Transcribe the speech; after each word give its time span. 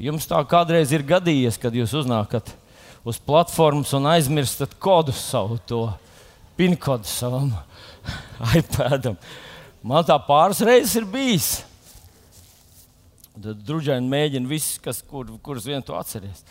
Jums 0.00 0.24
tā 0.24 0.38
kādreiz 0.48 0.94
ir 0.96 1.04
gadījies, 1.04 1.58
kad 1.60 1.74
jūs 1.76 1.92
uznākat 1.98 2.54
uz 3.04 3.18
platformas 3.20 3.92
un 3.96 4.06
aizmirstat 4.08 4.72
kodu 4.80 5.12
savu, 5.12 5.58
to 5.68 5.82
pin 6.56 6.72
kodu 6.80 7.04
savam 7.08 7.50
iPadam? 8.56 9.18
Man 9.84 10.06
tā 10.08 10.16
pāris 10.24 10.62
reizes 10.64 10.96
ir 10.96 11.08
bijis. 11.08 11.50
Tad 13.40 13.60
drudžaini 13.64 14.08
mēģina 14.08 14.48
viss, 14.48 14.78
kas, 14.80 15.02
kur, 15.04 15.28
kurus 15.44 15.68
vien 15.68 15.84
to 15.84 15.96
atceries. 15.96 16.42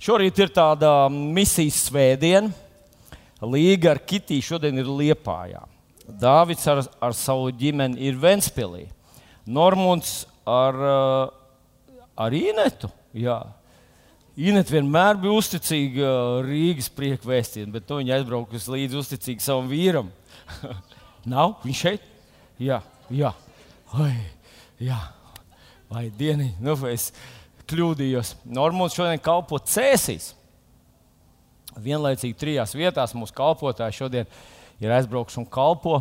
Šorīt 0.00 0.36
ir 0.40 0.52
tāda 0.52 0.90
misijas 1.12 1.80
svētdiena. 1.88 2.52
Līga 3.40 3.94
ar 3.94 4.00
Kitiju 4.04 4.44
šodien 4.44 4.80
ir 4.80 4.88
Liepājā. 4.88 5.64
Dāvids 6.06 6.66
ar, 6.70 6.84
ar 7.02 7.14
savu 7.18 7.50
ģimeni 7.50 7.98
ir 8.06 8.18
Ventspīlī. 8.22 8.86
Normons 9.46 10.20
ar, 10.46 10.78
uh, 10.78 12.00
ar 12.14 12.36
Inetu. 12.36 12.90
Jā. 13.16 13.40
Inet 14.36 14.70
vienmēr 14.70 15.16
bija 15.18 15.34
uzticīga 15.34 16.10
Rīgas 16.44 16.90
priekšvēstījumam, 16.94 17.72
bet 17.74 17.90
nu, 17.90 18.00
viņa 18.02 18.18
aizbraukusi 18.18 18.74
līdzi 18.74 19.00
uzticīgi 19.00 19.42
savam 19.42 19.70
vīram. 19.70 20.10
Nav 21.32 21.56
viņš 21.64 21.82
šeit? 21.82 22.04
Jā, 22.62 22.82
jā. 23.10 23.32
Oi, 23.96 24.12
jā. 24.86 25.00
Vai 25.90 26.08
dieniņ, 26.18 26.52
nu 26.62 26.74
es 26.90 27.08
kļūdījos. 27.70 28.36
Normons 28.46 28.94
šodien 28.94 29.22
kalpo 29.22 29.58
cēsīs. 29.58 30.34
Vienlaicīgi 31.82 32.36
trijās 32.38 32.74
vietās 32.76 33.14
mūsu 33.16 33.34
kalpotāji 33.36 33.98
šodien 33.98 34.28
ir 34.28 34.55
aizbraukuši 34.84 35.40
un 35.40 35.48
kalpo. 35.48 36.00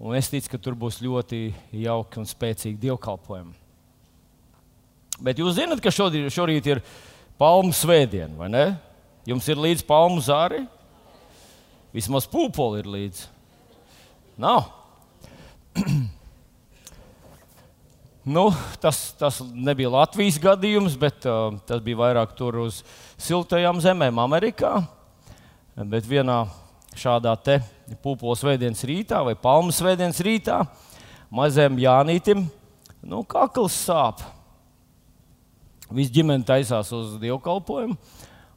Un 0.00 0.16
es 0.16 0.30
ticu, 0.32 0.48
ka 0.48 0.58
tur 0.58 0.74
būs 0.80 1.02
ļoti 1.04 1.50
jauki 1.76 2.22
un 2.22 2.28
spēcīgi 2.28 2.80
dievkalpojumi. 2.80 3.52
Bet 5.20 5.38
jūs 5.38 5.58
zināt, 5.58 5.82
ka 5.84 5.92
šodien, 5.92 6.30
šorīt 6.32 6.70
ir 6.72 6.80
palmu 7.40 7.74
svētdiena, 7.76 8.32
vai 8.38 8.48
ne? 8.48 8.64
Jums 9.28 9.44
ir 9.52 9.60
līdzi 9.60 9.84
palmu 9.84 10.22
zāri? 10.24 10.62
Vismaz 11.92 12.24
pūpoli 12.30 12.80
ir 12.80 12.88
līdzi. 12.88 13.26
Nav. 14.40 14.70
nu, 18.36 18.46
tas, 18.80 19.02
tas 19.20 19.42
nebija 19.52 19.92
Latvijas 19.92 20.40
gadījums, 20.40 20.96
bet 20.96 21.28
uh, 21.28 21.52
tas 21.68 21.84
bija 21.84 22.00
vairāk 22.00 22.32
tur 22.38 22.62
uz 22.64 22.80
siltajām 23.20 23.84
zemēm, 23.84 24.22
Amerikā. 24.24 24.78
Bet 25.76 26.08
vienā 26.08 26.46
šādā 26.96 27.36
te 27.44 27.60
pūpoles 27.98 28.44
veidienas 28.46 28.84
rītā 28.86 29.22
vai 29.26 29.34
palmas 29.38 29.80
veidienas 29.82 30.20
rītā 30.24 30.60
mazajam 31.34 31.78
Jānītim 31.80 32.44
nu, 33.02 33.22
kakls 33.26 33.76
sāp. 33.86 34.22
Viss 35.90 36.12
ģimene 36.14 36.46
taisās 36.46 36.92
uz 36.94 37.16
dievkalpojumu, 37.22 37.96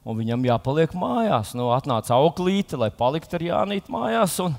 un 0.06 0.20
viņam 0.20 0.44
jāpaliek 0.46 0.94
mājās. 0.94 1.56
Nu, 1.58 1.72
atnāca 1.74 2.14
auklīte, 2.14 2.78
lai 2.78 2.92
paliktu 2.94 3.40
ar 3.40 3.48
Jānītu 3.48 3.94
mājās. 3.94 4.38
Un, 4.44 4.54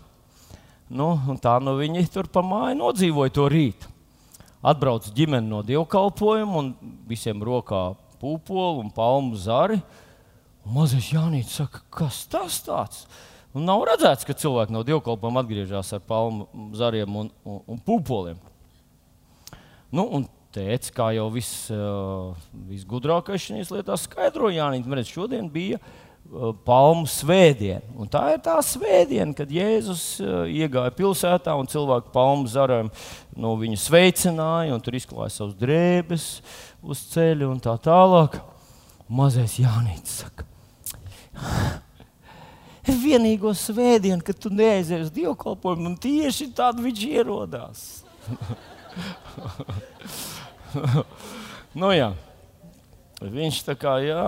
Nu, 0.86 1.16
tā 1.42 1.58
nu 1.64 1.74
viņi 1.80 2.06
tur 2.14 2.28
pa 2.30 2.44
māju 2.46 2.78
nodzīvoja 2.78 3.34
to 3.34 3.48
rītu. 3.50 3.90
Atbrauc 4.66 5.08
ģimene 5.18 5.48
no 5.50 5.64
dievkalpojuma 5.66 6.60
un 6.60 6.68
visiem 7.10 7.42
rokā 7.42 7.96
pūpoli 8.22 8.84
un 8.84 8.92
palmu 8.94 9.38
zari. 9.38 9.80
Un 10.66 10.78
mazais 10.78 11.10
Jānis 11.14 11.56
saka, 11.58 11.82
kas 11.94 12.24
tas 12.30 12.60
tāds? 12.66 13.06
Un 13.56 13.64
nav 13.64 13.86
redzēts, 13.88 14.28
ka 14.28 14.36
cilvēki 14.36 14.76
no 14.76 14.84
dievkalpojuma 14.84 15.46
atgriežas 15.46 15.94
ar 15.96 16.02
palmu 16.04 16.72
zariem 16.76 17.22
un, 17.22 17.30
un, 17.48 17.62
un 17.72 17.84
pūpoliem. 17.86 18.40
Nu, 19.96 20.04
un 20.18 20.26
teica, 20.56 20.92
kā 20.96 21.12
jau 21.16 21.30
viss 21.32 21.70
uh, 21.72 22.34
visgudrākais 22.68 23.48
šajās 23.48 23.72
lietās 23.72 24.10
skaidroja 24.10 24.60
Jānis, 24.60 24.90
redz, 24.92 25.14
šodien 25.14 25.48
bija 25.52 25.80
palmu 26.66 27.06
svētdiena. 27.10 27.86
Un 28.02 28.10
tā 28.12 28.24
ir 28.34 28.42
tā 28.44 28.58
svētdiena, 28.66 29.34
kad 29.38 29.52
Jēzus 29.54 30.18
iegāja 30.50 30.94
pilsētā 30.98 31.54
un 31.58 31.70
cilvēku 31.70 32.12
palmu 32.16 32.50
zarām 32.50 32.90
no 33.38 33.54
viņa 33.62 33.80
sveicināja, 33.84 34.74
un 34.74 34.84
tur 34.84 34.98
izklāja 34.98 35.36
savus 35.36 35.56
drēbes 35.60 36.28
uz 36.82 37.06
ceļa 37.14 37.50
un 37.52 37.62
tā 37.62 37.78
tālāk. 37.78 38.40
Mazais 39.06 39.60
Jānis 39.62 40.24
saka, 40.24 40.48
vienīgo 42.88 43.54
svētdienu, 43.58 44.22
kad 44.26 44.38
tu 44.42 44.52
neaizies 44.54 45.08
uz 45.08 45.14
dievkalpojumu, 45.16 45.92
un 45.92 45.98
tieši 46.02 46.50
tad 46.56 46.80
viņš 46.82 47.02
ierodās. 47.08 47.86
nu, 51.80 51.92
jā. 51.96 52.12
Viņš 53.22 53.62
tā 53.66 53.78
kā, 53.80 53.96
jā, 54.04 54.26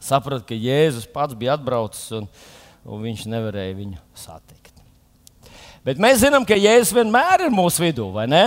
saprata, 0.00 0.46
ka 0.48 0.56
Jēzus 0.56 1.08
pats 1.10 1.36
bija 1.36 1.56
atbraucis 1.58 2.12
un, 2.20 2.28
un 2.86 3.02
viņš 3.04 3.26
nevarēja 3.28 3.76
viņu 3.78 3.98
satikt. 4.16 4.70
Bet 5.84 6.00
mēs 6.00 6.20
zinām, 6.22 6.44
ka 6.48 6.58
Jēzus 6.58 6.94
vienmēr 6.96 7.46
ir 7.46 7.54
mūsu 7.54 7.84
vidū, 7.86 8.10
vai 8.14 8.26
ne? 8.30 8.44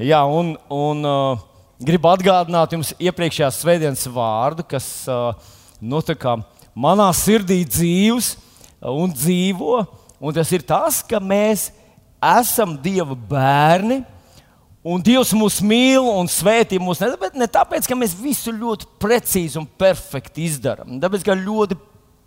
Jā, 0.00 0.20
un, 0.26 0.54
un 0.74 1.06
uh, 1.06 1.42
gribu 1.82 2.10
atgādināt 2.10 2.72
jums 2.74 2.90
iepriekšējās 2.98 3.60
svētdienas 3.62 4.06
vārdu, 4.10 4.64
kas 4.68 4.88
uh, 5.10 5.32
nu, 5.80 6.00
manā 6.76 7.10
sirdī 7.16 7.62
dzīves 7.66 8.34
un 8.94 9.14
dzīvo. 9.14 9.84
Un 10.24 10.34
tas 10.34 10.50
ir 10.56 10.62
tas, 10.64 11.02
ka 11.04 11.20
mēs 11.20 11.68
esam 12.22 12.78
Dieva 12.80 13.16
bērni 13.16 14.02
Un 14.84 15.00
Dievs 15.00 15.30
mūs 15.32 15.62
mīl 15.64 16.04
un 16.04 16.28
svētī 16.28 16.76
mūs 16.76 16.98
ne, 17.00 17.08
ne 17.40 17.46
tāpēc, 17.48 17.86
ka 17.88 17.96
mēs 17.96 18.12
visu 18.20 18.52
ļoti 18.52 18.84
precīzi 19.00 19.56
un 19.56 19.64
perfekti 19.64 20.44
izdarām, 20.44 20.98
tāpēc, 21.00 21.24
ka 21.24 21.36
ļoti 21.38 21.78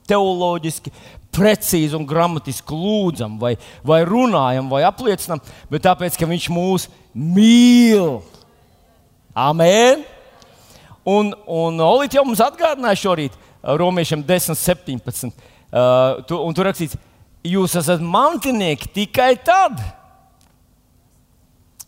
teoloģiski, 0.10 0.90
precīzi 1.38 1.94
un 1.94 2.08
gramatiski 2.10 2.74
lūdzam, 2.74 3.36
vai, 3.38 3.54
vai 3.86 4.00
runājam, 4.10 4.72
vai 4.74 4.82
apliecinām, 4.88 5.44
bet 5.70 5.86
tāpēc, 5.86 6.18
ka 6.18 6.26
Viņš 6.26 6.48
mūs 6.50 6.88
mīl. 7.14 8.24
Amen! 9.38 10.02
Un, 11.06 11.30
un 11.46 11.78
Olīte 11.86 12.18
jau 12.18 12.26
mums 12.26 12.42
atgādināja 12.42 13.04
šorīt, 13.04 13.38
Romiešiem 13.68 14.24
10, 14.24 14.56
17. 14.56 15.32
Uh, 15.68 16.24
tu, 16.28 16.40
un 16.40 16.56
tur 16.56 16.70
rakstīts, 16.70 16.96
jūs 17.44 17.76
esat 17.80 18.04
mantinieki 18.04 18.88
tikai 18.96 19.34
tad, 19.44 19.82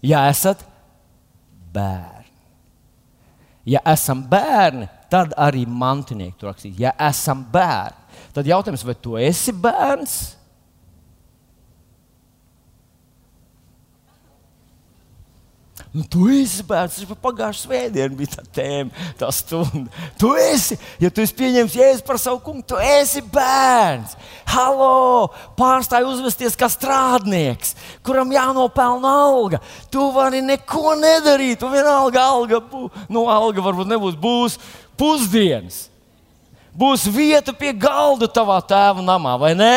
ja 0.03 0.25
esat 0.31 0.66
bērni. 1.73 2.18
Ja 3.69 3.84
esam 3.91 4.23
bērni, 4.28 4.88
tad 5.12 5.35
arī 5.38 5.66
mantinieki 5.68 6.38
tur 6.39 6.51
rakstīt. 6.51 6.75
Ja 6.81 6.95
esam 7.09 7.44
bērni, 7.53 8.19
tad 8.35 8.50
jautājums, 8.50 8.84
vai 8.88 8.97
tu 8.97 9.16
esi 9.22 9.53
bērns? 9.53 10.19
Nu, 15.89 16.03
tu 16.05 16.27
esi 16.29 16.61
bērns, 16.61 17.00
tas 17.01 17.17
pagājušā 17.17 17.63
svētdienā 17.66 18.13
bija 18.13 18.35
tā 18.35 18.44
tēma, 18.59 19.05
tā 19.17 19.31
stunda. 19.33 19.89
Tu 20.22 20.29
esi, 20.38 20.75
ja 21.01 21.09
tu 21.09 21.23
esi 21.23 21.33
pieņemts 21.33 21.77
jēzus 21.79 22.03
par 22.05 22.19
savu 22.22 22.44
kungu, 22.45 22.61
tu 22.69 22.77
esi 22.77 23.23
bērns. 23.25 24.13
Halo, 24.51 25.31
pārstāj 25.57 26.05
uzvesties 26.05 26.57
kā 26.59 26.69
strādnieks, 26.69 27.73
kuram 28.05 28.29
jānopelna 28.35 29.16
alga. 29.23 29.61
Tu 29.89 30.03
vari 30.13 30.44
neko 30.45 30.94
nedarīt, 31.00 31.57
tu 31.57 31.72
vienalga 31.73 32.21
alga, 32.35 32.61
nu, 33.09 33.25
alga 33.25 33.66
varbūt 33.66 33.89
nebūs, 33.89 34.19
būs 34.21 34.59
pusdienas. 35.00 35.88
Būs 36.77 37.07
vieta 37.09 37.50
pie 37.57 37.73
galda 37.73 38.29
tavā 38.29 38.61
tēva 38.61 39.01
namā, 39.01 39.33
vai 39.41 39.56
ne? 39.57 39.73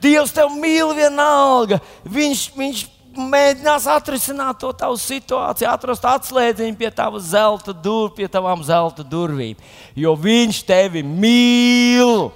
Dievs 0.00 0.32
tev 0.32 0.56
mīl 0.56 0.96
vienalga. 0.96 1.82
Viņš, 2.08 2.48
viņš 2.56 2.84
mēģinās 3.16 3.86
atrisināt 3.92 4.60
to 4.60 4.70
tavu 4.76 4.96
situāciju, 5.00 5.68
atrast 5.70 6.06
atslēdziņu 6.08 6.78
pie 6.78 6.90
tava 6.94 7.20
zelta 7.22 7.74
durvīm, 7.74 8.14
pie 8.16 8.28
tavām 8.30 8.62
zelta 8.66 9.04
durvīm. 9.04 9.58
Jo 9.96 10.14
viņš 10.18 10.62
tevi 10.68 11.02
mīl. 11.06 12.30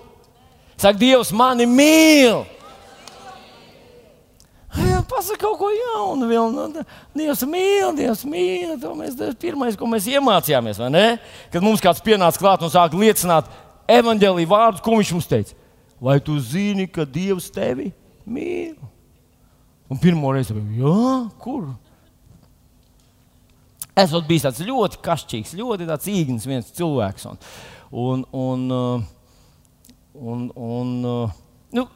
Saka, 0.77 0.99
Dievs 1.01 1.33
mani 1.33 1.65
mīl! 1.69 2.45
Jā, 4.77 4.99
pasaka 5.09 5.41
kaut 5.41 5.57
ko 5.61 5.71
jaunu. 5.73 6.27
Vēl, 6.29 6.51
nu, 6.53 6.83
Dievs 7.17 7.45
mīl, 7.49 7.95
Dievs 7.97 8.25
mīl. 8.29 8.75
Mēs, 8.99 9.17
pirmais, 9.41 9.79
ko 9.79 9.89
mēs 9.89 10.09
iemācījāmies? 10.13 10.83
Kad 11.53 11.65
mums 11.65 11.85
kāds 11.85 12.05
pienāca 12.05 12.43
klāt 12.43 12.65
un 12.67 12.73
sāka 12.73 13.01
liecināt 13.01 13.49
evaņģēlīju 13.89 14.51
vārdus, 14.51 14.85
ko 14.85 14.99
viņš 14.99 15.15
mums 15.17 15.31
teica? 15.31 15.57
Vai 16.03 16.19
tu 16.21 16.37
zini, 16.37 16.85
ka 16.93 17.09
Dievs 17.09 17.49
tevi 17.55 17.89
mīl? 18.29 18.77
Un 19.87 19.99
pirmo 20.03 20.33
reizi 20.35 20.55
bija, 20.57 20.83
jā, 20.83 21.11
kur? 21.43 21.69
Es 23.97 24.11
esmu 24.11 24.27
bijis 24.29 24.45
tāds 24.45 24.61
ļoti 24.67 24.99
kašķīgs, 25.05 25.55
ļoti 25.57 25.87
īgns 26.13 26.47
viens 26.49 26.73
cilvēks. 26.77 27.29
Un, 27.31 27.39
un, 27.97 28.25
un, 28.37 28.65
uh, 28.75 29.05
un, 30.21 30.43
un, 30.53 30.91
uh, 31.09 31.37
nu, 31.73 31.87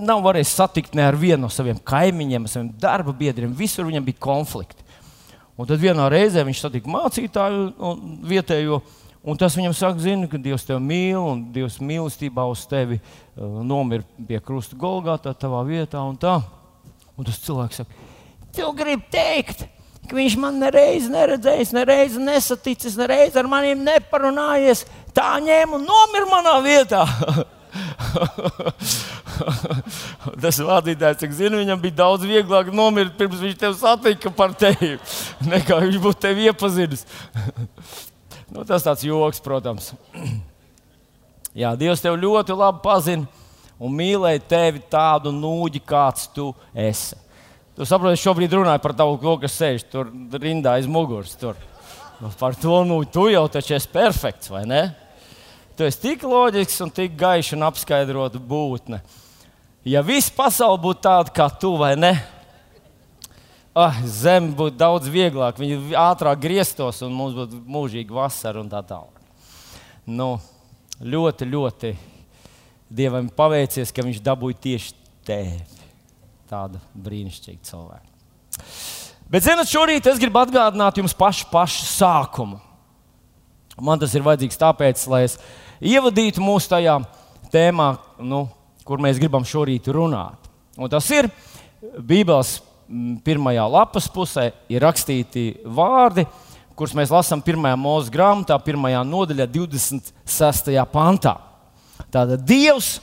nav 0.00 0.22
varējis 0.24 0.54
satikt 0.56 0.94
ne 0.96 1.04
ar 1.04 1.18
vienu 1.20 1.42
no 1.42 1.50
saviem 1.52 1.76
kaimiņiem, 1.76 2.46
saviem 2.48 2.70
darba 2.80 3.12
biedriem. 3.12 3.52
Visur 3.58 3.84
viņam 3.88 4.06
bija 4.06 4.22
konflikti. 4.24 4.86
Un 5.60 5.68
tad 5.68 5.82
vienā 5.82 6.06
reizē 6.08 6.46
viņš 6.46 6.62
satika 6.64 6.88
mācītāju 6.88 7.92
vietējo. 8.30 8.80
Un 9.20 9.36
tas 9.36 9.52
viņam 9.52 9.74
saka, 9.76 10.00
zini, 10.00 10.30
ka 10.32 10.40
Dievs 10.40 10.64
tevi 10.64 10.80
mīl, 10.80 11.18
un 11.20 11.42
Dievs 11.52 11.76
mīlestībā 11.84 12.46
uz 12.48 12.62
tevi 12.70 12.96
uh, 13.02 13.60
nomira 13.60 14.06
pie 14.16 14.40
krusta 14.40 14.78
Golgātā, 14.80 15.34
tavā 15.36 15.60
vietā. 15.68 16.00
Un, 16.08 16.16
tā. 16.16 16.38
Un 17.20 17.28
tas 17.28 17.38
cilvēks 17.44 17.82
saka, 17.82 18.08
tu 18.56 18.72
gribi 18.76 19.04
teikt, 19.12 19.66
ka 20.08 20.16
viņš 20.16 20.36
man 20.40 20.58
nereiz 20.62 21.06
neredzējis, 21.12 21.72
nereiz 21.76 22.16
nesaticis, 22.18 22.96
nereiz 22.98 23.36
ar 23.38 23.46
maniem 23.50 23.84
neparunājies. 23.86 24.86
Tā 25.14 25.36
ņēma 25.42 25.78
un 25.78 25.86
nomira 25.86 26.28
manā 26.30 26.56
vietā. 26.64 27.04
Tas 30.42 30.58
vadītājs, 30.58 31.20
cik 31.22 31.32
zinu, 31.36 31.60
viņam 31.60 31.80
bija 31.82 31.98
daudz 32.02 32.26
vieglāk 32.26 32.72
nomirt 32.74 33.14
pirms 33.18 33.40
viņš 33.42 33.56
tevi 33.60 33.76
satika 33.78 34.32
par 34.34 34.54
tevi, 34.58 34.96
nekā 35.52 35.78
viņš 35.84 35.98
būtu 36.02 36.22
tevi 36.26 36.48
iepazinis. 36.50 37.06
nu, 38.52 38.64
tas 38.66 38.86
tāds 38.86 39.06
joks, 39.06 39.42
protams. 39.44 39.92
Jā, 41.60 41.74
Dievs 41.78 42.02
tevi 42.02 42.22
ļoti 42.22 42.54
labi 42.58 42.82
pazina 42.84 43.39
un 43.80 43.96
mīlēja 43.96 44.42
tevi 44.50 44.82
tādu 44.92 45.32
nūģi, 45.32 45.80
kāds 45.88 46.28
tu 46.34 46.50
esi. 46.76 47.16
Tu 47.76 47.86
saproti, 47.88 48.18
es 48.18 48.24
šobrīd 48.24 48.52
runāju 48.52 48.82
par 48.84 48.92
tavu 48.96 49.16
ko, 49.22 49.38
kas 49.40 49.56
sēž 49.56 49.86
tur 49.88 50.10
rindā 50.36 50.76
aiz 50.76 50.88
muguras. 50.90 51.32
Tur. 51.40 51.56
Nu, 52.20 52.28
par 52.36 52.52
to 52.60 52.82
nu, 52.84 52.98
tu 53.08 53.30
jau 53.32 53.46
taču 53.48 53.72
esi 53.78 53.88
perfekts, 53.88 54.50
vai 54.52 54.66
ne? 54.68 54.82
Tu 55.78 55.86
esi 55.88 56.02
tik 56.02 56.26
loģisks 56.28 56.82
un 56.84 56.92
tik 56.92 57.14
gaišs 57.16 57.54
un 57.56 57.64
apskaidrots 57.70 58.42
būtne. 58.44 59.00
Ja 59.88 60.02
viss 60.04 60.28
pasaule 60.28 60.76
būtu 60.82 61.00
tāda 61.06 61.32
kā 61.32 61.46
tu, 61.56 61.72
vai 61.80 61.94
ne? 61.96 62.12
Ah, 63.72 63.96
Zeme 64.04 64.52
būtu 64.58 64.76
daudz 64.76 65.08
vieglāk, 65.08 65.56
viņa 65.62 65.94
ātrāk 66.02 66.42
grieztos 66.42 67.00
un 67.06 67.14
mums 67.16 67.38
būtu 67.38 67.62
mūžīga 67.64 68.12
vasara 68.12 68.60
un 68.60 68.68
tā 68.68 68.82
tālāk. 68.84 69.16
Nu, 70.10 70.34
ļoti, 71.00 71.48
ļoti 71.48 71.94
Dievam 72.90 73.28
paveicies, 73.30 73.92
ka 73.94 74.02
Viņš 74.06 74.22
dabūja 74.24 74.58
tieši 74.66 74.94
tevi 75.26 75.60
tādu 76.50 76.80
brīnišķīgu 76.98 77.62
cilvēku. 77.68 78.08
Bet, 79.30 79.44
zinot, 79.46 79.68
šorīt 79.70 80.08
es 80.10 80.18
gribu 80.18 80.40
atgādināt 80.42 80.98
jums 80.98 81.14
pašu, 81.14 81.46
pašu 81.52 81.86
sākumu. 81.86 82.58
Man 83.80 84.00
tas 84.02 84.12
ir 84.18 84.24
vajadzīgs 84.26 84.58
tāpēc, 84.58 85.04
lai 85.12 85.22
es 85.28 85.36
ievadītu 85.78 86.42
mūsu 86.42 86.72
tajā 86.72 86.96
tēmā, 87.52 87.92
nu, 88.18 88.42
kur 88.84 88.98
mēs 89.02 89.20
gribam 89.22 89.46
šorīt 89.46 89.86
runāt. 89.94 90.50
Un 90.74 90.90
tas 90.90 91.06
ir 91.14 91.30
Bībeles 91.80 92.58
pirmajā 93.24 93.64
lapas 93.70 94.08
pusē, 94.10 94.50
ir 94.68 94.82
rakstīti 94.82 95.44
vārdi, 95.64 96.26
kurus 96.74 96.96
mēs 96.98 97.12
lasām 97.14 97.42
pirmajā 97.44 97.78
mūža 97.78 98.12
grāmatā, 98.12 98.58
pirmajā 98.66 99.04
nodaļā, 99.06 99.46
26. 99.54 100.74
pantā. 100.90 101.36
Tātad 102.08 102.42
Dievs 102.46 102.98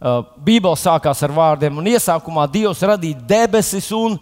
Uh, 0.00 0.22
Bībele 0.40 0.78
sākās 0.80 1.18
ar 1.26 1.32
vārdiem, 1.36 1.76
un 1.76 1.88
iesākumā 1.90 2.46
Dievs 2.48 2.80
radīja 2.88 3.20
debesis 3.28 3.90
un 3.92 4.14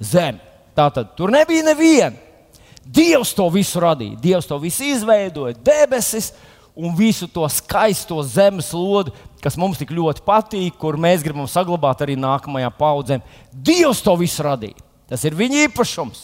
zemi. 0.00 0.40
Tātad 0.72 1.10
tur 1.18 1.28
nebija 1.28 1.66
neviena. 1.66 2.16
Dievs 2.80 3.34
to 3.36 3.44
visu 3.52 3.82
radīja. 3.84 4.16
Dievs 4.22 4.46
to 4.48 4.56
visu 4.62 4.86
izveidoja, 4.88 5.52
debesis 5.60 6.30
un 6.72 6.94
visu 6.96 7.28
to 7.28 7.44
skaisto 7.52 8.22
zemes 8.24 8.70
lodi, 8.72 9.12
kas 9.44 9.58
mums 9.60 9.76
tik 9.76 9.92
ļoti 9.92 10.24
patīk, 10.24 10.78
kur 10.80 10.96
mēs 10.96 11.20
gribam 11.26 11.44
saglabāt 11.44 12.00
arī 12.06 12.16
nākamajām 12.16 12.72
paudzēm. 12.78 13.26
Dievs 13.52 14.00
to 14.00 14.14
visu 14.16 14.46
radīja. 14.46 14.80
Tas 15.12 15.26
ir 15.28 15.36
viņa 15.36 15.66
īpašums, 15.66 16.22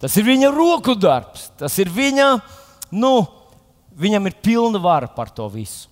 tas 0.00 0.16
ir 0.16 0.24
viņa 0.24 0.54
roku 0.56 0.96
darbs, 0.96 1.50
tas 1.60 1.76
ir 1.84 1.92
viņa, 1.92 2.30
nu, 2.96 3.12
viņam 3.92 4.32
ir 4.32 4.38
pilna 4.40 4.80
vara 4.80 5.12
par 5.12 5.28
to 5.28 5.50
visu. 5.52 5.84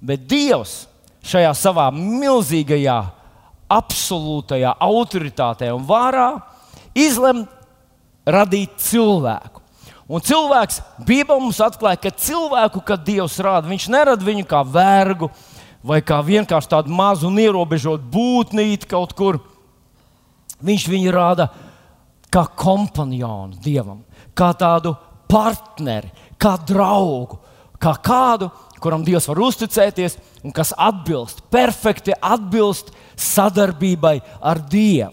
Bet 0.00 0.26
Dievs 0.28 0.84
šajā 1.26 1.52
savā 1.56 1.90
milzīgajā, 1.94 2.98
absolūtajā 3.72 4.76
autoritātē 4.86 5.72
un 5.74 5.86
vārā 5.88 6.30
izlem 6.94 7.44
radīt 8.26 8.76
cilvēku. 8.82 9.62
Un 10.06 10.22
cilvēks, 10.22 10.78
Bībelē 11.02 11.40
mums 11.42 11.58
atklāja, 11.62 11.98
ka 12.04 12.14
cilvēku, 12.14 12.82
kad 12.86 13.02
Dievs 13.06 13.40
rāda, 13.42 13.66
viņš 13.66 13.88
nerada 13.90 14.26
viņu 14.26 14.46
kā 14.46 14.62
vergu 14.62 15.32
vai 15.86 15.98
kā 16.02 16.20
vienkārši 16.22 16.70
tādu 16.70 16.94
mazu 16.94 17.26
un 17.26 17.40
ierobežotu 17.42 18.06
būtnīti 18.10 18.90
kaut 18.90 19.14
kur. 19.18 19.40
Viņš 20.62 20.86
viņu 20.90 21.14
rāda 21.14 21.48
kā 22.32 22.44
kompanionu 22.58 23.58
Dievam, 23.62 24.04
kā 24.34 24.52
tādu 24.58 24.94
partneri, 25.30 26.12
kā 26.38 26.54
draugu, 26.68 27.40
kā 27.82 27.96
kādu, 27.98 28.50
kuram 28.86 29.02
Dievs 29.06 29.26
var 29.26 29.40
uzticēties 29.42 30.14
un 30.46 30.54
kas 30.54 30.70
atbilst, 30.78 31.42
perfekti 31.50 32.14
atbilst 32.14 32.92
sadarbībai 33.18 34.20
ar 34.38 34.62
Dievu. 34.62 35.10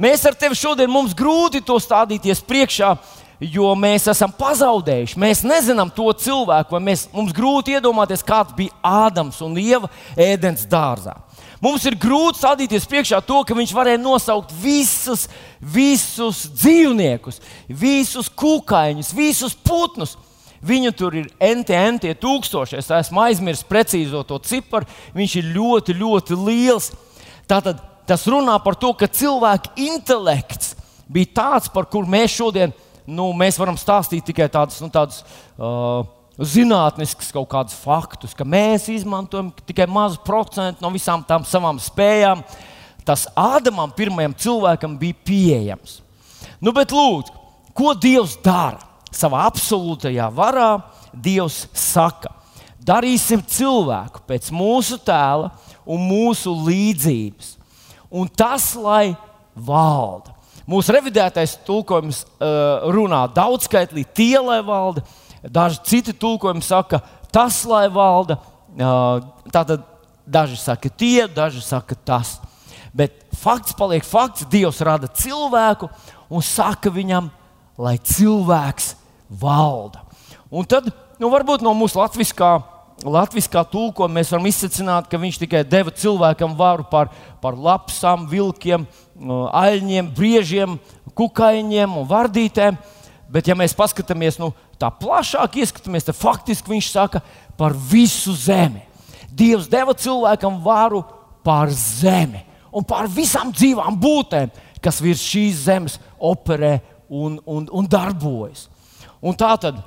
Mēs 0.00 0.24
ar 0.28 0.34
tevi 0.36 0.56
šodien 0.56 0.90
mums 0.90 1.14
grūti 1.16 1.62
to 1.64 1.76
stādīties 1.80 2.42
priekšā, 2.44 2.94
jo 3.40 3.70
mēs 3.76 4.08
esam 4.12 4.32
pazaudējuši. 4.32 5.20
Mēs 5.20 5.44
nezinām 5.46 5.92
to 5.92 6.08
cilvēku, 6.16 6.76
vai 6.76 6.82
mēs, 6.90 7.06
mums 7.12 7.34
grūti 7.36 7.76
iedomāties, 7.76 8.24
kāds 8.26 8.56
bija 8.56 8.74
Ādams 8.84 9.38
un 9.44 9.56
Ieva 9.60 9.90
ēdienas 10.16 10.66
dārzā. 10.68 11.14
Mums 11.62 11.86
ir 11.88 11.96
grūti 12.00 12.42
stādīties 12.42 12.88
priekšā 12.88 13.22
to, 13.24 13.40
ka 13.46 13.56
viņš 13.56 13.72
varēja 13.76 14.00
nosaukt 14.00 14.52
visus, 14.60 15.24
visus 15.60 16.44
dzīvniekus, 16.52 17.40
visus 17.68 18.28
kukaiņus, 18.28 19.14
visus 19.16 19.56
putnus. 19.64 20.16
Viņu 20.66 20.92
tur 20.96 21.14
ir 21.20 21.28
NTN, 21.38 22.00
tie 22.02 22.14
tūkstoši. 22.18 22.78
Es 22.80 22.90
esmu 22.90 23.22
aizmirsis 23.26 23.66
precīzo 23.68 24.24
to 24.26 24.40
ciparu. 24.42 24.88
Viņš 25.16 25.36
ir 25.40 25.52
ļoti, 25.54 25.94
ļoti 26.00 26.38
liels. 26.40 26.90
Tātad 27.46 27.82
tas 28.06 28.26
runā 28.30 28.56
par 28.62 28.78
to, 28.78 28.92
ka 28.98 29.06
cilvēka 29.10 29.74
intelekts 29.78 30.74
bija 31.06 31.30
tāds, 31.38 31.70
par 31.70 31.86
kur 31.90 32.08
mēs 32.10 32.34
šodien 32.34 32.74
nu, 33.06 33.30
mēs 33.38 33.58
varam 33.60 33.78
stāstīt 33.78 34.26
tikai 34.26 34.48
tādus. 34.52 34.80
Nu, 34.82 34.90
tādus 34.92 35.22
uh, 35.56 36.02
Zinātnisks 36.36 37.30
kaut 37.32 37.48
kādus 37.48 37.76
faktus, 37.80 38.34
ka 38.36 38.44
mēs 38.44 38.90
izmantojam 38.92 39.48
tikai 39.64 39.86
mazu 39.88 40.20
procentu 40.26 40.84
no 40.84 40.90
visām 40.92 41.22
tām 41.24 41.46
savām 41.48 41.78
spējām. 41.80 42.42
Tas 43.06 43.24
Ādamam, 43.38 43.94
pirmajam 43.96 44.34
cilvēkam, 44.36 44.98
bija 45.00 45.16
pieejams. 45.24 46.00
Nu, 46.60 46.74
bet 46.76 46.92
lūdzu, 46.92 47.32
ko 47.76 47.94
Dievs 47.96 48.34
dara? 48.44 48.82
Savā 49.14 49.46
absolūtajā 49.50 50.28
varā, 50.34 50.70
Dievs 51.16 51.64
saka, 51.72 52.32
darīsim 52.76 53.40
cilvēku 53.40 54.20
pēc 54.28 54.50
mūsu 54.52 54.98
tēla 55.00 55.50
un 55.88 56.02
mūsu 56.04 56.52
līdzības. 56.66 57.54
Un 58.12 58.28
tas, 58.28 58.74
lai 58.78 59.16
valda. 59.56 60.34
Mūsu 60.66 60.94
revidētais 60.94 61.56
tulkojums 61.66 62.24
uh, 62.26 62.88
runā 62.92 63.22
daudzskaitlī, 63.32 64.04
tie, 64.14 64.36
lai 64.42 64.60
valda. 64.66 65.04
Daži 65.46 65.78
citi 65.86 66.14
tulkojumi 66.16 66.64
saka, 66.64 67.00
tas, 67.32 67.62
lai 67.68 67.86
valda. 67.92 68.40
Uh, 68.76 69.22
tātad 69.54 69.86
daži 70.26 70.58
saka 70.58 70.90
tie, 70.90 71.28
daži 71.30 71.62
saka 71.62 71.94
tas. 71.94 72.36
Bet 72.96 73.14
fakts 73.36 73.76
paliek 73.78 74.04
fakts. 74.04 74.46
Dievs 74.50 74.82
rada 74.84 75.08
cilvēku 75.08 75.88
un 76.28 76.42
saka 76.42 76.90
viņam, 76.90 77.30
lai 77.78 77.96
cilvēks 77.98 78.94
valda. 79.28 80.02
Un 80.50 80.66
tad, 80.68 80.88
nu, 81.20 81.30
varbūt 81.32 81.64
no 81.64 81.74
mūsu 81.76 81.98
latviskā, 82.00 82.56
latviskā 83.04 83.64
tulkojuma 83.68 84.18
mēs 84.18 84.30
varam 84.32 84.48
izsvecināt, 84.48 85.08
ka 85.10 85.20
viņš 85.20 85.40
tikai 85.42 85.64
deva 85.68 85.92
cilvēkam 85.92 86.56
varu 86.58 86.86
par, 86.90 87.10
par 87.42 87.58
lapsām, 87.58 88.28
vilkiem, 88.30 88.86
aļņiem, 89.50 90.12
briežiem, 90.16 90.78
kukaiņiem 91.16 91.98
un 92.00 92.08
vardītēm. 92.08 92.78
Bet, 93.26 93.48
ja 93.50 93.56
mēs 93.58 93.74
paskatāmies 93.74 94.38
nu, 94.38 94.52
tā 94.78 94.88
plašāk, 94.94 95.58
ieskatāmies, 95.58 96.06
tad 96.06 96.16
faktiski 96.18 96.70
viņš 96.70 96.90
saka 96.94 97.24
par 97.58 97.74
visu 97.74 98.36
zemi. 98.38 98.84
Dievs 99.36 99.66
deva 99.68 99.92
cilvēkam 99.98 100.60
varu 100.64 101.02
pār 101.44 101.72
zemi 101.74 102.44
un 102.76 102.84
pār 102.86 103.08
visām 103.10 103.50
dzīvām 103.54 103.96
būtnēm, 104.00 104.52
kas 104.84 105.00
virs 105.02 105.24
šīs 105.24 105.64
zemes 105.66 105.96
operē 106.20 106.76
un, 107.08 107.38
un, 107.44 107.68
un 107.72 107.88
darbojas. 107.90 108.66
Un 109.20 109.36
tā 109.36 109.52
tad 109.60 109.82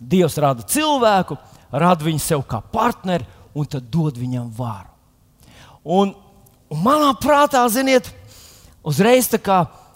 Dievs 0.00 0.38
rada 0.40 0.64
cilvēku, 0.64 1.36
rada 1.68 2.06
viņu 2.06 2.22
sev 2.24 2.44
kā 2.48 2.62
partneri 2.72 3.26
un 3.52 3.66
tad 3.68 3.90
dod 3.92 4.16
viņam 4.16 4.48
varu. 4.56 4.88
Un, 5.84 6.14
un 6.72 6.80
manā 6.84 7.10
prātā, 7.20 7.66
ziniet, 7.68 8.08
uzreiz 8.84 9.28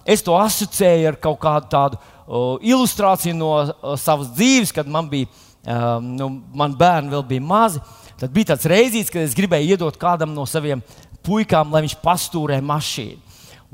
es 0.05 0.23
to 0.23 0.37
asociēju 0.37 1.09
ar 1.09 1.17
kaut 1.17 1.41
kādu 1.41 1.71
tādu 1.73 1.97
uh, 1.97 2.61
ilustrāciju 2.61 3.37
no 3.37 3.51
uh, 3.63 3.95
savas 4.01 4.29
dzīves, 4.37 4.73
kad 4.77 4.89
man 4.89 5.09
bija, 5.09 5.31
uh, 5.65 5.97
nu, 6.05 6.29
man 6.53 6.77
bērni 6.77 7.13
vēl 7.15 7.25
bija 7.29 7.41
mazi. 7.41 7.81
tad 8.21 8.31
bija 8.31 8.53
tāds 8.53 8.69
reizes, 8.69 9.11
kad 9.11 9.25
es 9.25 9.35
gribēju 9.35 9.75
iedot 9.75 9.97
kādam 9.97 10.35
no 10.37 10.45
saviem 10.47 10.83
puikām, 11.25 11.73
lai 11.73 11.87
viņš 11.87 11.97
pastūrē 12.05 12.61
mašīnu. 12.61 13.24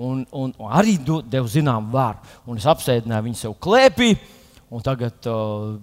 Un, 0.00 0.22
un, 0.32 0.52
un 0.56 0.72
arī 0.72 0.94
devu 1.04 1.48
zinām 1.50 1.90
varu. 1.92 2.22
Un 2.48 2.60
es 2.60 2.66
apsēdināju 2.70 3.26
viņu 3.26 3.40
sev 3.42 3.56
klēpī, 3.60 4.14
un 4.72 4.84
tagad 4.84 5.28
uh, 5.28 5.74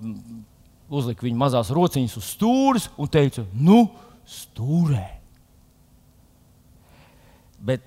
uzliku 0.90 1.28
viņa 1.28 1.38
mazās 1.38 1.70
rociņas 1.76 2.18
uz 2.18 2.32
stūres 2.34 2.88
un 2.98 3.12
teicu, 3.14 3.46
nu, 3.54 3.84
stūrē. 4.28 5.06
Bet 7.68 7.86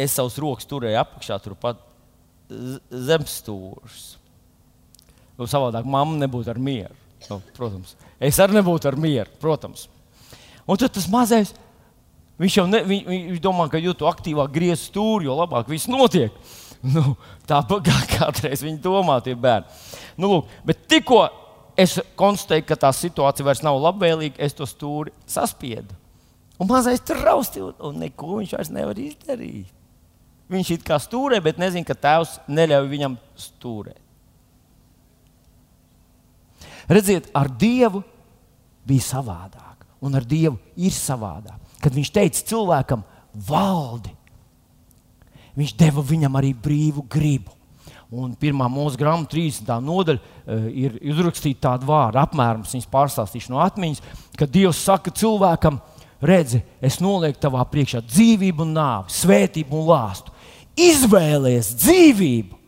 es 0.00 0.16
savus 0.16 0.38
rokas 0.42 0.68
turēju 0.68 0.98
apakšā, 1.02 1.38
turpat 1.42 1.80
zem 2.90 3.24
stūres. 3.28 4.16
Nu, 5.38 5.48
savādāk 5.48 5.86
mamma 5.88 6.18
nebūtu 6.20 6.52
ar 6.52 6.60
mieru. 6.62 6.96
Nu, 7.30 7.38
protams, 7.56 7.94
es 8.18 8.38
arī 8.42 8.58
nebūtu 8.58 8.88
ar 8.90 8.98
mieru, 8.98 9.30
protams. 9.40 9.86
Un 10.66 10.78
tad 10.78 10.92
tas 10.94 11.06
mazais, 11.10 11.52
viņš 12.42 12.56
jau 12.58 12.66
ne, 12.68 12.82
viņ, 12.88 13.04
viņš 13.08 13.42
domā, 13.42 13.68
ka 13.70 13.80
jo 13.80 13.94
aktīvāk 14.10 14.52
griez 14.54 14.88
stūri, 14.88 15.28
jo 15.28 15.38
labāk 15.38 15.70
viss 15.72 15.90
notiek. 15.90 16.34
Nu, 16.82 17.12
tā 17.46 17.60
kā 17.62 17.94
kādreiz 18.10 18.58
viņi 18.64 18.80
domā, 18.82 19.20
tie 19.22 19.36
bērni. 19.38 19.70
Nu, 20.18 20.26
lūk, 20.26 20.48
bet 20.66 20.80
tikko 20.90 21.20
es 21.78 21.94
konstatēju, 22.18 22.64
ka 22.66 22.74
tā 22.74 22.90
situācija 22.90 23.46
vairs 23.46 23.62
nav 23.62 23.78
labvēlīga, 23.78 24.40
es 24.42 24.56
to 24.58 24.66
stūri 24.66 25.14
saspiedu. 25.30 25.94
Un 26.58 26.66
mazais 26.66 26.98
tur 27.06 27.22
rausti, 27.22 27.62
un, 27.62 27.76
un 27.86 28.02
neko 28.02 28.40
viņš 28.40 28.56
vairs 28.56 28.72
nevar 28.74 28.98
izdarīt. 28.98 29.70
Viņš 30.52 30.74
it 30.74 30.84
kā 30.86 30.98
stūrē, 31.00 31.38
bet 31.44 31.62
nezina, 31.62 31.86
ka 31.86 31.94
tēvs 31.96 32.40
neļauj 32.50 32.90
viņam 32.90 33.16
stūrēt. 33.46 34.00
Redziet, 36.90 37.30
ar 37.38 37.46
Dievu 37.46 38.02
bija 38.86 39.06
savādāk, 39.06 39.86
un 40.02 40.18
ar 40.18 40.26
Dievu 40.26 40.58
ir 40.76 40.94
savādāk. 40.94 41.61
Kad 41.82 41.96
viņš 41.96 42.12
teica 42.14 42.44
cilvēkam, 42.52 43.02
valdi, 43.48 44.12
viņš 45.58 45.74
deva 45.80 46.04
viņam 46.06 46.38
arī 46.40 46.52
brīvu 46.54 47.04
gribu. 47.10 47.52
Un 48.12 48.34
pirmā 48.36 48.66
mūža 48.68 48.98
grāmata, 49.00 49.32
30. 49.32 49.70
nodaļa, 49.80 50.20
uh, 50.20 50.64
ir 50.68 50.98
uzrakstīta 51.14 51.70
tāda 51.70 51.88
vārda, 51.88 52.26
apmēram 52.26 52.64
viņas 52.66 52.90
pārstāstīšu 52.92 53.54
no 53.54 53.62
atmiņas, 53.64 54.02
ka 54.36 54.48
Dievs 54.52 54.82
saka 54.84 55.12
cilvēkam, 55.16 55.78
redzi, 56.22 56.60
es 56.84 57.00
nolieku 57.00 57.40
tavā 57.40 57.64
priekšā 57.72 58.02
dzīvību 58.04 58.66
un 58.66 58.74
nāvi, 58.76 59.14
svētību 59.16 59.78
un 59.80 59.88
lāstu. 59.88 60.34
Izvēlies 60.76 61.72
dzīvību, 61.80 62.58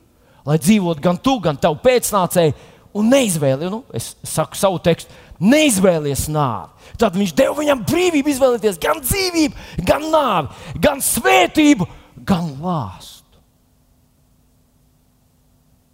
lai 0.49 0.56
dzīvotu 0.61 1.04
gan 1.04 1.21
tu, 1.21 1.37
gan 1.44 1.61
tavu 1.61 1.76
pēcnācēju, 1.85 2.56
un 2.97 3.12
neizvēlies, 3.12 3.73
nu, 3.73 3.83
es 3.92 4.14
saku 4.25 4.56
savu 4.59 4.80
tekstu, 4.80 5.12
neizvēlies 5.43 6.26
nāvi. 6.33 6.93
Tad 7.00 7.17
viņš 7.19 7.35
deva 7.37 7.57
viņam 7.59 7.83
brīvību 7.88 8.31
izvēlēties 8.31 8.79
gan 8.83 9.00
dzīvību, 9.03 9.67
gan 9.88 10.07
nāvi, 10.12 10.79
gan 10.83 11.03
svētību, 11.03 11.88
gan 12.26 12.53
lāstu. 12.62 13.14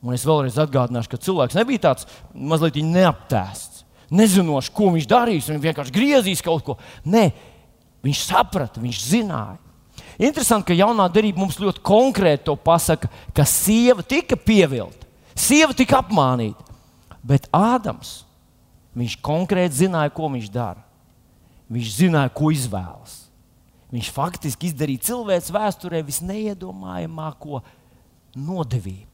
Un 0.01 0.17
es 0.17 0.25
vēlreiz 0.25 0.57
atgādināšu, 0.61 1.13
ka 1.13 1.21
cilvēks 1.21 1.57
nebija 1.59 1.85
tāds 1.91 2.07
mazliet 2.33 2.79
neaptēsts, 2.81 3.83
nezinošs, 4.13 4.73
ko 4.73 4.93
viņš 4.95 5.09
darīs, 5.09 5.49
viņš 5.51 5.65
vienkārši 5.65 5.95
griezīs 5.95 6.45
kaut 6.45 6.65
ko. 6.65 6.79
Nē, 7.05 7.29
viņš 8.05 8.23
saprata, 8.31 8.81
viņš 8.81 9.03
zināja. 9.11 9.59
Interesanti, 10.21 10.71
ka 10.71 10.77
jaunā 10.77 11.07
derība 11.13 11.41
mums 11.41 11.61
ļoti 11.61 11.81
konkrēti 11.85 12.47
to 12.49 12.57
pasaka, 12.61 13.09
ka 13.37 13.45
sieva 13.49 14.05
tika 14.05 14.37
pievilta, 14.37 15.09
sieva 15.37 15.77
tika 15.77 16.01
apmānīta. 16.01 16.67
Bet 17.25 17.47
Ādams, 17.53 18.23
viņš 18.97 19.17
konkrēti 19.25 19.85
zināja, 19.85 20.13
ko 20.15 20.31
viņš 20.33 20.49
dara. 20.53 20.83
Viņš 21.71 21.93
zināja, 22.01 22.33
ko 22.35 22.51
izvēlas. 22.55 23.17
Viņš 23.91 24.11
faktiski 24.15 24.71
izdarīja 24.71 25.09
cilvēks 25.11 25.51
vēsturē 25.55 26.03
visneiedomājamāko 26.07 27.63
nodevību. 28.39 29.07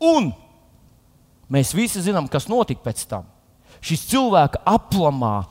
Un 0.00 0.30
mēs 1.52 1.74
visi 1.76 2.00
zinām, 2.04 2.28
kas 2.28 2.48
notika 2.48 2.86
pēc 2.86 3.04
tam. 3.08 3.26
Šis 3.84 4.06
cilvēka 4.08 4.62
aplamā 4.68 5.42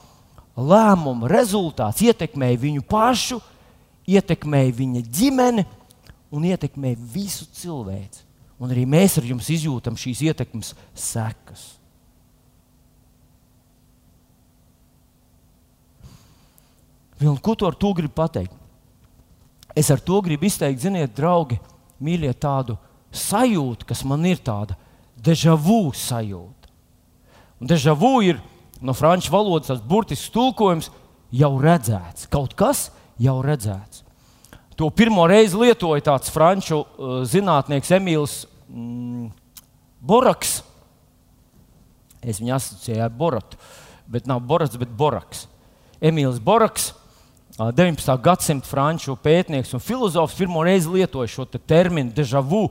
lēmuma 0.58 1.30
rezultāts 1.30 2.02
ietekmēja 2.06 2.62
viņu 2.62 2.86
pašu, 2.90 3.38
ietekmēja 4.10 4.74
viņa 4.82 5.04
ģimeni 5.06 5.66
un 6.34 6.50
ietekmēja 6.50 6.98
visu 7.14 7.46
cilvēku 7.58 8.26
un 8.60 8.74
arī 8.74 8.84
mēs 8.90 9.18
ar 9.20 9.28
jums 9.28 9.50
izjūtam 9.54 9.98
šīs 9.98 10.22
ietekmes 10.30 10.74
sekas. 10.94 11.79
Un 17.20 17.40
ko 17.44 17.56
tu 17.56 17.68
ar 17.68 17.76
to 17.76 17.92
gribi 17.94 18.14
pateikt? 18.16 18.54
Es 19.76 19.92
ar 19.92 20.00
to 20.02 20.22
gribu 20.24 20.48
izteikt, 20.48 20.82
ziniet, 20.82 21.12
draugi, 21.16 21.60
mīļie, 22.04 22.32
tādu 22.40 22.78
sajūtu, 23.12 23.88
kas 23.90 24.06
man 24.08 24.26
ir 24.28 24.40
tāda 24.44 24.78
deja 25.20 25.56
vu 25.56 25.92
sajūta. 25.96 26.70
Un 27.60 27.68
deja 27.68 27.94
vu 27.98 28.20
ir 28.24 28.40
no 28.82 28.96
franču 28.96 29.32
valodas 29.34 29.68
tas 29.68 29.82
burtisks 29.84 30.32
tulkojums 30.34 30.90
jau 31.36 31.52
redzēts. 31.62 32.30
Kaut 32.32 32.56
kas 32.58 32.88
jau 33.20 33.40
redzēts. 33.44 34.06
To 34.80 34.88
pirmo 34.96 35.26
reizi 35.28 35.60
lietoja 35.60 36.06
tāds 36.08 36.32
franču 36.32 36.80
uh, 36.80 37.20
zinātnieks 37.28 37.92
Emīls 37.98 38.36
mm, 38.72 39.28
Boraks. 40.00 40.62
Es 42.24 42.40
viņu 42.40 42.56
asociēju 42.56 43.04
ar 43.04 43.12
Boratu, 43.16 43.60
bet 44.08 44.28
nav 44.28 44.40
Borats, 44.48 44.80
bet 44.80 44.92
Boraks. 44.96 45.48
Emīls 46.00 46.40
Boraks, 46.40 46.94
19. 47.60 48.08
Uh, 48.08 48.22
gadsimta 48.24 48.68
franču 48.68 49.18
pētnieks 49.20 49.74
un 49.75 49.84
filozofs, 49.84 50.38
pirmo 50.39 50.63
reizi 50.63 50.88
lietoja 50.94 51.28
šo 51.28 51.46
te 51.46 51.60
terminu 51.60 52.13
deja 52.16 52.39
vu. 52.39 52.70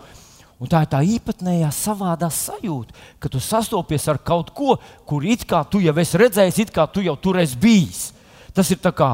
Un 0.58 0.66
tā 0.66 0.80
ir 0.82 0.90
tā 0.90 0.98
īpatnējā 1.06 1.68
savādā 1.70 2.26
sajūta, 2.34 2.96
ka 3.22 3.30
tu 3.30 3.38
sastopies 3.38 4.08
ar 4.10 4.18
kaut 4.18 4.50
ko, 4.56 4.74
kur 5.06 5.22
it 5.22 5.44
kā 5.46 5.60
tu 5.70 5.78
jau 5.84 5.94
esi 6.02 6.18
redzējis, 6.18 6.58
it 6.64 6.72
kā 6.74 6.88
tu 6.90 7.04
jau 7.04 7.14
tur 7.20 7.38
esi 7.38 7.58
bijis. 7.60 8.00
Tas 8.56 8.72
ir 8.74 8.80
kā 8.82 9.12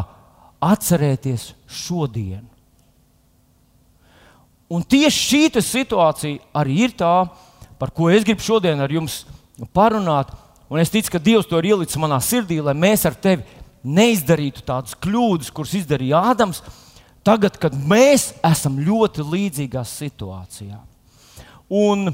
atcerēties 0.64 1.50
šodienu. 1.69 2.49
Un 4.73 4.83
tieši 4.83 5.21
šī 5.28 5.61
situācija 5.61 6.40
arī 6.57 6.78
ir 6.87 6.95
tā, 6.97 7.26
par 7.78 7.93
ko 7.93 8.09
es 8.09 8.25
gribu 8.25 8.40
šodien 8.40 8.81
ar 8.81 8.90
jums 8.90 9.25
parunāt. 9.76 10.33
Un 10.73 10.81
es 10.81 10.88
ticu, 10.88 11.12
ka 11.12 11.21
Dievs 11.21 11.47
to 11.47 11.61
ir 11.61 11.75
ielicis 11.75 12.00
manā 12.00 12.16
sirdī, 12.25 12.57
lai 12.64 12.73
mēs 12.73 13.04
ar 13.04 13.14
tevi 13.14 13.45
neizdarītu 13.85 14.64
tādas 14.67 14.97
kļūdas, 15.05 15.53
kuras 15.55 15.75
izdarīja 15.79 16.23
Ādams, 16.33 16.62
tagad, 17.25 17.59
kad 17.61 17.76
mēs 17.76 18.33
esam 18.45 18.79
ļoti 18.85 19.25
līdzīgā 19.29 19.85
situācijā. 19.88 20.81
Un 21.75 22.11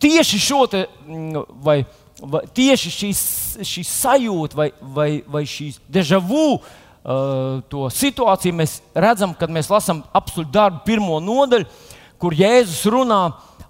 tieši 0.00 0.40
šo 0.40 0.64
te, 0.70 0.84
mm, 1.06 1.46
vai, 1.64 1.80
vai 2.20 2.42
tieši 2.54 2.92
šīs, 2.94 3.22
šīs 3.66 3.94
sajūta 4.02 4.58
vai, 4.58 4.70
vai, 4.80 5.10
vai 5.26 5.44
šīs 5.48 5.80
deja 5.90 6.20
vu 6.22 6.58
uh, 6.58 7.90
situāciju 7.94 8.56
mēs 8.56 8.80
redzam, 8.94 9.34
kad 9.34 9.52
mēs 9.52 9.70
lasām 9.70 10.04
apakšu 10.12 10.46
darbu 10.52 10.84
pirmo 10.86 11.20
nodaļu, 11.22 11.68
kur 12.20 12.36
Jēzus 12.36 12.84
runā 12.92 13.22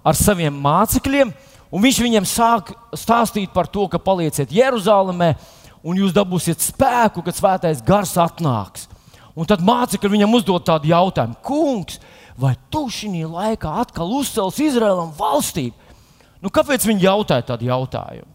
ar 0.03 0.17
saviem 0.17 0.55
mācekļiem. 0.61 1.31
Viņš 1.71 2.01
viņiem 2.03 2.25
sāk 2.27 2.73
stāstīt 2.99 3.53
par 3.53 3.69
to, 3.71 3.85
ka 3.87 4.01
palieciet 4.01 4.51
Jeruzalemē 4.51 5.35
un 5.83 5.99
jūs 5.99 6.15
dabūsiet 6.15 6.61
spēku, 6.63 7.23
kad 7.25 7.37
svētais 7.37 7.83
gars 7.85 8.13
atnāks. 8.19 8.87
Un 9.35 9.47
tad 9.47 9.63
mācekļi 9.63 10.11
viņam 10.17 10.35
uzdod 10.37 10.65
tādu 10.67 10.91
jautājumu: 10.91 11.39
Kungs, 11.45 12.01
vai 12.39 12.55
tu 12.73 12.87
šajā 12.91 13.29
laikā 13.31 13.71
atkal 13.83 14.11
uzcels 14.17 14.59
Izraēlam 14.61 15.13
valstību? 15.17 15.89
Nu, 16.41 16.49
kāpēc 16.49 16.85
viņi 16.89 17.05
jautāja 17.05 17.45
tādu 17.53 17.69
jautājumu? 17.69 18.29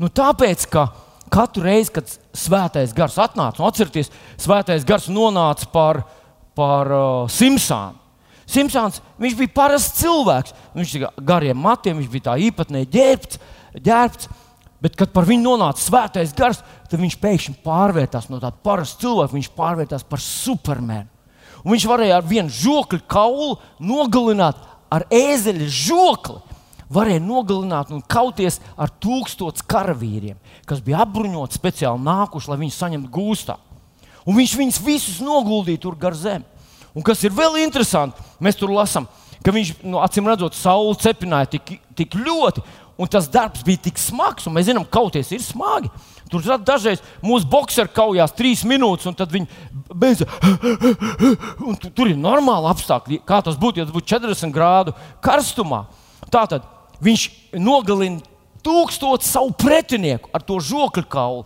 Nu, 0.00 0.08
tāpēc, 0.08 0.64
ka 0.70 0.86
katru 1.30 1.66
reizi, 1.66 1.92
kad 1.98 2.08
svētais 2.32 2.94
gars 2.96 3.18
atnāca, 3.20 3.60
un 3.60 3.68
atcerieties, 3.68 4.08
svētais 4.40 4.86
gars 4.88 5.10
nonāca 5.12 5.68
par, 5.74 6.04
par 6.56 6.94
uh, 6.94 7.26
Simpsonu. 7.30 7.98
Simpsons 8.50 8.98
bija 9.20 9.52
parasts 9.54 10.00
cilvēks. 10.00 10.54
Viņš 10.74 10.94
bija 10.96 11.10
gariem 11.22 11.58
matiem, 11.60 12.00
viņš 12.00 12.08
bija 12.10 12.30
tā 12.30 12.36
īpatnēji 12.48 12.88
ģērbts, 12.96 13.42
ģērbts. 13.78 14.30
Bet, 14.80 14.96
kad 14.96 15.12
par 15.12 15.26
viņu 15.28 15.44
nonāca 15.44 15.82
svētais 15.82 16.32
gars, 16.36 16.62
tad 16.88 17.00
viņš 17.02 17.18
pēkšņi 17.20 17.58
pārvērtās 17.64 18.30
no 18.32 18.38
tāda 18.40 18.56
parasta 18.64 19.02
cilvēka, 19.04 19.36
viņš 19.36 19.50
pārvērtās 19.56 20.06
par 20.08 20.22
supermenu. 20.24 21.08
Un 21.60 21.74
viņš 21.74 21.84
varēja 21.90 22.20
ar 22.20 22.24
vienu 22.24 22.48
žokļu 22.48 23.02
kaulu 23.10 23.58
nogalināt 23.84 24.62
ar 24.90 25.04
ēzeļa 25.12 25.68
žokli 25.68 26.38
varēja 26.90 27.22
nogalināt 27.22 27.92
un 27.94 28.02
kauties 28.02 28.58
ar 28.74 28.90
tūkstošiem 29.02 29.68
karavīriem, 29.70 30.38
kas 30.66 30.82
bija 30.82 31.04
apbruņoti 31.04 31.60
speciāli 31.60 32.02
nākuši, 32.06 32.50
lai 32.50 32.58
viņus 32.64 32.80
saņemtu 32.82 33.12
gūstā. 33.14 33.56
Un 34.26 34.36
viņš 34.36 34.56
viņus 34.58 34.80
visus 34.84 35.20
noguldīja 35.24 35.84
tur 35.84 35.96
gar 36.00 36.16
zemi. 36.18 36.44
Un 36.96 37.04
kas 37.06 37.22
ir 37.22 37.34
vēl 37.34 37.60
interesanti, 37.62 38.18
mēs 38.42 38.58
tur 38.58 38.72
lasām, 38.74 39.06
ka 39.44 39.54
viņš, 39.54 39.76
nu, 39.86 40.00
acīm 40.02 40.26
redzot, 40.28 40.56
sauli 40.58 40.98
cepināja 41.00 41.52
tik, 41.54 41.76
tik 41.96 42.16
ļoti, 42.18 42.64
Un 43.00 43.08
tas 43.08 43.30
darbs 43.32 43.62
bija 43.64 43.80
tik 43.86 43.96
smags, 43.96 44.44
un 44.44 44.52
mēs 44.52 44.66
zinām, 44.68 44.84
ka 44.84 44.98
kauties 44.98 45.30
ir 45.32 45.40
smagi. 45.40 45.88
Tur 46.30 46.44
dažreiz 46.62 47.00
mūsu 47.24 47.48
boxeri 47.50 47.90
kaujās 47.96 48.34
trīs 48.36 48.60
minūtes, 48.68 49.08
un 49.08 49.16
tad 49.16 49.32
viņi 49.32 49.48
beidz. 49.88 50.26
Tu, 51.80 51.88
tur 51.96 52.10
ir 52.10 52.18
normāli 52.20 52.68
apstākļi. 52.70 53.22
Kā 53.26 53.40
tas 53.46 53.56
būtu, 53.58 53.80
ja 53.80 53.86
tas 53.88 53.94
būtu 53.94 54.10
40 54.12 54.52
grādu 54.54 54.94
karstumā? 55.24 55.86
Tātad 56.30 56.66
viņš 57.02 57.26
nogalina 57.56 58.20
tūkstošu 58.66 59.24
savu 59.24 59.56
pretinieku 59.56 60.28
ar 60.36 60.44
to 60.44 60.60
žokļu 60.60 61.08
kaulu. 61.10 61.44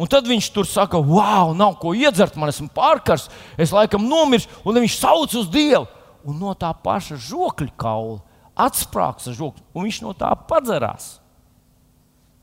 Un 0.00 0.08
tad 0.08 0.28
viņš 0.28 0.52
tur 0.54 0.68
saka, 0.68 1.00
wow, 1.00 1.54
nav 1.56 1.78
ko 1.80 1.94
iedzert, 1.96 2.36
man 2.36 2.52
esmu 2.52 2.68
pārkars, 2.76 3.28
es 3.60 3.72
laikam 3.74 4.04
nomiršu, 4.08 4.48
un 4.64 4.78
viņš 4.84 5.00
sauc 5.00 5.34
uz 5.36 5.48
Dievu. 5.52 5.88
Un 6.28 6.36
no 6.36 6.52
tā 6.56 6.70
paša 6.76 7.16
žokļa 7.24 7.72
kaula 7.80 8.20
atsprāgs 8.66 9.28
ar 9.30 9.36
žokli, 9.36 9.64
un 9.74 9.86
viņš 9.86 10.00
no 10.04 10.14
tā 10.16 10.30
padzerās. 10.48 11.16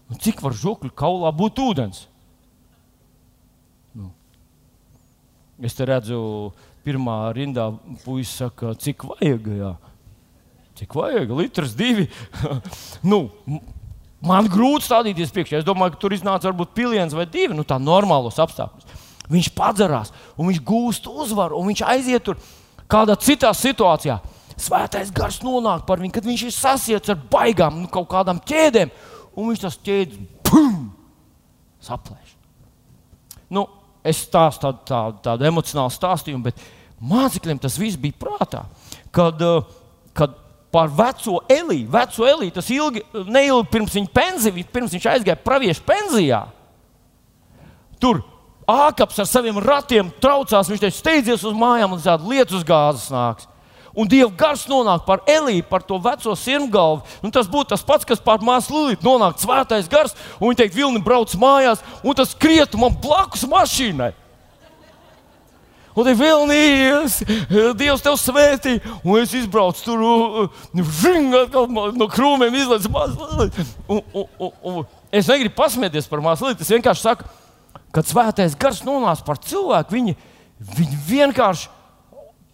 Un 0.07 0.19
cik 0.23 0.41
var 0.43 0.55
žokļu 0.55 0.93
kaulā 0.95 1.31
būt 1.35 1.59
ūdens? 1.59 2.05
Nu. 3.97 4.11
Es 5.59 5.75
te 5.75 5.87
redzu, 5.87 6.19
pirmā 6.87 7.17
rindā 7.35 7.69
puisis 8.05 8.37
saka, 8.39 8.71
cik 8.79 9.03
vajag. 9.09 9.49
Jā. 9.59 9.73
Cik 10.79 10.95
vajag? 10.95 11.33
Litrs, 11.35 11.75
divi. 11.75 12.07
nu, 13.11 13.25
man 14.23 14.47
grūti 14.51 14.87
stādīties 14.87 15.33
priekšā. 15.35 15.59
Es 15.59 15.67
domāju, 15.67 15.95
ka 15.95 16.03
tur 16.05 16.15
iznāca 16.15 16.47
varbūt 16.47 16.75
piliens 16.77 17.15
vai 17.17 17.27
divi, 17.27 17.57
nu 17.57 17.67
tā 17.67 17.79
normālos 17.81 18.39
apstākļos. 18.39 19.03
Viņš 19.27 19.51
padzerās, 19.57 20.13
un 20.39 20.47
viņš 20.47 20.63
gūst 20.63 21.09
uzvaru, 21.11 21.59
un 21.59 21.67
viņš 21.67 21.83
aiziet 21.83 22.23
tur 22.23 22.39
kādā 22.87 23.17
citā 23.19 23.51
situācijā 23.51 24.21
svētais 24.57 25.11
gars 25.13 25.39
nonāk 25.45 25.85
par 25.87 26.01
viņu, 26.01 26.13
kad 26.15 26.27
viņš 26.27 26.45
ir 26.47 26.55
sasiets 26.55 27.13
ar 27.13 27.19
baigām, 27.31 27.81
nu, 27.83 27.89
kaut 27.91 28.09
kādām 28.11 28.41
ķēdēm, 28.47 28.91
un 29.37 29.51
viņš 29.51 29.63
tas 29.63 29.77
ķēdes 29.85 30.19
pum, 30.47 30.87
saplēš. 31.87 32.33
Nu, 33.53 33.67
es 34.07 34.23
stāstu 34.25 34.65
tādu, 34.65 34.83
tādu, 34.89 35.21
tādu 35.29 35.47
emocionālu 35.47 35.93
stāstījumu, 35.93 36.49
bet 36.49 36.63
mācekļiem 36.99 37.61
tas 37.63 37.77
viss 37.79 37.99
bija 38.01 38.17
prātā. 38.19 38.65
Kad, 39.13 39.41
eh, 39.41 39.75
kad 40.17 40.33
par 40.73 40.89
veco 40.89 41.41
Eliju, 41.49 41.89
veco 41.93 42.25
Eliju, 42.27 42.53
tas 42.53 42.69
ilgi, 42.69 43.03
neilgi 43.13 43.69
pirms 43.71 43.93
viņa 43.93 44.13
pensija, 44.13 44.71
pirms 44.73 44.97
viņš 44.97 45.11
aizgāja 45.13 45.43
praviešu 45.43 45.85
pensijā. 45.85 46.47
Tur 48.01 48.23
Ākaps 48.67 49.21
ar 49.23 49.27
saviem 49.29 49.55
ratiem 49.63 50.09
traucās. 50.19 50.67
Viņš 50.67 50.81
teica, 50.81 50.97
steidzies 50.97 51.43
uz 51.47 51.53
mājām, 51.55 51.93
un 51.95 52.01
tāda 52.03 52.27
lietus 52.27 52.65
gāzes 52.67 53.07
nāks 53.13 53.47
un 53.97 54.09
Dieva 54.09 54.29
gars 54.37 54.67
nonāk 54.69 55.07
par 55.07 55.23
Elīju, 55.25 55.65
par 55.69 55.81
to 55.85 55.97
veco 56.01 56.35
sirmgalvu. 56.37 57.01
Un 57.25 57.33
tas 57.33 57.49
būtu 57.49 57.73
tas 57.73 57.83
pats, 57.85 58.05
kas 58.05 58.21
pār 58.21 58.43
māsu 58.45 58.75
Lilītu 58.75 59.07
nonāk 59.07 59.41
svētais 59.41 59.89
gars, 59.89 60.13
un 60.37 60.51
viņi 60.51 60.61
teikt, 60.61 60.77
Vilni 60.77 61.01
brauc 61.03 61.33
mājās, 61.41 61.81
un 62.05 62.17
tas 62.17 62.35
krietu 62.37 62.79
man 62.81 62.95
blakus 63.01 63.47
mašīnai. 63.49 64.13
Un 65.97 66.05
te 66.05 66.13
vilnījies, 66.13 67.15
Dievs 67.79 68.03
tev 68.05 68.19
svētī, 68.21 68.75
un 69.01 69.17
es 69.17 69.33
izbraucu 69.33 69.81
tur, 69.81 70.03
žing, 71.01 71.33
no 71.97 72.07
krūmiem 72.13 72.53
izlaižu 72.53 72.91
māsu. 72.93 73.17
Es 75.09 75.25
negribu 75.25 75.55
pasmieties 75.57 76.05
par 76.11 76.21
māsu 76.21 76.45
Lilītu, 76.45 76.61
es 76.61 76.75
vienkārši 76.75 77.01
saku, 77.01 77.25
kad 77.95 78.05
svētais 78.05 78.53
gars 78.61 78.83
nonāca 78.85 79.25
par 79.25 79.41
cilvēku, 79.41 79.97
viņi, 79.97 80.13
viņi 80.77 81.01
vienkārši 81.07 81.73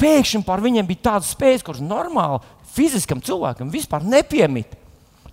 pēkšņi 0.02 0.44
par 0.48 0.64
viņiem 0.64 0.88
bija 0.90 1.10
tādas 1.10 1.34
spējas, 1.36 1.66
kuras 1.66 1.84
normāli 1.84 2.42
fiziskam 2.74 3.22
cilvēkam 3.24 3.72
vispār 3.74 4.06
nepiemīt. 4.08 4.80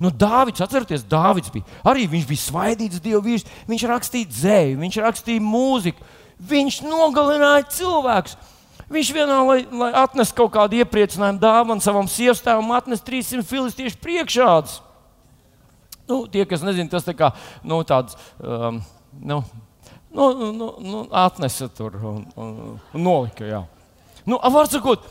Nu, 0.01 0.09
Dāvids, 0.09 0.63
atcerieties, 0.65 1.05
Dāvids 1.05 1.53
bija 1.53 1.67
arī 1.85 2.07
viņš 2.09 2.29
bija 2.29 2.43
svaidīts 2.47 3.03
Dieva 3.05 3.21
vīrs. 3.25 3.45
Viņš 3.69 3.83
rakstīja 3.91 4.31
dzēju, 4.31 4.79
viņš 4.81 4.97
rakstīja 5.05 5.45
mūziku, 5.45 6.07
viņš 6.51 6.81
nogalināja 6.87 7.67
cilvēkus. 7.77 8.39
Viņš 8.91 9.11
vienā, 9.15 9.37
lai, 9.47 9.59
lai 9.71 9.91
atnestu 10.01 10.41
kaut 10.41 10.55
kādu 10.57 10.81
iepriecinājumu 10.81 11.39
dāvanu 11.39 11.85
savam 11.85 12.09
sievstāvam, 12.11 12.73
atnesa 12.75 13.05
300 13.07 13.45
filistiešu 13.47 14.01
priekšādus. 14.03 14.81
Nu, 16.11 16.25
tie, 16.27 16.43
kas 16.49 16.65
nezina, 16.67 16.91
tas 16.91 17.07
tā 17.07 17.15
kā 17.15 17.29
nu, 17.63 17.85
tāds. 17.87 18.17
Um, 18.43 18.81
nu, 19.15 19.45
nu, 20.11 20.27
nu, 20.57 20.73
nu, 20.83 21.05
atnesa 21.15 21.69
tur 21.71 22.01
un, 22.01 22.25
un, 22.35 22.57
un 22.81 23.05
nolika. 23.05 23.47
Jā. 23.47 23.63
Nu, 24.29 24.39
var 24.53 24.69
sakot, 24.71 25.07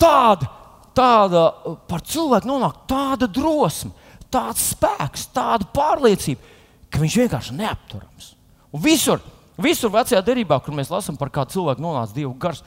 tāda, 0.00 0.48
tāda 0.96 1.44
par 1.88 2.02
cilvēku 2.06 2.50
nonāk 2.50 2.84
tāda 2.90 3.28
drosme, 3.30 3.92
tāds 4.32 4.70
spēks, 4.72 5.28
tāda 5.34 5.68
pārliecība, 5.74 6.54
ka 6.90 7.02
viņš 7.02 7.18
vienkārši 7.22 7.56
neapturams. 7.58 8.32
Un 8.74 8.82
visur, 8.82 9.22
visur 9.60 9.92
vecajā 9.94 10.22
derībā, 10.26 10.58
kur 10.62 10.74
mēs 10.74 10.90
lasām 10.90 11.18
par 11.18 11.30
kādu 11.34 11.58
cilvēku 11.58 11.82
nonāca 11.84 12.16
Dieva 12.16 12.34
gars, 12.46 12.64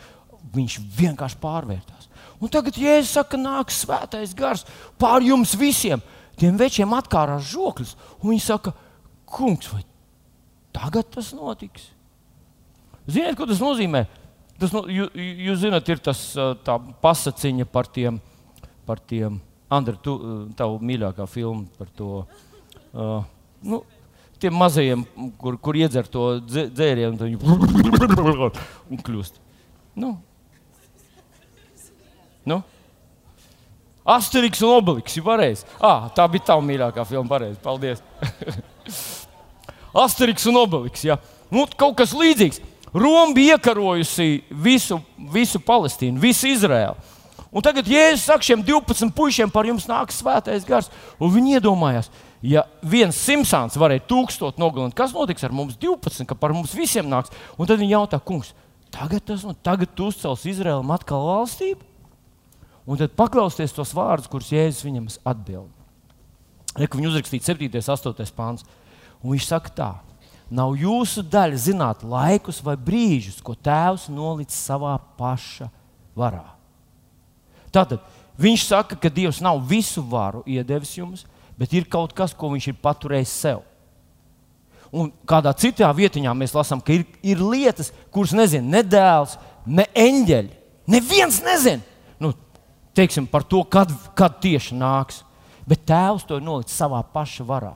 viņš 0.53 0.79
vienkārši 0.97 1.39
pārvērtās. 1.41 2.07
Un 2.37 2.51
tagad, 2.53 2.77
ja 2.77 2.95
Jēzus 2.95 3.15
saka, 3.17 3.39
nāks 3.41 3.81
svētais 3.81 4.35
gars 4.37 4.63
pār 5.01 5.25
jums 5.25 5.55
visiem, 5.57 6.03
tiem 6.37 6.57
večiem 6.59 6.91
atkārās 6.93 7.49
žoklis, 7.49 7.95
un 8.21 8.31
viņi 8.31 8.43
saka, 8.45 8.73
kungs, 9.27 9.71
vai 9.73 9.83
tagad 10.75 11.09
tas 11.15 11.33
notiks? 11.35 11.89
Ziniet, 13.07 13.37
ko 13.39 13.47
tas 13.49 13.63
nozīmē? 13.63 14.05
Tas, 14.57 14.71
nu, 14.73 14.83
jūs, 14.89 15.11
jūs 15.47 15.59
zināt, 15.61 15.89
ir 15.93 16.01
tas 16.01 16.21
pasakiņa 17.03 17.67
par 17.69 17.89
tiem, 17.93 18.17
par 18.87 19.01
tiem 19.05 19.37
Andri, 19.67 19.97
tu, 19.99 20.15
tavu 20.55 20.79
mīļākā 20.79 21.25
filma 21.27 21.67
par 21.77 21.89
to. 21.97 22.21
Uh, 22.95 23.19
nu, 23.67 23.81
Tiem 24.37 24.53
mazajiem, 24.53 25.01
kur, 25.41 25.55
kur 25.57 25.77
iedzer 25.79 26.05
to 26.13 26.35
dzērienu, 26.45 27.17
tad 27.17 27.25
viņi 27.25 27.39
un 28.93 28.99
kļūst. 29.01 29.39
Nu. 29.97 30.11
Nu? 32.45 32.59
Asterix 34.07 34.61
un 34.61 34.75
Obelix 34.75 35.17
ir 35.17 35.25
pareizi. 35.25 35.65
Ah, 35.81 36.05
tā 36.15 36.27
bija 36.31 36.51
tā 36.51 36.59
mīļākā 36.63 37.03
filma. 37.09 37.27
Pareizi. 37.33 37.57
Paldies. 37.65 38.03
Asterix 40.05 40.45
un 40.47 40.61
Obelix. 40.61 41.01
Ja. 41.03 41.17
Nu, 41.49 41.65
kaut 41.73 41.97
kas 41.97 42.13
līdzīgs. 42.15 42.61
Roma 42.97 43.33
bija 43.35 43.57
iekarojusi 43.57 44.41
visu, 44.49 44.99
visu 45.33 45.61
Palestīnu, 45.61 46.19
visu 46.21 46.49
Izraēlu. 46.49 46.97
Un 47.53 47.63
tagad 47.63 47.87
Jēzus 47.87 48.25
saka 48.27 48.43
šiem 48.43 48.63
12 48.65 49.13
puišiem, 49.15 49.51
par 49.53 49.67
jums 49.67 49.87
nāks 49.89 50.19
svētais 50.19 50.65
gars. 50.67 50.89
Un 51.19 51.31
viņi 51.31 51.57
iedomājās, 51.57 52.09
ja 52.43 52.65
viens 52.83 53.17
Simpsons 53.17 53.77
varēja 53.79 54.03
tūkstošu 54.09 54.59
nogalināt, 54.61 54.97
kas 54.97 55.15
notiks 55.15 55.45
ar 55.47 55.55
mums 55.55 55.77
12, 55.79 56.25
ka 56.27 56.35
par 56.37 56.55
mums 56.55 56.75
visiem 56.75 57.07
nāks? 57.09 57.31
Un 57.57 57.69
tad 57.69 57.79
viņi 57.79 57.95
jautā, 57.95 58.19
kungs, 58.19 58.51
tagad 58.93 59.23
tas 59.29 59.45
un 59.47 59.55
tagad 59.63 59.93
tu 59.95 60.09
uzcels 60.11 60.45
Izraēlam 60.49 60.91
atkal 60.95 61.23
valstību? 61.27 61.85
Un 62.87 62.99
tad 62.99 63.15
paklausieties 63.19 63.75
tos 63.75 63.93
vārdus, 63.95 64.29
kurus 64.31 64.51
Jēzus 64.53 64.85
viņam 64.87 65.09
atbild. 65.27 65.71
Viņi 66.77 67.09
uzrakstīja 67.09 67.51
7. 67.51 67.67
un 67.67 68.13
8. 68.13 68.35
pāns. 68.37 68.67
Un 69.23 69.33
viņš 69.33 69.47
saka 69.49 69.73
tā, 69.73 69.89
Nav 70.49 70.77
jūsu 70.79 71.25
daļa 71.27 71.57
zināt 71.59 72.03
laikus 72.07 72.61
vai 72.63 72.77
brīžus, 72.79 73.41
ko 73.43 73.55
Tēvs 73.55 74.07
nolicis 74.13 74.59
savā 74.69 74.93
paša 75.19 75.67
varā. 76.15 76.45
Tātad 77.73 78.03
viņš 78.39 78.67
saka, 78.69 78.95
ka 78.95 79.11
Dievs 79.11 79.41
nav 79.43 79.59
visu 79.67 80.03
varu 80.07 80.45
iedevis 80.47 80.95
jums, 80.95 81.25
bet 81.59 81.73
ir 81.75 81.89
kaut 81.91 82.15
kas, 82.15 82.31
ko 82.31 82.53
viņš 82.53 82.69
ir 82.71 82.79
paturējis 82.79 83.35
sev. 83.43 83.65
Un 84.87 85.11
kādā 85.27 85.51
citā 85.51 85.89
vietā 85.91 86.31
mēs 86.31 86.55
lasām, 86.55 86.79
ka 86.79 86.95
ir, 86.95 87.03
ir 87.19 87.43
lietas, 87.43 87.91
kuras 88.13 88.31
nezina 88.31 88.77
ne 88.77 88.83
dēls, 88.87 89.35
ne 89.67 89.83
eņģeļi. 89.91 90.55
Neviens 90.87 91.41
nezina 91.43 91.83
nu, 92.19 92.31
teiksim, 92.95 93.27
par 93.27 93.43
to, 93.43 93.63
kad, 93.63 93.91
kad 94.17 94.39
tieši 94.41 94.77
nāks. 94.77 95.23
Bet 95.67 95.83
tēvs 95.87 96.23
to 96.27 96.39
nolicis 96.39 96.77
savā 96.79 97.01
paša 97.13 97.43
varā. 97.47 97.73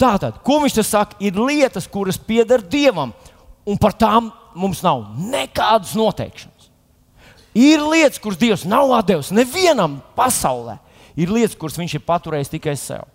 Tātad, 0.00 0.40
ko 0.46 0.60
viņš 0.62 0.78
te 0.78 0.84
saka, 0.86 1.18
ir 1.22 1.38
lietas, 1.38 1.88
kuras 1.90 2.18
pieder 2.18 2.62
Dievam, 2.62 3.12
un 3.66 3.78
par 3.80 3.96
tām 3.98 4.32
mums 4.54 4.82
nav 4.84 5.06
nekādas 5.18 5.94
noteikšanas. 5.98 6.70
Ir 7.54 7.84
lietas, 7.86 8.18
kuras 8.18 8.40
Dievs 8.40 8.64
nav 8.66 8.90
devis 9.06 9.30
nevienam 9.34 10.00
pasaulē. 10.18 10.80
Ir 11.14 11.30
lietas, 11.30 11.54
kuras 11.58 11.78
viņš 11.78 11.94
ir 11.94 12.06
paturējis 12.06 12.50
tikai 12.56 12.74
sev. 12.78 13.06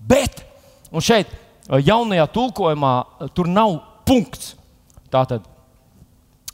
Bet, 0.00 0.42
un 0.90 1.04
šeit, 1.04 1.30
jaunajā 1.70 2.26
tulkojumā, 2.34 2.94
tur 3.36 3.46
nav 3.46 3.76
punkts. 4.08 4.56
Tātad, 5.10 5.44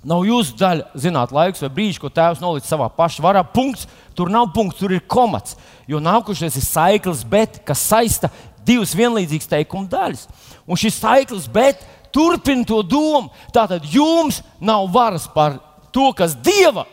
nav 0.07 0.27
jūsu 0.29 0.57
daļa 0.61 1.01
zināt 1.01 1.33
laiks 1.35 1.65
vai 1.65 1.71
brīdis, 1.73 2.01
ko 2.01 2.11
tēvs 2.13 2.43
nolicis 2.43 2.71
savā 2.71 2.91
paša 2.93 3.25
varā. 3.25 3.43
Punkts, 3.49 3.87
tur 4.17 4.31
nav 4.33 4.51
punkts, 4.55 4.79
tur 4.81 4.93
ir 4.93 5.07
komats. 5.09 5.57
Jo 5.89 6.03
nākušais 6.03 6.59
ir 6.59 6.67
saiklis, 6.67 7.25
bet 7.25 7.63
kas 7.65 7.81
saista 7.89 8.31
divas 8.67 8.95
vienlīdzīgas 8.99 9.51
teikuma 9.51 9.89
daļas. 9.91 10.27
Un 10.67 10.81
šis 10.81 10.99
saiklis, 11.01 11.47
bet 11.53 11.85
turpina 12.15 12.67
to 12.67 12.83
domu. 12.83 13.31
Tātad 13.55 13.87
jums 13.91 14.43
nav 14.61 14.89
varas 14.93 15.29
par 15.31 15.61
to, 15.95 16.11
kas 16.17 16.37
dieva, 16.37 16.87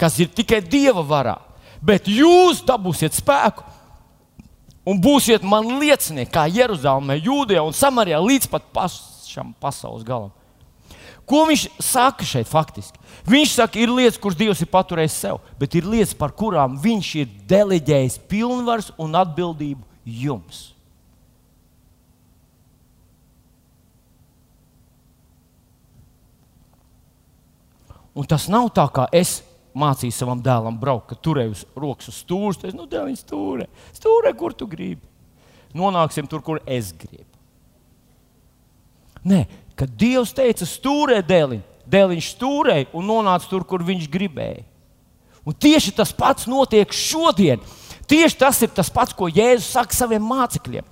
kas 0.00 0.18
ir 0.22 0.30
tikai 0.32 0.62
dieva 0.64 1.04
varā. 1.06 1.38
Bet 1.82 2.08
jūs 2.10 2.62
dabūsiet 2.66 3.16
spēku, 3.16 3.64
un 4.86 5.00
būsiet 5.02 5.44
man 5.46 5.76
liecinieki, 5.80 6.32
kā 6.32 6.46
Jeruzalemē, 6.50 7.18
Jūdejā 7.20 7.62
un 7.66 7.76
Samarijā 7.76 8.20
līdz 8.22 8.50
pat 8.50 8.66
pašam 8.74 9.52
pasaules 9.60 10.06
galam. 10.06 10.32
Ko 11.26 11.42
viņš 11.48 11.64
saka 11.82 12.24
šeit 12.26 12.46
faktiski? 12.46 13.00
Viņš 13.26 13.56
saka, 13.58 13.80
ir 13.82 13.90
lietas, 13.90 14.18
kuras 14.22 14.38
Dievs 14.38 14.62
ir 14.62 14.70
paturējis 14.70 15.18
sev, 15.24 15.40
bet 15.58 15.74
ir 15.74 15.88
lietas, 15.90 16.14
par 16.14 16.30
kurām 16.30 16.78
viņš 16.78 17.10
ir 17.18 17.32
deleģējis 17.50 18.20
pilnvaru 18.30 18.94
un 19.02 19.18
atbildību 19.18 19.82
jums. 20.06 20.75
Un 28.16 28.24
tas 28.24 28.46
nav 28.48 28.70
tā, 28.72 28.86
kā 28.88 29.04
es 29.12 29.42
mācīju 29.76 30.14
savam 30.16 30.40
dēlam 30.40 30.78
braukt, 30.80 31.10
ka 31.10 31.18
turēju 31.20 31.52
uz 31.52 31.64
rokas 31.76 32.08
uz 32.08 32.20
stūra. 32.22 32.56
Es 32.64 32.76
nu, 32.76 32.86
dēliņ, 32.88 33.18
stūrē, 33.20 33.66
stūrē, 33.96 34.32
kur 34.38 34.56
tu 34.56 34.68
gribi. 34.70 35.04
Nonāksim 35.76 36.28
tur, 36.30 36.40
kur 36.44 36.62
es 36.64 36.94
gribu. 36.96 37.28
Nē, 39.26 39.42
kad 39.76 39.92
Dievs 39.98 40.32
teica, 40.32 40.64
stūrē 40.68 41.18
dēliņ, 41.26 41.60
dēliņš 41.92 42.30
stūrēja 42.36 42.88
un 42.96 43.10
nonāca 43.10 43.50
tur, 43.50 43.66
kur 43.68 43.84
viņš 43.84 44.06
gribēja. 44.08 44.64
Un 45.46 45.54
tieši 45.54 45.92
tas 45.94 46.14
pats 46.16 46.48
notiek 46.50 46.90
šodien. 46.94 47.60
Tieši 48.06 48.38
tas 48.38 48.62
ir 48.62 48.70
tas 48.74 48.88
pats, 48.90 49.14
ko 49.14 49.28
Jēzus 49.28 49.68
saka 49.74 49.94
saviem 49.94 50.24
mācekļiem. 50.24 50.86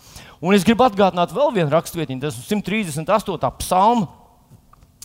Un 0.45 0.55
es 0.55 0.67
gribu 0.67 0.85
atgādināt 0.85 1.33
vēl 1.33 1.55
vienu 1.55 1.73
rakstvietiņu, 1.73 2.21
tas 2.21 2.37
ir 2.37 2.47
138. 2.51 3.51
psalma 3.63 4.11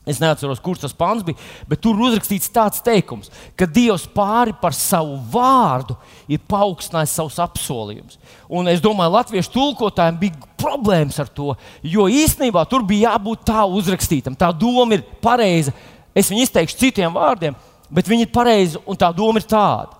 Es 0.10 0.18
neatceros, 0.22 0.62
kurš 0.64 0.88
tas 0.88 0.96
pāns 0.98 1.22
bija, 1.26 1.38
bet 1.70 1.82
tur 1.84 2.00
uzrakstīts 2.02 2.50
tāds 2.54 2.82
teikums, 2.82 3.30
ka 3.60 3.68
Dievs 3.70 4.08
pāri 4.10 4.56
par 4.58 4.74
savu 4.74 5.20
vārdu 5.30 5.94
ir 6.32 6.42
paaugstinājis 6.50 7.14
savus 7.20 7.38
apsolījumus. 7.44 8.18
Un 8.50 8.72
es 8.72 8.82
domāju, 8.82 9.14
latviešu 9.14 9.54
tulkotājiem 9.54 10.18
bija 10.24 10.50
problēmas 10.60 11.20
ar 11.22 11.30
to, 11.30 11.54
jo 11.86 12.08
īstenībā 12.10 12.66
tur 12.72 12.88
bija 12.90 13.14
jābūt 13.14 13.46
tā 13.52 13.68
uzrakstītam. 13.70 14.38
Tā 14.40 14.50
doma 14.50 14.98
ir 14.98 15.06
pareiza. 15.22 15.76
Es 16.18 16.32
viņu 16.34 16.48
izteikšu 16.48 16.80
citiem 16.80 17.14
vārdiem, 17.14 17.58
bet 17.94 18.10
viņi 18.10 18.26
ir 18.26 18.34
pareizi, 18.34 18.82
un 18.90 18.98
tā 18.98 19.12
doma 19.16 19.38
ir 19.38 19.46
tāda, 19.46 19.94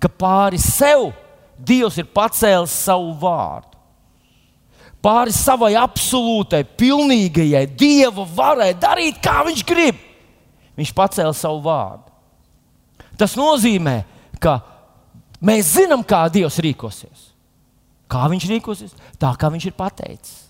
ka 0.00 0.12
pāri 0.12 0.60
sev 0.60 1.12
Dievs 1.54 1.96
ir 2.02 2.08
pacēlis 2.10 2.72
savu 2.84 3.12
vārdu 3.20 3.73
pāri 5.04 5.34
savai 5.36 5.74
absolūtai, 5.78 6.64
pilnīgajai 6.78 7.66
dieva 7.76 8.24
varai 8.36 8.72
darīt, 8.78 9.20
kā 9.22 9.42
viņš 9.46 9.64
grib. 9.68 10.00
Viņš 10.78 10.94
pacēla 10.96 11.34
savu 11.36 11.60
vārdu. 11.64 12.10
Tas 13.18 13.36
nozīmē, 13.38 14.00
ka 14.42 14.58
mēs 15.44 15.76
zinām, 15.76 16.02
kā 16.02 16.24
Dievs 16.32 16.58
rīkosies. 16.64 17.30
Kā 18.10 18.26
viņš 18.30 18.48
rīkosies? 18.50 18.96
Tā 19.20 19.30
kā 19.38 19.50
viņš 19.54 19.68
ir 19.70 19.76
pateicis. 19.78 20.40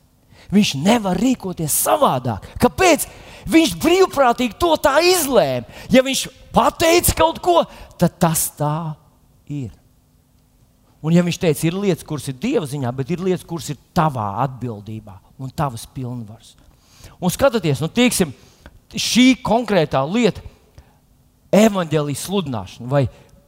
Viņš 0.52 0.74
nevar 0.84 1.18
rīkoties 1.18 1.76
savādāk. 1.84 2.46
Kāpēc? 2.60 3.06
Viņš 3.50 3.76
brīvprātīgi 3.80 4.56
to 4.60 4.74
tā 4.80 4.96
izlēma. 5.04 5.68
Ja 5.92 6.04
viņš 6.04 6.26
pateica 6.54 7.16
kaut 7.18 7.40
ko, 7.44 7.62
tad 8.00 8.16
tas 8.20 8.46
tā 8.56 8.76
ir. 9.48 9.72
Un, 11.04 11.12
ja 11.12 11.20
viņš 11.24 11.36
teica, 11.36 11.66
ir 11.68 11.76
lietas, 11.76 12.06
kuras 12.08 12.30
ir 12.30 12.36
dieva 12.40 12.64
ziņā, 12.68 12.88
bet 12.96 13.10
ir 13.12 13.20
lietas, 13.20 13.44
kuras 13.44 13.68
ir 13.74 13.76
tavā 13.96 14.30
atbildībā 14.46 15.18
un 15.36 15.52
tavas 15.52 15.84
pilnvaras. 15.92 16.54
Un 17.20 17.32
skatieties, 17.32 17.82
nu, 17.84 17.90
tieksim, 17.92 18.32
šī 18.96 19.34
konkrētā 19.44 20.00
lieta, 20.08 20.40
evanģēlijas 21.54 22.24
sludināšana 22.24 22.88
vai 22.90 23.04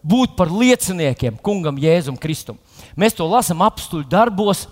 būt 0.07 0.37
par 0.39 0.53
lieciniekiem 0.53 1.41
kungam 1.43 1.81
Jēzum 1.81 2.19
Kristum. 2.21 2.59
Mēs 2.99 3.17
to 3.17 3.27
lasām 3.27 3.65
apstuļu 3.67 4.07
darbos, 4.11 4.67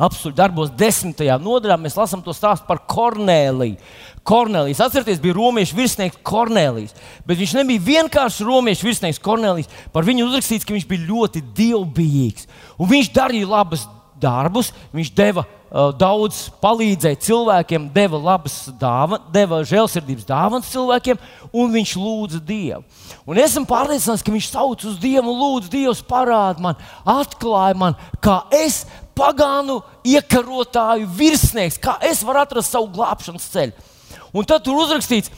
apstuļu 0.00 0.36
darbos, 0.36 0.72
desmitajā 0.80 1.36
nodaļā. 1.42 1.76
Mēs 1.80 1.98
lasām 1.98 2.22
to 2.24 2.34
stāstu 2.36 2.68
par 2.68 2.82
Kornēliju. 2.90 3.78
Kornelijs. 4.26 4.80
Atcerieties, 4.84 5.20
bija 5.22 5.36
romiešu 5.38 5.76
virsnieks 5.78 6.20
Kornelijs. 6.26 6.92
Bet 7.26 7.40
viņš 7.40 7.54
nebija 7.60 7.86
vienkārši 7.86 8.46
romiešu 8.46 8.88
virsnieks 8.88 9.22
Kornelijs. 9.22 9.70
Par 9.94 10.04
viņu 10.06 10.28
uzrakstīts, 10.28 10.66
ka 10.66 10.76
viņš 10.76 10.88
bija 10.90 11.08
ļoti 11.08 11.44
dievbijīgs. 11.56 12.50
Un 12.78 12.92
viņš 12.92 13.14
darīja 13.16 13.48
labus 13.48 13.86
darbus, 14.20 14.70
viņš 14.92 15.10
deva 15.16 15.44
uh, 15.44 15.90
daudz, 15.96 16.42
palīdzēja 16.62 17.20
cilvēkiem, 17.24 17.88
deva 17.94 18.20
labas 18.20 18.56
dāvanas, 18.80 19.26
deva 19.32 19.62
žēlsirdības 19.66 20.28
dāvanas 20.28 20.70
cilvēkiem, 20.72 21.20
un 21.50 21.72
viņš 21.74 21.94
lūdza 21.98 22.42
Dievu. 22.44 22.84
Un 23.24 23.40
esmu 23.40 23.64
pārliecināts, 23.70 24.24
ka 24.26 24.34
viņš 24.34 24.50
sauc 24.52 24.84
uz 24.84 24.98
Dievu 25.00 25.32
un 25.32 25.40
lūdz 25.40 25.70
Dievs 25.72 26.04
parāda 26.06 26.62
man, 26.62 26.80
atklāja 27.08 27.78
man, 27.80 27.96
kā 28.22 28.42
es 28.60 28.84
pagānu 29.20 29.82
iekarotāju 30.08 31.08
virsnieks, 31.16 31.78
kā 31.80 31.98
es 32.08 32.24
varu 32.24 32.40
atrast 32.42 32.72
savu 32.72 32.88
glābšanas 32.94 33.48
ceļu. 33.52 33.88
Un 34.30 34.46
tad 34.46 34.62
tur 34.62 34.78
uzrakstīts, 34.78 35.30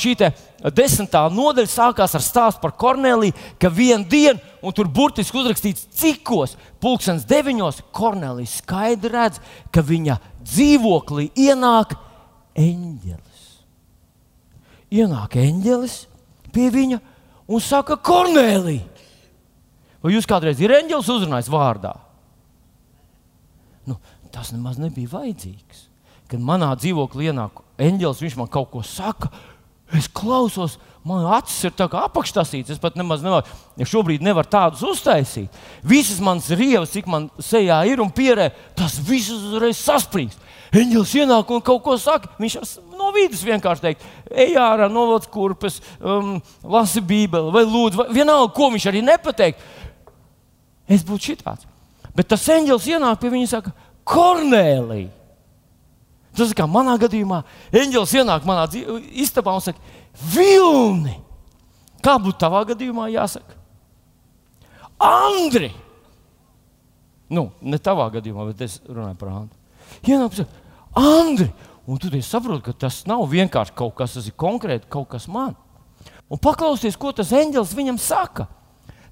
šī 0.00 0.14
desmitā 0.74 1.26
nodaļa 1.30 1.70
sākās 1.70 2.14
ar 2.16 2.24
stāstu 2.24 2.62
par 2.62 2.72
Korneliju, 2.80 3.34
ka 3.60 3.68
vienā 3.70 4.08
dienā, 4.08 4.40
un 4.64 4.74
tur 4.74 4.88
burtiski 4.88 5.36
uzrakstīts, 5.38 5.84
cikos, 5.98 6.56
pulkstenis 6.80 7.26
deviņos, 7.28 7.82
Kornelija 7.94 8.50
skaidri 8.50 9.12
redz, 9.12 9.40
ka 9.74 9.84
viņa 9.84 10.16
dzīvoklī 10.40 11.28
ienāk 11.44 11.92
eņģelis. 12.58 13.42
Ienāk 14.92 15.36
eņģelis 15.40 15.98
pie 16.52 16.70
viņa 16.72 17.00
un 17.52 17.60
saka, 17.64 17.98
Kornelija, 18.00 18.88
vai 20.02 20.16
jūs 20.16 20.28
kādreiz 20.28 20.60
ir 20.62 20.72
eņģelis 20.80 21.12
uzrunājis 21.12 21.52
vārdā? 21.52 21.94
Tas 24.32 24.52
nemaz 24.54 24.78
nebija 24.80 25.10
vajadzīgs. 25.12 25.88
Kad 26.32 26.40
manā 26.40 26.70
dzīvoklī 26.80 27.28
ienāk 27.28 27.60
eņģelis, 27.82 28.22
viņš 28.24 28.38
man 28.40 28.48
kaut 28.52 28.70
ko 28.72 28.84
saka. 28.86 29.28
Es 29.92 30.06
klausos, 30.08 30.78
man 31.04 31.26
acis 31.36 31.66
ir 31.68 31.74
tā 31.76 31.84
kā 31.92 32.06
apakštasīts. 32.06 32.72
Es 32.72 32.80
pat 32.80 32.96
nemaz 32.96 33.20
nevaru, 33.24 33.44
ja 33.76 33.88
šobrīd 33.88 34.24
nevaru 34.24 34.48
tādus 34.48 34.84
uztaisīt. 34.88 35.52
Visas 35.84 36.22
manas 36.24 36.48
rievas, 36.48 36.94
cik 36.94 37.10
man 37.12 37.28
sejā 37.36 37.82
ir 37.90 38.00
un 38.00 38.08
pierē, 38.14 38.48
tas 38.78 38.96
viss 38.96 39.32
uzreiz 39.34 39.76
saspringst. 39.82 40.40
Eņģelis 40.72 41.12
ienāk 41.20 41.52
un 41.52 41.60
kaut 41.60 41.82
ko 41.84 41.98
saka. 42.00 42.30
Viņš 42.40 42.56
no 42.96 43.10
vidus 43.12 43.44
vienkārši 43.44 43.84
teikt, 43.84 44.06
ej 44.32 44.56
ārā, 44.56 44.88
novāc 44.88 45.28
kurpes, 45.28 45.82
um, 46.00 46.38
lasi 46.64 47.02
Bībeli 47.04 47.52
vai 47.52 47.66
lūdzu, 47.68 48.00
vai 48.00 48.08
vienalga, 48.16 48.54
ko 48.56 48.70
viņš 48.72 48.88
arī 48.88 49.04
nepateikt. 49.04 49.60
Es 50.88 51.04
būtu 51.04 51.32
šitāds. 51.32 51.68
Bet 52.16 52.28
tas 52.32 52.48
eņģelis 52.52 52.88
ienāk 52.92 53.20
pie 53.20 53.28
viņa 53.32 53.44
un 53.44 53.52
saka, 53.52 53.72
Kornēlija! 54.08 55.10
Tas 56.32 56.54
kā 56.56 56.64
manā 56.64 56.94
gadījumā, 57.00 57.42
eņģelis 57.76 58.14
ienāk 58.16 58.46
manā 58.48 58.64
istabā 59.20 59.52
un 59.58 59.64
saka, 59.64 59.98
Vilni! 60.32 61.18
Kā 62.02 62.16
būtu 62.18 62.40
tavā 62.40 62.62
gadījumā 62.72 63.10
jāsaka? 63.12 63.58
Andri! 65.02 65.70
Nu, 67.32 67.50
ne 67.60 67.78
tavā 67.80 68.08
gadījumā, 68.16 68.48
bet 68.50 68.64
es 68.64 68.78
runāju 68.88 69.18
par 69.20 69.34
Andri. 69.34 69.60
Ienāk, 70.08 70.40
saka, 70.40 70.64
Andri! 70.98 71.50
Un 71.86 71.98
tu 71.98 72.08
saproti, 72.22 72.62
ka 72.68 72.72
tas 72.86 73.00
nav 73.10 73.24
vienkārši 73.26 73.74
kaut 73.74 73.96
kas, 73.98 74.14
tas 74.14 74.26
ir 74.30 74.36
konkrēti 74.38 74.86
kaut 74.90 75.08
kas 75.10 75.26
man. 75.26 75.56
Un 76.30 76.38
paklausieties, 76.40 76.96
ko 76.96 77.10
tas 77.12 77.32
eņģelis 77.34 77.74
viņam 77.76 77.98
saka. 78.00 78.46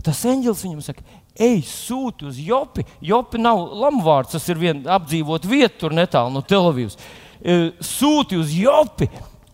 Tas 0.06 0.22
eņģelis 0.24 0.62
viņam 0.64 0.84
saka, 0.84 1.02
ej, 1.40 1.62
sūti 1.66 2.28
uz 2.28 2.38
Jopi. 2.40 2.84
Jopi 3.04 3.40
nav 3.40 3.62
lamuvārds, 3.80 4.34
tas 4.36 4.46
ir 4.52 4.60
viena 4.60 4.96
apdzīvota 4.98 5.48
vieta, 5.48 5.76
tur 5.82 5.96
netālu 5.96 6.34
no 6.34 6.42
Telavīvas. 6.44 6.98
E, 7.40 7.58
sūti 7.84 8.38
uz 8.40 8.52
Jopi 8.54 9.08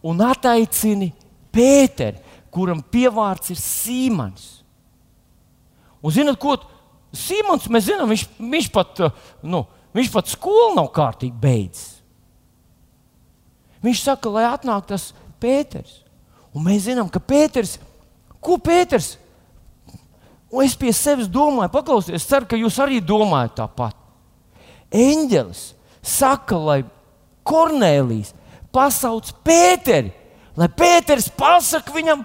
un 0.06 0.22
attaicini 0.26 1.12
Pēteri, 1.54 2.20
kuram 2.52 2.82
pievārds 2.82 3.52
ir 3.54 3.60
Sīmans. 3.60 4.48
Un 6.04 6.12
zinot, 6.12 6.38
ko 6.42 6.58
Sīmans, 7.16 7.68
mēs 7.72 7.86
zinām, 7.88 8.10
viņš, 8.12 8.24
viņš, 8.40 8.70
pat, 8.74 9.04
e, 9.06 9.10
nu, 9.46 9.62
viņš 9.96 10.10
pat 10.12 10.32
skolu 10.34 10.74
nav 10.76 10.90
kārtīgi 10.94 11.38
beidzis. 11.40 11.92
Viņš 13.86 14.02
saka, 14.02 14.32
lai 14.32 14.48
atnāk 14.48 14.88
tas 14.90 15.12
Pēters. 15.40 16.00
Un 16.56 16.64
mēs 16.66 16.86
zinām, 16.88 17.08
ka 17.12 17.20
Pēters, 17.22 17.76
ko 18.42 18.56
Pēters 18.58 19.14
Un 20.56 20.64
es 20.64 20.76
pie 20.78 20.92
sevis 20.96 21.28
domāju, 21.28 21.68
paklausieties, 21.74 22.22
es 22.22 22.30
ceru, 22.30 22.48
ka 22.48 22.56
jūs 22.56 22.78
arī 22.80 23.02
domājat 23.04 23.58
tāpat. 23.58 23.96
Eņģelis 24.96 25.62
saka, 26.00 26.56
lai 26.56 26.78
Kornēlijs 27.46 28.32
pasauc 28.72 29.28
Pēteri, 29.44 30.14
lai 30.56 30.68
Pēters 30.72 31.28
pasakā 31.36 31.92
viņam 31.92 32.24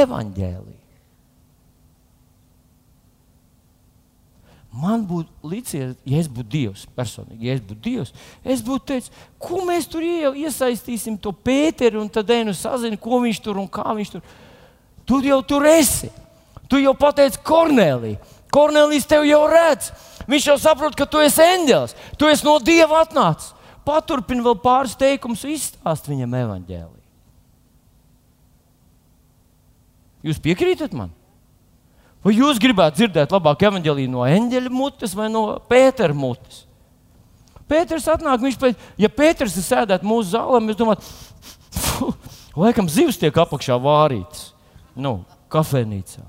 evaņģēliju. 0.00 0.80
Man 4.80 5.02
būtu 5.02 5.50
līdzies, 5.50 5.96
ja 6.06 6.20
es 6.22 6.28
būtu 6.30 6.50
Dievs, 6.52 6.84
personīgi, 6.94 7.48
ja 7.48 7.56
es 7.58 7.62
būtu 7.66 7.80
Dievs, 7.86 8.12
es 8.46 8.60
būtu 8.62 8.86
teicis, 8.92 9.14
ko 9.42 9.64
mēs 9.66 9.88
tur 9.90 10.04
iesaistīsim, 10.06 11.16
to 11.18 11.32
Pēteri, 11.34 11.98
un 11.98 12.10
tad 12.10 12.30
ejam 12.30 12.52
sazini, 12.54 12.98
ko 12.98 13.18
viņš 13.24 13.40
tur 13.42 13.58
un 13.62 13.66
kā 13.70 13.86
viņš 13.98 14.12
tur. 14.14 14.26
Tur 15.10 15.26
jau 15.26 15.40
tur 15.42 15.66
esi. 15.66 16.10
Tu 16.70 16.80
jau 16.84 16.94
pateici, 16.94 17.40
Kornelija, 17.44 18.20
Kornelijas 18.54 19.08
tev 19.10 19.26
jau 19.26 19.42
redz. 19.50 19.90
Viņš 20.30 20.46
jau 20.52 20.56
saprot, 20.62 20.94
ka 20.94 21.08
tu 21.10 21.18
esi 21.22 21.42
eņģēlis, 21.42 21.96
tu 22.18 22.28
esi 22.30 22.46
no 22.46 22.58
Dieva 22.62 23.02
atnācis. 23.02 23.56
Paturpini 23.86 24.44
vēl 24.44 24.58
pāris 24.62 24.94
teikumus, 24.98 25.42
izstāst 25.48 26.06
viņam 26.06 26.36
evaņģēlī. 26.44 26.98
Jūs 30.28 30.38
piekrītat 30.44 30.94
man? 30.94 31.10
Vai 32.20 32.34
jūs 32.36 32.60
gribētu 32.60 33.00
dzirdēt 33.00 33.32
labāk 33.32 33.64
evaņģēlīju 33.70 34.12
no 34.12 34.26
eņģeļa 34.28 34.72
mutes 34.74 35.14
vai 35.16 35.30
no 35.32 35.44
Pētera 35.70 36.14
mutes? 36.14 36.66
Pēters 37.70 38.08
atnāk, 38.10 38.42
viņš 38.42 38.58
pēc, 38.60 38.88
ja 39.00 39.08
Pēters 39.08 39.56
ir 39.56 39.64
sēdēt 39.64 40.04
mūsu 40.06 40.34
zālē, 40.34 40.60
mēs 40.64 40.76
domājam, 40.76 41.06
laikam 42.62 42.90
zivs 42.90 43.18
tiek 43.20 43.36
apakšā 43.40 43.78
vārītas, 43.80 44.50
nu, 44.98 45.20
kafejnīcā. 45.54 46.26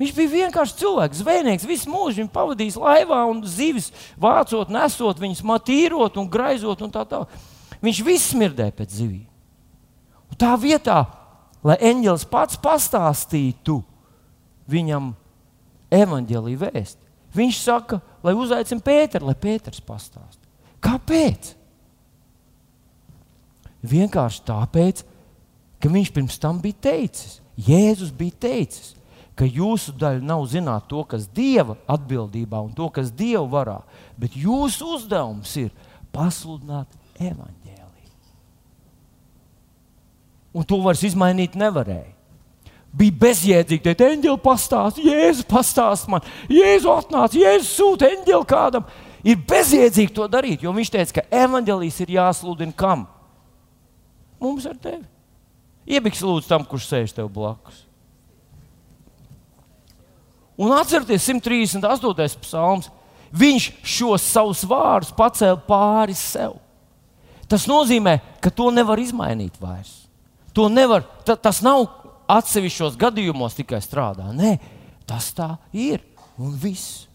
Viņš 0.00 0.14
bija 0.16 0.32
vienkārši 0.32 0.80
cilvēks, 0.80 1.20
zvejnieks, 1.22 1.66
visu 1.70 1.90
mūžu 1.92 2.18
viņa 2.18 2.32
pavadījis 2.34 2.78
laivā 2.82 3.20
un 3.30 3.44
zivis 3.46 3.92
vācot, 4.18 4.72
nesot, 4.74 5.20
viņas 5.22 5.44
matīrot 5.46 6.18
un 6.18 6.30
graizot 6.30 6.82
un 6.82 6.90
tā 6.94 7.04
tālāk. 7.06 7.30
Viņš 7.84 8.00
viss 8.02 8.32
smirdēja 8.32 8.74
pēc 8.74 8.96
zivīm. 8.98 9.26
Un 10.32 10.40
tā 10.40 10.50
vietā, 10.58 11.04
lai 11.62 11.76
eņģelis 11.92 12.26
pats 12.26 12.58
pastāstītu 12.58 13.78
viņam 14.70 15.12
evaņģēlīju 15.94 16.62
vēstu, 16.64 17.00
viņš 17.36 17.60
saka, 17.62 18.00
lai 18.24 18.34
uzaicina 18.34 18.82
Pēteru, 18.82 19.28
lai 19.30 19.36
Pēters 19.38 19.82
pastāstītu. 19.84 20.50
Kāpēc? 20.82 21.54
Vienkārši 23.84 24.42
tāpēc, 24.48 25.04
ka 25.78 25.92
viņš 25.92 26.12
pirms 26.16 26.40
tam 26.40 26.58
bija 26.58 26.82
teicis, 26.88 27.38
Jēzus 27.54 28.10
bija 28.16 28.34
teicis, 28.48 28.94
ka 29.38 29.46
jūsu 29.48 29.94
daļa 29.98 30.22
nav 30.24 30.44
zināt 30.50 30.86
to, 30.90 31.02
kas 31.08 31.26
Dieva 31.34 31.76
atbildībā 31.90 32.60
un 32.62 32.72
to, 32.76 32.88
kas 32.94 33.10
Dieva 33.14 33.44
varā, 33.50 33.78
bet 34.18 34.36
jūsu 34.38 34.94
uzdevums 34.96 35.54
ir 35.58 35.72
pasludināt 36.14 36.90
evaņģēlīju. 37.18 38.12
Un 40.54 40.66
to 40.70 40.78
vairs 40.84 41.02
izmainīt 41.06 41.58
nevarēja. 41.58 42.12
Bija 42.94 43.16
bezjēdzīgi 43.24 43.82
teikt, 43.82 44.04
eņģeli 44.06 44.38
pastāst, 44.42 45.00
Jēzus 45.02 45.48
pastāst 45.50 46.06
man, 46.10 46.22
Jēzus 46.46 46.92
atnāca, 46.92 47.40
Jēzus 47.40 47.72
sūta 47.74 48.06
eņģeli 48.06 48.46
kādam. 48.46 48.86
Ir 49.24 49.40
bezjēdzīgi 49.48 50.12
to 50.14 50.28
darīt, 50.30 50.62
jo 50.62 50.70
viņš 50.76 50.92
teica, 50.94 51.16
ka 51.16 51.24
evaņģēlījis 51.42 51.98
ir 52.04 52.12
jāsludina 52.20 52.76
kam? 52.76 53.06
Mums 54.38 54.68
ar 54.68 54.76
tevi. 54.78 55.02
Iebiks 55.88 56.22
lūdzu 56.22 56.46
tam, 56.48 56.62
kurš 56.68 56.86
sēž 56.90 57.16
tev 57.16 57.32
blakus. 57.32 57.83
Un 60.60 60.74
atcerieties, 60.76 61.26
138. 61.26 62.38
psalms. 62.44 62.90
Viņš 63.34 63.70
šos 63.82 64.26
savus 64.30 64.62
vārdus 64.70 65.14
pacēla 65.16 65.58
pāri 65.66 66.14
sev. 66.14 66.60
Tas 67.50 67.66
nozīmē, 67.66 68.20
ka 68.42 68.52
to 68.54 68.70
nevar 68.70 69.00
izmainīt 69.02 69.58
vairs. 69.60 70.04
To 70.54 70.68
nevar, 70.70 71.02
ta, 71.26 71.34
tas 71.34 71.58
nav 71.64 71.88
atsevišķos 72.30 72.94
gadījumos 72.98 73.56
tikai 73.58 73.82
strādā. 73.82 74.30
Nē, 74.30 74.56
tas 75.08 75.32
tā 75.34 75.56
ir 75.74 76.04
un 76.38 76.54
viss. 76.54 77.08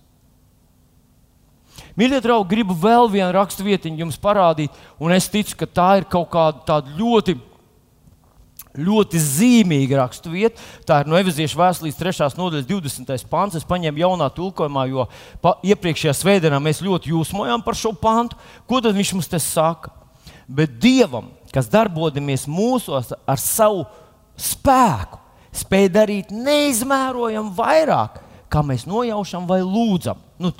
Mīļie 1.99 2.19
draugi, 2.23 2.51
gribu 2.51 2.75
vēl 2.75 3.07
vienu 3.11 3.31
raksturvietiņu 3.35 4.03
jums 4.03 4.19
parādīt, 4.19 4.75
un 4.99 5.15
es 5.15 5.27
ticu, 5.31 5.55
ka 5.59 5.67
tā 5.67 5.89
ir 5.99 6.07
kaut 6.11 6.29
kāda 6.31 6.81
ļoti 6.99 7.35
ļoti 8.85 9.21
zīmīga 9.21 9.99
raksturvieta. 10.01 10.61
Tā 10.87 11.01
ir 11.01 11.09
no 11.11 11.19
Eveziešu 11.19 11.59
vēstures 11.59 11.99
3. 11.99 12.29
nodaļas 12.39 12.67
20. 12.69 13.27
pāns. 13.31 13.57
Es 13.59 13.67
paņēmu 13.67 14.03
jaunā 14.03 14.29
tulkojumā, 14.35 14.85
jo 14.91 15.05
pa, 15.43 15.57
iepriekšējā 15.65 16.15
svētdienā 16.17 16.61
mēs 16.63 16.83
ļoti 16.85 17.13
jūsmojām 17.13 17.63
par 17.65 17.77
šo 17.79 17.93
pantu. 17.97 18.39
Ko 18.69 18.81
tad 18.83 18.97
viņš 18.97 19.13
mums 19.17 19.31
te 19.31 19.41
saka? 19.43 19.93
Bet 20.49 20.79
Dievam, 20.81 21.29
kas 21.53 21.69
darbojamies 21.69 22.47
mūsos 22.49 23.13
ar 23.13 23.41
savu 23.41 23.85
spēku, 24.39 25.19
spēj 25.59 25.89
darīt 25.93 26.33
neizmērojami 26.33 27.55
vairāk, 27.57 28.19
kā 28.49 28.63
mēs 28.65 28.87
nojaušam 28.89 29.45
vai 29.49 29.61
lūdzam. 29.61 30.21
Nu, 30.41 30.53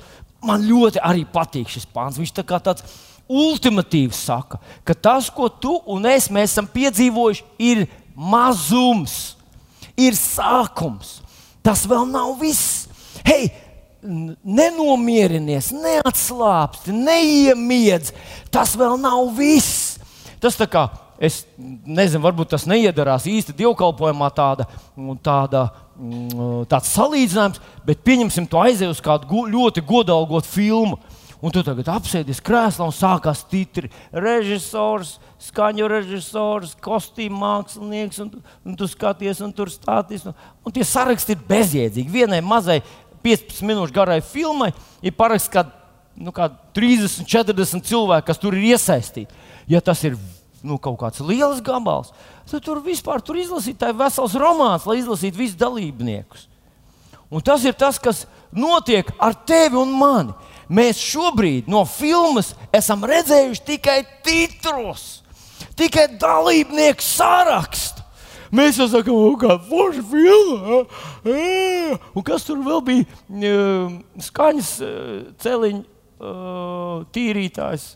man 0.46 0.64
ļoti 0.66 1.02
arī 1.02 1.24
patīk 1.28 1.70
šis 1.70 1.88
pāns. 1.90 2.18
Viņš 2.20 2.34
tā 2.36 2.44
kā 2.46 2.60
tāds 2.62 2.86
ultimatīvs 3.30 4.24
saka, 4.26 4.58
ka 4.84 4.94
tas, 4.94 5.28
ko 5.30 5.46
tu 5.48 5.76
un 5.86 6.06
es 6.10 6.26
esam 6.26 6.66
piedzīvojuši, 6.66 7.44
ir 7.62 7.84
mazums, 8.20 9.36
ir 9.96 10.16
sākums. 10.18 11.18
Tas 11.64 11.86
vēl 11.88 12.06
nav 12.08 12.36
viss. 12.40 12.86
Hei, 13.26 13.50
nenomierinies, 14.00 15.70
neatslāpsti, 15.76 16.94
neiemiedz. 16.96 18.14
Tas 18.52 18.76
vēl 18.78 18.96
nav 19.00 19.32
viss. 19.36 19.98
Tas 20.40 20.56
tā 20.56 20.68
kā 20.70 20.86
es 21.20 21.42
nezinu, 21.58 22.22
varbūt 22.24 22.54
tas 22.54 22.64
neiedarās 22.68 23.26
īsti 23.28 23.52
dievkalpojumā, 23.58 24.30
tāda, 24.32 24.64
tāda, 25.24 25.66
tāds 26.70 26.92
salīdzinājums, 26.96 27.60
bet 27.84 28.00
pieņemsim 28.06 28.48
to 28.48 28.60
aiziet 28.62 28.88
uz 28.88 29.02
kādu 29.04 29.44
ļoti 29.52 29.84
godalgotu 29.84 30.48
filmu 30.48 30.96
un 31.40 31.52
tu 31.52 31.62
tagad 31.64 31.88
apsēdies 31.92 32.42
krēslā 32.44 32.88
un 32.88 32.94
sākās 32.94 33.44
titri. 33.48 33.90
Režisors, 34.12 35.18
skaņu 35.40 35.88
režisors, 35.88 36.74
kostīm 36.84 37.36
mākslinieks, 37.40 38.20
un, 38.24 38.32
un 38.66 38.76
tu 38.76 38.88
skaties, 38.90 39.40
un 39.44 39.54
tur 39.56 39.72
stāties. 39.72 40.26
Un, 40.28 40.36
un 40.64 40.74
tie 40.74 40.84
saraksti 40.86 41.36
ir 41.36 41.46
bezjēdzīgi. 41.48 42.12
Vienai 42.12 42.42
mazai 42.44 42.80
15 43.24 43.64
minūšu 43.68 43.96
garai 43.96 44.20
filmai 44.24 44.70
ir 45.04 45.16
paraksts 45.16 45.52
kā, 45.52 45.64
nu, 46.16 46.34
kā 46.36 46.50
30, 46.76 47.24
40 47.28 47.88
cilvēki, 47.88 48.28
kas 48.28 48.42
tur 48.42 48.56
ir 48.56 48.74
iesaistīti. 48.74 49.48
Ja 49.70 49.80
tas 49.84 50.04
ir 50.04 50.18
nu, 50.66 50.76
kaut 50.76 50.98
kāds 51.00 51.22
liels 51.24 51.62
gabals, 51.64 52.12
tad 52.50 52.64
tur 52.66 52.82
vispār 52.84 53.22
tur 53.24 53.38
izlasīt 53.40 53.80
vesels 53.96 54.36
romāns, 54.36 54.86
lai 54.88 55.00
izlasītu 55.00 55.40
visus 55.40 55.58
dalībniekus. 55.60 56.48
Un 57.30 57.42
tas 57.46 57.62
ir 57.64 57.76
tas, 57.78 57.98
kas 58.02 58.24
notiek 58.50 59.08
ar 59.22 59.36
tevi 59.46 59.78
un 59.78 59.92
mani. 59.94 60.34
Mēs 60.70 61.00
šobrīd 61.02 61.66
no 61.70 61.82
filmas 61.88 62.52
esam 62.74 63.02
redzējuši 63.06 63.64
tikai 63.66 64.00
titrus, 64.26 65.22
tikai 65.80 66.06
dalībnieku 66.20 67.04
sarakstu. 67.04 68.04
Mēs 68.50 68.80
jau 68.80 68.88
sakām, 68.90 69.36
kāda 69.38 69.60
forša 69.68 70.02
filma. 70.10 70.80
Un 72.18 72.26
kas 72.26 72.46
tur 72.48 72.58
vēl 72.66 72.80
bija? 72.82 73.06
Skaņas 74.26 74.70
celiņa 75.40 75.84
tīrītājs. 77.14 77.86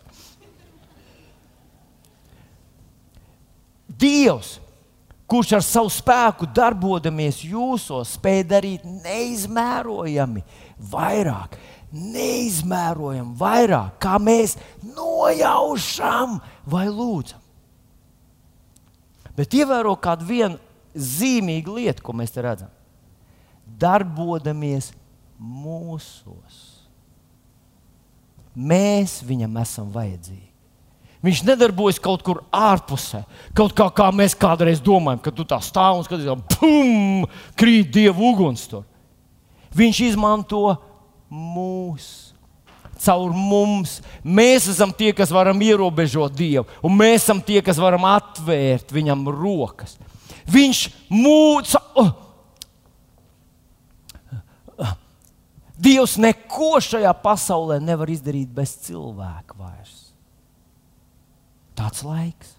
Dievs, 3.94 4.56
kurš 5.30 5.52
ar 5.58 5.66
savu 5.66 5.90
spēku 5.92 6.48
darbojamies 6.54 7.42
jūsos, 7.46 8.14
spēj 8.16 8.42
darīt 8.54 8.86
neizmērojami 9.04 10.42
vairāk 10.94 11.58
neizmērojami 11.94 13.36
vairāk, 13.38 13.98
kā 14.02 14.18
mēs 14.18 14.56
nojaušam 14.96 16.40
vai 16.66 16.88
lūdzam. 16.90 17.43
Bet 19.34 19.54
ievēro 19.56 19.94
kādu 19.98 20.28
vienu 20.28 20.58
zīmīgu 20.94 21.78
lietu, 21.80 22.04
ko 22.06 22.14
mēs 22.16 22.34
te 22.34 22.42
redzam. 22.44 22.70
Darbojamies 23.80 24.92
mūsos. 25.40 26.60
Mēs 28.54 29.18
viņam 29.26 29.56
esam 29.64 29.90
vajadzīgi. 29.94 30.54
Viņš 31.24 31.40
nedarbojas 31.48 31.98
kaut 32.04 32.20
kur 32.22 32.42
ārpusē, 32.52 33.22
kaut 33.56 33.72
kā, 33.76 33.86
kā 33.96 34.10
mēs 34.12 34.34
kādreiz 34.36 34.82
domājam, 34.84 35.22
kad 35.24 35.34
tu 35.34 35.46
tā 35.48 35.56
stāv 35.64 35.96
un 35.96 36.04
skaties, 36.04 36.42
pum, 36.52 37.24
krīt 37.56 37.88
dievu 37.96 38.28
uguns 38.28 38.66
tur. 38.68 38.84
Viņš 39.74 40.02
izmanto 40.10 40.76
mūs. 41.32 42.23
Caur 43.02 43.32
mums 43.34 43.98
mēs 44.22 44.68
esam 44.70 44.92
tie, 44.94 45.12
kas 45.16 45.32
varam 45.34 45.60
ierobežot 45.64 46.34
Dievu, 46.36 46.66
un 46.84 46.94
mēs 46.98 47.24
esam 47.24 47.42
tie, 47.44 47.60
kas 47.64 47.80
varam 47.82 48.06
atvērt 48.08 48.94
viņam 48.94 49.26
rokas. 49.34 49.96
Viņš 50.50 50.84
mūca. 51.10 51.80
Oh. 51.98 52.12
Dievs 55.84 56.16
neko 56.22 56.78
šajā 56.84 57.10
pasaulē 57.24 57.80
nevar 57.82 58.10
izdarīt 58.12 58.52
bez 58.54 58.76
cilvēka 58.86 59.56
vairs. 59.58 60.12
Tāds 61.74 62.04
laiks. 62.06 62.54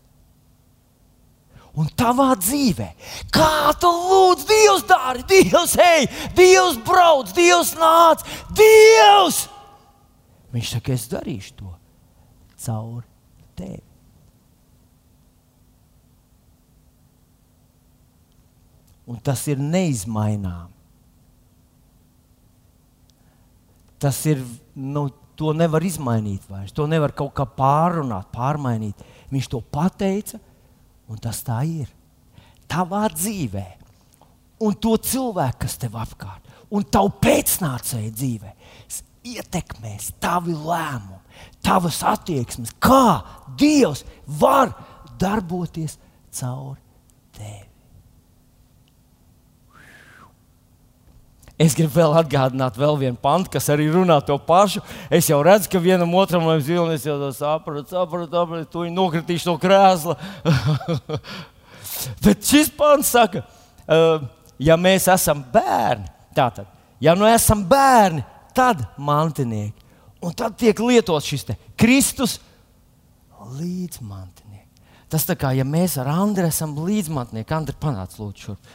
Un 1.76 1.90
tavā 1.92 2.30
dzīvē, 2.40 2.88
kā 3.36 3.74
tu 3.82 3.90
lūdz, 3.92 4.46
Dievs 4.48 4.86
dara, 4.88 5.20
Dievs 5.28 5.74
ej, 5.76 6.06
Dievs 6.38 6.78
brauc, 6.88 7.34
Dievs 7.36 7.74
nāc, 7.76 8.24
Dievs! 8.56 9.42
Viņš 10.56 10.72
saka, 10.78 10.96
es 10.96 11.10
darīšu 11.12 11.58
to 11.60 11.74
caur 12.66 13.04
tevi. 13.60 13.84
Un 19.06 19.20
tas 19.22 19.44
ir 19.52 19.60
neizmainām. 19.62 20.72
tas 24.06 24.26
ir, 24.30 24.42
nu, 24.76 25.08
to 25.36 25.52
nevar 25.58 25.84
izmainīt 25.84 26.46
vairs. 26.50 26.74
To 26.76 26.86
nevar 26.90 27.14
kaut 27.18 27.34
kā 27.36 27.46
pārrunāt, 27.58 28.30
pārmainīt. 28.36 29.02
Viņš 29.34 29.50
to 29.52 29.62
pateica, 29.74 30.40
un 31.10 31.22
tas 31.22 31.42
tā 31.46 31.62
ir. 31.68 31.90
Tavā 32.70 33.06
dzīvē, 33.14 33.66
un 34.66 34.78
to 34.82 34.96
cilvēku, 35.02 35.64
kas 35.66 35.78
tev 35.82 35.98
apkārt, 36.02 36.46
un 36.74 36.86
tavu 36.86 37.12
pēcnācēju 37.22 38.14
dzīvē, 38.14 38.54
ietekmēs 39.26 40.14
tavi 40.22 40.54
lēmumi, 40.54 41.22
tavas 41.66 42.02
attieksmes, 42.06 42.74
kā 42.80 43.22
Dievs 43.60 44.06
var 44.40 44.74
darboties 45.20 45.98
caur 46.36 46.76
tevi. 47.36 47.64
Es 51.56 51.72
gribu 51.72 51.94
vēl 51.96 52.18
atgādināt, 52.20 52.76
vēl 52.76 52.98
vienu 53.00 53.16
pantu, 53.16 53.54
kas 53.54 53.70
arī 53.72 53.86
runā 53.88 54.18
to 54.28 54.36
pašu. 54.44 54.82
Es 55.08 55.30
jau 55.30 55.38
redzu, 55.46 55.70
ka 55.72 55.80
vienam 55.80 56.12
otram 56.20 56.44
ir 56.52 56.60
zila, 56.68 56.90
es 56.92 57.06
jau 57.08 57.16
saprotu, 57.32 57.88
saprotu, 57.94 58.28
saprotu, 58.28 58.68
tu 58.74 58.84
viņu 58.84 58.96
nokritīšu 58.98 59.48
no 59.48 59.56
krēsla. 59.62 60.18
Bet 62.26 62.44
šis 62.44 62.68
pants 62.76 63.14
saka, 63.16 63.46
ja 64.60 64.76
mēs 64.76 65.08
esam 65.14 65.46
bērni, 65.54 66.12
tātad, 66.36 66.68
ja 67.00 67.16
nu 67.16 67.24
esam 67.30 67.64
bērni, 67.64 68.26
tad 68.56 68.86
mantinieki. 68.98 69.84
Un 70.26 70.34
tad 70.34 70.56
tiek 70.58 70.80
lietots 70.82 71.28
šis 71.30 71.46
Kristus 71.78 72.40
līdzmantinieks. 73.60 74.82
Tas 75.12 75.28
tā 75.28 75.36
kā 75.38 75.52
ja 75.54 75.66
mēs 75.68 76.00
ar 76.02 76.10
Andru 76.10 76.48
esam 76.48 76.74
līdzmantnieki, 76.82 77.54
Andri, 77.54 77.76
panāc 77.80 78.18
lūdzu 78.18 78.48
šurp. 78.48 78.74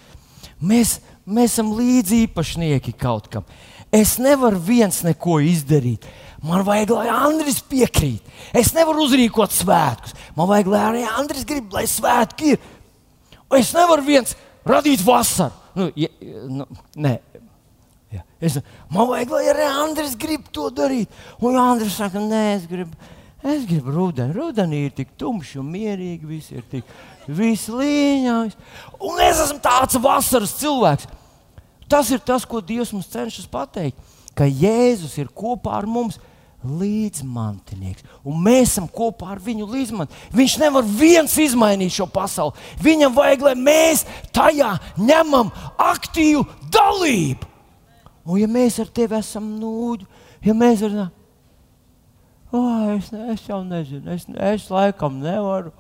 Mēs, 0.61 0.99
mēs 1.27 1.57
esam 1.57 1.73
līdziepašnieki 1.77 2.95
kaut 3.01 3.29
kam. 3.33 3.47
Es 3.91 4.19
nevaru 4.23 4.61
viens 4.63 5.01
neko 5.03 5.41
izdarīt. 5.43 6.07
Man 6.47 6.63
vajag, 6.65 6.93
lai 6.95 7.09
Andris 7.11 7.59
piekrīt. 7.67 8.29
Es 8.57 8.71
nevaru 8.77 9.03
uzrīkot 9.09 9.53
svētkus. 9.53 10.15
Man 10.37 10.49
vajag, 10.49 10.71
lai 10.71 10.83
arī 10.87 11.03
Andris 11.11 11.49
grib, 11.49 11.73
lai 11.75 11.87
svētki 11.91 12.55
ir. 12.55 12.63
Es 13.59 13.73
nevaru 13.75 14.07
viens 14.07 14.37
radīt 14.69 15.03
vasaru. 15.05 15.57
Nu, 15.75 15.89
ja, 15.99 16.09
nu, 16.51 16.67
nē. 16.99 17.17
Es, 18.41 18.57
man 18.89 19.09
vajag, 19.11 19.33
lai 19.37 19.47
arī 19.53 19.67
Andris 19.69 20.17
grib 20.19 20.47
to 20.55 20.71
darīt. 20.73 21.11
Un 21.45 21.59
Andris 21.61 21.99
saka, 22.01 22.23
nē, 22.25 22.45
es 22.57 22.65
gribu, 22.71 22.97
es 23.45 23.67
gribu 23.69 23.93
rudeni. 23.93 24.33
Rudenī 24.37 24.87
ir 24.87 24.95
tik 24.97 25.13
tumšs 25.21 25.59
un 25.61 25.69
mierīgi, 25.75 26.29
viss 26.29 26.55
ir 26.55 26.65
tik 26.71 26.89
vislīņāks. 27.29 28.57
Un 29.05 29.21
es 29.27 29.43
esmu 29.45 29.61
tāds 29.65 30.01
vasaras 30.01 30.57
cilvēks. 30.61 31.11
Tas 31.91 32.09
ir 32.15 32.23
tas, 32.25 32.47
ko 32.47 32.63
Dievs 32.65 32.95
mums 32.95 33.11
cenšas 33.13 33.49
pateikt. 33.51 33.99
Ka 34.39 34.47
Jēzus 34.47 35.19
ir 35.21 35.29
kopā 35.37 35.75
ar 35.77 35.89
mums 35.91 36.17
līdzmantinieks. 36.65 38.05
Un 38.25 38.41
mēs 38.45 38.71
esam 38.71 38.87
kopā 38.89 39.35
ar 39.35 39.41
viņu 39.43 39.69
līdzmantniekiem. 39.69 40.33
Viņš 40.37 40.57
nevar 40.63 40.87
viens 40.87 41.37
izmainīt 41.41 41.93
šo 41.97 42.07
pasauli. 42.11 42.57
Viņam 42.85 43.17
vajag, 43.17 43.47
lai 43.49 43.55
mēs 43.59 44.05
tajā 44.37 44.75
ņemam 45.01 45.53
aktīvu 45.81 46.47
dalību. 46.73 47.50
Un 48.31 48.39
ja 48.39 48.47
mēs 48.51 48.79
ar 48.83 48.91
tevi 48.95 49.19
esam 49.19 49.49
nūģi, 49.59 50.07
ja 50.47 50.55
mēs 50.55 50.85
ar 50.87 50.95
tevi. 50.95 51.09
Oh, 52.51 52.97
es, 52.97 53.13
es 53.35 53.45
jau 53.47 53.61
nezinu, 53.63 54.11
es, 54.11 54.25
es 54.27 54.71
laikam 54.71 55.21
nevaru. 55.23 55.71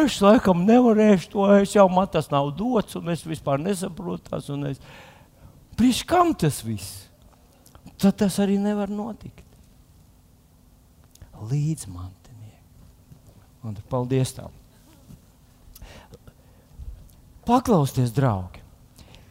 Es 0.00 0.18
laikam 0.24 0.62
nevarēšu 0.68 1.30
to, 1.32 1.46
es 1.60 1.72
jau 1.76 1.86
man 1.92 2.08
tas 2.12 2.28
nav 2.32 2.50
dots, 2.56 2.96
un 2.96 3.08
es 3.12 3.24
vispār 3.28 3.60
nesaprotu 3.60 4.30
tās. 4.30 4.48
Es... 4.70 4.80
Priekš 5.76 6.02
kam 6.08 6.32
tas 6.36 6.62
viss? 6.64 7.06
Tad 8.00 8.16
tas 8.20 8.36
arī 8.40 8.56
nevar 8.60 8.92
notikt. 8.92 9.44
Līdzmantinieki. 11.36 12.62
Un 13.68 13.76
paldies 13.92 14.32
tev. 14.36 14.52
Paklausieties, 17.48 18.12
draugi. 18.16 18.65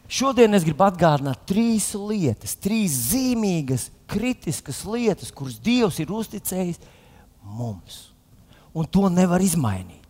Šodien 0.06 0.54
es 0.54 0.64
gribu 0.66 0.84
atgādināt 0.86 1.42
trīs 1.50 1.90
lietas, 1.98 2.54
trīs 2.62 2.94
zīmīgas, 3.10 3.88
kritiskas 4.06 4.84
lietas, 4.86 5.32
kuras 5.34 5.58
Dievs 5.62 5.98
ir 6.02 6.12
uzticējis 6.14 6.78
mums. 7.42 8.12
Un 8.76 8.86
to 8.86 9.08
nevar 9.10 9.42
izmainīt. 9.42 10.04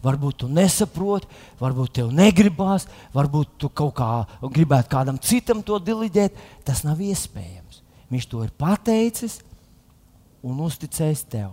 Varbūt 0.00 0.38
tu 0.42 0.48
nesaproti, 0.48 1.28
varbūt 1.60 1.98
tev 1.98 2.12
negribās, 2.14 2.86
varbūt 3.12 3.58
tu 3.60 3.68
kaut 3.68 3.92
kā 3.98 4.08
gribētu 4.40 4.92
kādam 4.92 5.18
citam 5.20 5.60
to 5.66 5.76
diliģēt. 5.82 6.38
Tas 6.64 6.84
nav 6.86 7.02
iespējams. 7.04 7.82
Viņš 8.10 8.28
to 8.30 8.44
ir 8.46 8.54
pateicis 8.56 9.40
un 10.42 10.62
uzticējis 10.64 11.24
tev. 11.30 11.52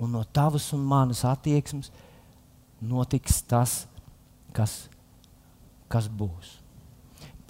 Un 0.00 0.16
no 0.16 0.24
tavas 0.24 0.70
un 0.74 0.82
manas 0.88 1.22
attieksmes 1.28 1.92
notiks 2.80 3.42
tas, 3.46 3.84
kas, 4.56 4.88
kas 5.92 6.08
būs. 6.08 6.59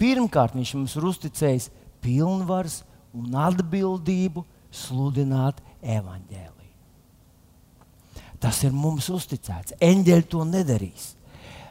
Pirmkārt, 0.01 0.55
viņš 0.57 0.73
mums 0.79 0.95
ir 0.97 1.05
uzticējis 1.11 1.69
pilnvaras 2.01 2.81
un 3.13 3.35
atbildību 3.37 4.43
sludināt 4.73 5.61
evaņģēliju. 5.81 6.57
Tas 8.41 8.63
ir 8.65 8.73
mums 8.73 9.11
uzticēts. 9.13 9.75
Eņģeļi 9.77 10.25
to 10.31 10.45
nedarīs. 10.49 11.11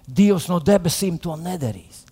Dievs 0.07 0.47
no 0.51 0.61
debesīm 0.62 1.19
to 1.23 1.35
nedarīs. 1.38 2.05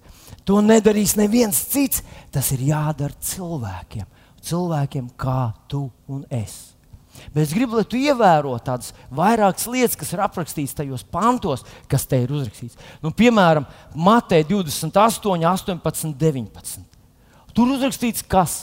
To 0.48 0.58
nedarīs 0.64 1.14
neviens 1.18 1.60
cits. 1.70 2.02
Tas 2.34 2.50
ir 2.56 2.66
jādara 2.72 3.14
cilvēkiem. 3.22 4.08
Cilvēkiem 4.42 5.12
kā 5.18 5.52
tu 5.70 5.84
un 6.10 6.24
es. 6.34 6.67
Bet 7.34 7.44
es 7.44 7.54
gribu, 7.54 7.76
lai 7.78 7.84
tu 7.88 7.98
ievēro 8.00 8.54
tādas 8.64 8.94
vairākas 9.14 9.66
lietas, 9.70 9.96
kas 9.98 10.14
ir 10.14 10.22
aprakstītas 10.24 10.76
tajos 10.78 11.04
pantos, 11.04 11.64
kas 11.90 12.06
te 12.08 12.20
ir 12.22 12.32
uzrakstīts. 12.32 12.78
Nu, 13.04 13.12
piemēram, 13.14 13.66
Mateja 13.94 14.46
28, 14.48 15.44
18, 15.44 16.14
19. 16.18 16.86
Tur 17.56 17.74
uzrakstīts, 17.74 18.24
kas? 18.24 18.62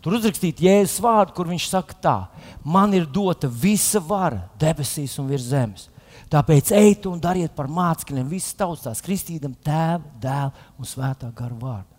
Tur 0.00 0.16
uzrakstīts 0.16 0.64
Jēzus 0.64 1.00
vārdu, 1.04 1.34
kur 1.36 1.48
viņš 1.50 1.68
saka, 1.68 1.96
tā, 2.00 2.16
man 2.64 2.94
ir 2.96 3.04
dota 3.04 3.50
visa 3.52 4.00
vara 4.00 4.46
debesīs 4.60 5.18
un 5.20 5.28
virs 5.28 5.50
zemes. 5.52 5.88
Tāpēc 6.30 6.70
ejiet 6.78 7.06
un 7.10 7.18
dariet 7.20 7.52
par 7.56 7.68
mācekļiem 7.68 8.28
visas 8.30 8.54
tautas, 8.56 9.02
kristītam 9.02 9.52
tēva, 9.66 10.04
dēla 10.22 10.52
un 10.78 10.88
svētā 10.88 11.28
gara 11.34 11.56
vārdu. 11.58 11.90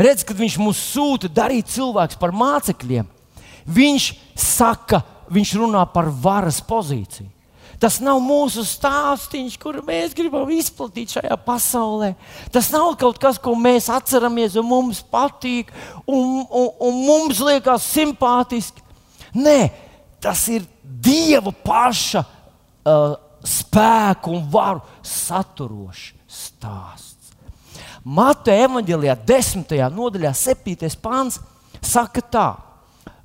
Redz, 0.00 0.24
kad 0.26 0.38
viņš 0.38 0.56
mūs 0.58 0.80
sūta 0.94 1.30
darīt 1.30 1.68
cilvēkus 1.70 2.18
par 2.18 2.32
mācekļiem, 2.34 3.06
viņš 3.70 4.06
saka, 4.34 5.02
viņš 5.30 5.52
runā 5.60 5.84
par 5.92 6.10
varas 6.10 6.60
pozīciju. 6.64 7.30
Tas 7.80 7.96
nav 8.04 8.18
mūsu 8.20 8.60
stāstījums, 8.68 9.56
kuru 9.56 9.80
mēs 9.86 10.12
gribam 10.12 10.50
izplatīt 10.52 11.14
šajā 11.16 11.36
pasaulē. 11.46 12.10
Tas 12.52 12.68
nav 12.74 12.92
kaut 13.00 13.16
kas, 13.22 13.38
ko 13.40 13.54
mēs 13.56 13.88
atceramies, 13.88 14.58
un 14.60 14.68
mums 14.68 15.00
patīk, 15.00 15.70
un, 16.04 16.42
un, 16.44 16.66
un 16.76 17.00
mums 17.06 17.40
liekas 17.40 17.88
simpātiski. 17.94 18.84
Nē, 19.32 19.70
tas 20.20 20.44
ir 20.52 20.66
Dieva 21.00 21.54
paša 21.54 22.20
uh, 22.20 23.14
spēku 23.46 24.34
un 24.36 24.42
varu 24.52 24.82
saturošs 25.06 26.10
stāsts. 26.28 27.32
Mateja 28.04 28.66
evanģēlijā, 28.66 29.14
10. 29.28 29.72
nodaļā, 29.94 30.34
7. 30.36 30.90
pāns, 31.00 31.38
saka 31.80 32.20
tā, 32.20 32.48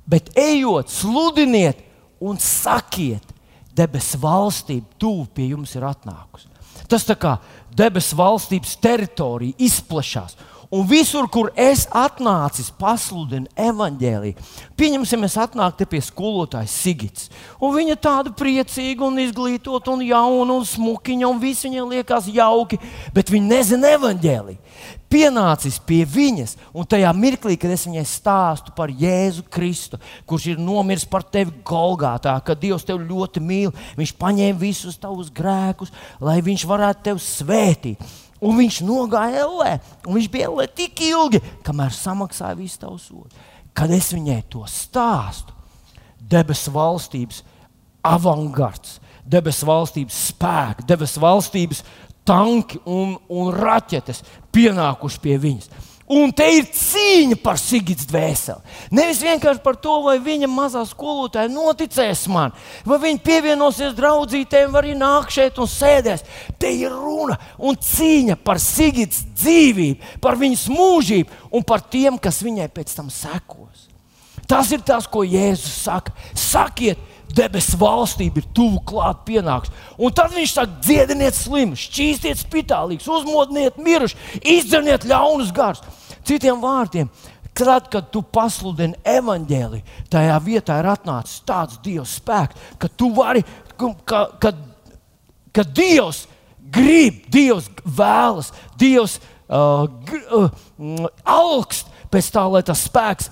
bet 0.08 0.30
ejot, 0.40 0.88
sludiniet 0.92 1.85
un 2.20 2.38
sakiet, 2.40 3.34
debesu 3.76 4.18
valstība 4.22 4.98
tuvu 4.98 5.26
pie 5.34 5.50
jums 5.52 5.74
ir 5.76 5.84
atnākusi. 5.86 6.48
Tas 6.88 7.04
tā 7.08 7.16
kā 7.18 7.36
debesu 7.76 8.16
valstības 8.18 8.76
teritorija 8.80 9.56
izplatās. 9.66 10.36
Un 10.74 10.86
visur, 10.90 11.28
kur 11.30 11.52
es 11.54 11.84
atnācis, 11.94 12.72
pasludinu 12.78 13.46
evaņģēlīju. 13.54 14.46
Pieņemsim, 14.76 15.26
es 15.28 15.36
atnāku 15.38 15.86
pie 15.86 16.00
skolotāja 16.02 16.70
Sigits. 16.70 17.30
Un 17.62 17.76
viņa 17.76 17.98
tāda 18.02 18.34
priecīga, 18.34 19.06
un 19.06 19.20
izglītota, 19.22 19.94
un 19.94 20.02
jauna, 20.06 20.58
un 20.58 20.66
smukiņa, 20.66 21.30
un 21.30 21.40
viss 21.42 21.66
viņai 21.66 21.86
liekas 21.94 22.30
jauki, 22.34 22.80
bet 23.14 23.30
viņa 23.32 23.52
nezina 23.54 23.94
evaņģēlīju 23.96 24.62
pienācis 25.12 25.78
pie 25.86 26.02
viņas, 26.08 26.56
un 26.74 26.86
tajā 26.88 27.12
mirklī, 27.16 27.56
kad 27.60 27.72
es 27.72 27.86
viņai 27.86 28.04
stāstu 28.08 28.74
par 28.76 28.90
Jēzu 28.90 29.44
Kristu, 29.52 30.00
kurš 30.28 30.50
ir 30.52 30.62
nomiris 30.62 31.06
par 31.08 31.24
tevi 31.24 31.54
Golgātā, 31.66 32.34
ka 32.44 32.56
Dievs 32.58 32.86
tevi 32.86 33.06
ļoti 33.06 33.42
mīl, 33.42 33.74
Viņš 33.96 34.12
paņēma 34.18 34.58
visus 34.60 34.98
tavus 35.00 35.30
grēkus, 35.32 35.92
lai 36.20 36.40
Viņš 36.44 36.66
varētu 36.68 37.06
tevi 37.10 37.22
svētīt. 37.22 38.02
Un 38.44 38.58
viņš 38.58 38.82
nogāja 38.84 39.46
LE, 39.48 39.76
un 40.04 40.16
viņš 40.18 40.30
bija 40.32 40.50
LE 40.52 40.66
tik 40.76 41.00
ilgi, 41.06 41.40
kamēr 41.64 41.94
samaksāja 41.96 42.56
visu 42.58 42.82
tavu 42.82 42.98
sodu. 43.00 43.44
Kad 43.76 43.92
es 43.92 44.10
viņai 44.12 44.42
to 44.52 44.64
stāstu, 44.68 45.54
debesu 46.20 46.72
valstības 46.74 47.42
avangards, 48.06 48.98
debesu 49.26 49.68
valstības 49.68 50.18
spēks, 50.30 50.86
debesu 50.88 51.22
valstības 51.22 51.82
tanki 52.26 52.80
un, 52.84 53.16
un 53.30 53.52
raķetes 53.54 54.22
pienākuši 54.54 55.22
pie 55.22 55.36
viņas. 55.42 55.70
Un 56.06 56.30
te 56.30 56.46
ir 56.54 56.68
cīņa 56.70 57.34
par 57.42 57.58
Sigita 57.58 58.04
dvēseli. 58.06 58.74
Nevis 58.94 59.24
vienkārši 59.26 59.62
par 59.64 59.74
to, 59.82 59.96
vai 60.04 60.20
viņa 60.22 60.46
mazā 60.46 60.84
skolotāja 60.86 61.50
noticēs 61.50 62.28
man, 62.30 62.54
vai 62.86 63.00
viņa 63.02 63.24
pievienosies 63.26 63.96
draudzītēm, 63.98 64.70
vai 64.70 64.84
arī 64.84 64.94
nāk 65.00 65.34
šeit 65.34 65.58
un 65.58 65.66
sēdēs. 65.70 66.22
Te 66.62 66.70
ir 66.70 66.94
runa 66.94 67.34
un 67.58 67.74
cīņa 67.74 68.38
par 68.46 68.62
Sigita 68.62 69.18
dzīvību, 69.34 70.14
par 70.22 70.38
viņas 70.38 70.68
mūžību 70.70 71.50
un 71.50 71.66
par 71.66 71.82
tiem, 71.82 72.20
kas 72.22 72.38
viņai 72.46 72.70
pēc 72.70 72.94
tam 72.94 73.10
sekos. 73.10 73.88
Tas 74.46 74.70
ir 74.70 74.86
tas, 74.86 75.10
ko 75.10 75.24
Jēzus 75.26 75.82
saka. 75.88 76.14
Sakiet, 76.38 77.02
debesu 77.34 77.78
valstība 77.80 78.40
ir 78.40 78.48
tuvu 78.54 78.80
klāt 78.86 79.24
pienāks. 79.26 79.72
Un 79.98 80.14
tad 80.14 80.30
viņš 80.34 80.54
saka, 80.54 80.80
dziediniet 80.86 81.34
slimus, 81.34 81.88
šķīstiet 81.88 82.40
spitālīgus, 82.44 83.10
uzmodiniet 83.10 83.80
mirušus, 83.82 84.18
izdzeniet 84.42 85.06
ļaunus 85.08 85.50
garus. 85.56 85.82
Citiem 86.26 86.60
vārdiem, 86.62 87.10
tad, 87.56 87.88
kad 87.92 88.10
tu 88.12 88.22
pasludini 88.22 88.98
evaņģēliju, 89.06 89.98
tajā 90.12 90.38
vietā 90.44 90.80
ir 90.80 90.90
atnācis 90.92 91.42
tāds 91.46 91.78
Dieva 91.84 92.06
spēks, 92.08 92.72
ka 92.82 92.90
tu 92.90 93.12
vari, 93.16 93.44
ka, 93.78 94.24
ka, 94.42 94.52
ka 95.54 95.66
Dievs 95.76 96.24
grib, 96.72 97.24
Dievs 97.32 97.70
vēlas, 97.84 98.52
Dievs 98.78 99.18
uh, 99.48 99.86
uh, 99.86 101.08
augst 101.22 101.90
pēc 102.12 102.30
tā, 102.34 102.44
lai 102.50 102.62
tas 102.66 102.84
spēks 102.88 103.30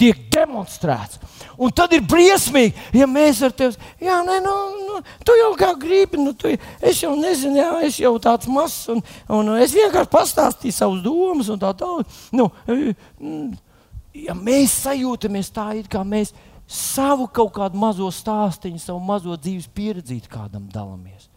tiek 0.00 0.26
demonstrēts. 0.32 1.20
Un 1.60 1.72
tad 1.74 1.92
ir 1.92 2.04
briesmīgi, 2.08 2.72
ja 2.96 3.06
mēs 3.10 3.42
ar 3.44 3.52
tevi, 3.56 3.76
nē, 4.00 4.38
nu, 4.44 4.54
nu, 4.86 5.00
tu 5.26 5.34
jau 5.36 5.50
kā 5.58 5.72
gribi, 5.78 6.20
nu, 6.20 6.32
tu, 6.36 6.52
es 6.80 7.02
jau 7.02 7.12
nezinu, 7.18 7.58
jā, 7.60 7.72
es 7.88 7.98
jau 8.00 8.14
tāds 8.22 8.48
mazs, 8.50 8.86
un, 8.92 9.02
un 9.32 9.50
es 9.60 9.74
vienkārši 9.76 10.12
pastāstīju 10.12 10.76
savus 10.76 11.02
domas 11.04 11.50
un 11.52 11.60
tā 11.60 11.74
tālāk. 11.76 12.16
Nu, 12.32 12.48
ja 14.16 14.36
mēs 14.38 14.78
sajūtamies 14.86 15.52
tā, 15.52 15.68
it 15.80 15.90
kā 15.92 16.04
mēs 16.06 16.32
savu 16.72 17.28
kaut 17.28 17.52
kādu 17.58 17.80
mazo 17.80 18.08
stāstīņu, 18.12 18.80
savu 18.80 19.02
mazo 19.04 19.36
dzīves 19.36 19.68
pieredzi 19.74 20.22
kādam 20.32 20.70
dalāmies. 20.72 21.28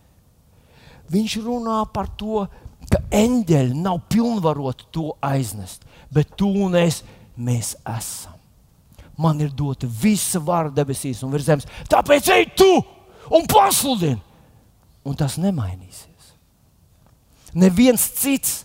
Viņš 1.11 1.35
runā 1.43 1.81
par 1.93 2.07
to, 2.17 2.45
ka 2.89 3.01
eņģeļi 3.13 3.75
nav 3.81 3.99
pilnvaroti 4.09 4.87
to 4.95 5.11
aiznest, 5.25 5.83
bet 6.13 6.33
tu 6.39 6.49
un 6.65 6.77
es, 6.79 7.03
mēs 7.35 7.75
esam 7.83 8.34
man 9.17 9.39
ir 9.41 9.51
dota 9.55 9.87
visa 9.87 10.39
vara 10.39 10.71
debesīs 10.73 11.23
un 11.23 11.33
virs 11.33 11.47
zemes. 11.47 11.67
Tāpēc 11.91 12.29
ej 12.35 12.47
tu 12.57 12.69
un 13.35 13.47
pasludini, 13.49 14.19
un 15.05 15.17
tas 15.17 15.37
nemainīsies. 15.41 16.31
Neviens 17.55 18.09
cits 18.19 18.63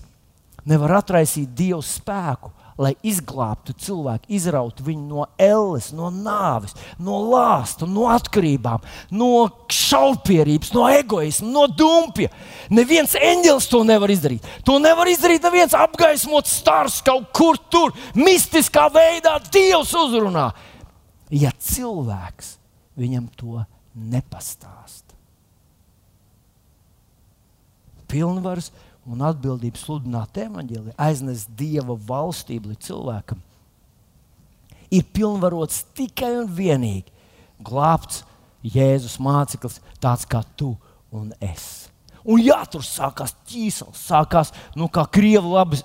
nevar 0.66 0.98
atraisīt 0.98 1.52
Dieva 1.56 1.82
spēku 1.84 2.50
lai 2.78 2.92
izglābtu 3.06 3.74
cilvēku, 3.80 4.28
izrautu 4.32 4.84
viņu 4.86 5.06
no 5.08 5.26
elles, 5.40 5.90
no 5.96 6.10
nāves, 6.12 6.76
no 6.98 7.18
lāsta, 7.32 7.88
no 7.88 8.06
atkarībām, 8.12 8.84
no 9.10 9.48
šaupierības, 9.72 10.72
no 10.76 10.86
egoisma, 10.92 11.50
no 11.50 11.66
dumpja. 11.66 12.30
Neviens 12.70 13.16
eņģelis 13.18 13.68
to 13.70 13.82
nevar 13.88 14.12
izdarīt. 14.12 14.46
To 14.68 14.78
nevar 14.82 15.10
izdarīt 15.10 15.44
neviens 15.46 15.76
apgaismots 15.76 16.58
stars 16.62 17.00
kaut 17.06 17.30
kur 17.36 17.58
tur, 17.70 17.94
mistiskā 18.14 18.88
veidā 18.92 19.38
Dievs 19.50 19.94
uzrunā. 19.96 20.50
Ja 21.30 21.52
cilvēks 21.54 22.56
viņam 22.98 23.28
to 23.38 23.62
nepastāst. 23.94 25.04
Pilnvars 28.10 28.72
un 29.10 29.22
atbildību 29.26 29.80
sludināt 29.80 30.38
evaņģēliju, 30.44 30.96
aiznes 31.00 31.46
dieva 31.58 31.96
valstību 32.08 32.72
līdz 32.72 32.90
cilvēkam, 32.90 33.40
ir 34.90 35.06
pilnvarots 35.14 35.84
tikai 35.98 36.32
un 36.40 36.50
vienīgi 36.54 37.10
glābts 37.64 38.24
Jēzus 38.60 39.16
māceklis, 39.22 39.78
tāds 40.02 40.26
kā 40.28 40.42
tu 40.56 40.74
un 41.16 41.32
es. 41.40 41.79
Un 42.28 42.40
jā, 42.44 42.58
tur 42.68 42.82
sākās 42.84 43.32
ķīsels, 43.48 44.02
sākās, 44.10 44.50
nu, 44.76 44.90
kā 44.92 45.06
krievu 45.08 45.54
labi, 45.54 45.78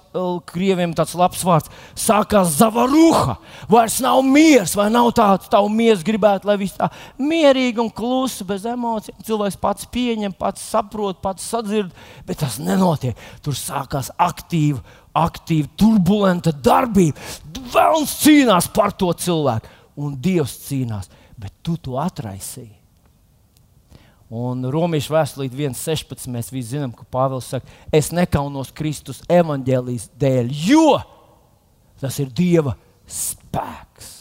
krieviem 0.49 0.91
tāds 0.95 1.13
labs 1.15 1.43
vārds, 1.47 1.71
sākās 1.95 2.57
zavaruha. 2.57 3.37
Vairs 3.71 4.01
nav 4.03 4.19
miers, 4.27 4.75
vai 4.75 4.89
nav 4.91 5.13
tāds, 5.15 5.47
tā 5.51 5.61
miers 5.71 6.03
gribētu, 6.05 6.49
lai 6.49 6.57
viss 6.59 6.75
tā 6.75 6.89
mierīgi 7.21 7.79
un 7.85 7.91
klusi, 7.95 8.43
bez 8.47 8.67
emocijām. 8.67 9.23
Cilvēks 9.25 9.59
pats 9.63 9.87
pieņem, 9.95 10.35
pats 10.35 10.67
saprot, 10.75 11.21
pats 11.23 11.47
sadzird, 11.55 11.95
bet 12.27 12.43
tas 12.43 12.59
nenotiek. 12.59 13.15
Tur 13.45 13.55
sākās 13.55 14.11
aktīva, 14.19 14.83
aktīva, 15.15 15.71
turbulenta 15.79 16.51
darbība. 16.51 17.19
Vēlns 17.71 18.19
cīnās 18.25 18.67
par 18.75 18.91
to 18.99 19.13
cilvēku, 19.15 19.71
un 20.03 20.19
Dievs 20.19 20.59
cīnās, 20.67 21.07
bet 21.39 21.61
tu 21.63 21.79
to 21.79 21.95
atraisīji. 22.01 22.84
Un 24.33 24.65
Romas 24.73 25.05
vēstulīt 25.11 25.53
1,16 25.53 26.25
mēs 26.33 26.49
visi 26.49 26.73
zinām, 26.73 26.93
ka 26.95 27.05
Pāvils 27.13 27.51
saka, 27.53 27.69
es 27.93 28.09
nekaunos 28.15 28.71
Kristus 28.73 29.21
evaņģēlijas 29.29 30.07
dēļ, 30.17 30.49
jo 30.65 30.95
tas 32.01 32.17
ir 32.23 32.31
Dieva 32.33 32.73
spēks. 33.05 34.13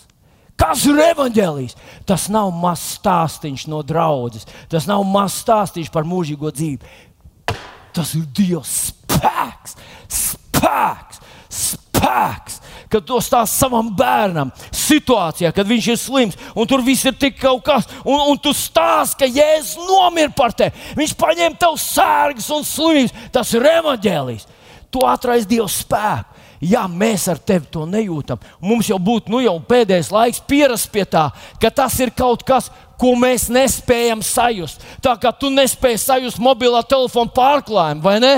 Kas 0.61 0.85
ir 0.87 1.01
evaņģēlijs? 1.07 1.75
Tas 2.07 2.29
nav 2.33 2.53
mazs 2.55 2.99
stāstījums 2.99 3.65
no 3.73 3.81
draudzes, 3.87 4.45
tas 4.71 4.87
nav 4.91 5.03
mazs 5.09 5.41
stāstījums 5.43 5.93
par 5.93 6.07
mūžīgo 6.09 6.53
dzīvi. 6.53 6.95
Tas 7.97 8.13
ir 8.19 8.29
Dieva 8.37 8.63
spēks, 8.69 9.79
spēks, 10.13 11.25
spēks 11.49 11.84
kad 12.93 13.07
to 13.07 13.19
stāsta 13.23 13.65
savam 13.65 13.89
bērnam, 13.97 14.53
situācijā, 14.75 15.51
kad 15.55 15.69
viņš 15.69 15.89
ir 15.91 15.99
slims, 16.01 16.39
un 16.55 16.69
tur 16.71 16.85
viss 16.87 17.07
ir 17.09 17.17
tik 17.19 17.41
kaut 17.41 17.65
kas, 17.67 17.89
un, 18.05 18.21
un 18.31 18.39
tu 18.39 18.55
stāsti, 18.55 19.19
ka 19.23 19.31
Jēzus 19.31 19.81
nomira 19.89 20.33
par 20.37 20.55
tevi. 20.57 20.77
Viņš 20.99 21.17
paņem 21.19 21.59
tev 21.59 21.79
sērgas 21.81 22.51
un 22.55 22.63
slimības. 22.67 23.17
Tas 23.35 23.51
ir 23.57 23.67
evaņģēlijs. 23.67 24.47
Tu 24.95 25.03
atraisi 25.09 25.51
Dieva 25.51 25.69
spēku. 25.71 26.31
Ja 26.65 26.87
mēs 26.89 27.27
ar 27.29 27.37
tevi 27.43 27.67
to 27.75 27.83
nejūtam, 27.85 28.41
mums 28.63 28.89
jau 28.89 28.97
būtu 29.03 29.29
nu, 29.33 29.43
jau 29.45 29.59
pēdējais 29.69 30.09
laiks 30.15 30.41
pierast 30.49 30.89
pie 30.95 31.03
tā, 31.05 31.27
ka 31.61 31.69
tas 31.69 31.99
ir 32.01 32.15
kaut 32.17 32.45
kas, 32.47 32.71
ko 32.97 33.13
mēs 33.21 33.51
nespējam 33.53 34.23
sajust. 34.25 34.81
Tā 35.05 35.13
kā 35.21 35.35
tu 35.37 35.51
nespēji 35.53 36.01
sajust 36.01 36.41
mobilā 36.41 36.81
telefona 36.89 37.33
pārklājumu, 37.37 38.05
vai 38.07 38.17
ne? 38.23 38.35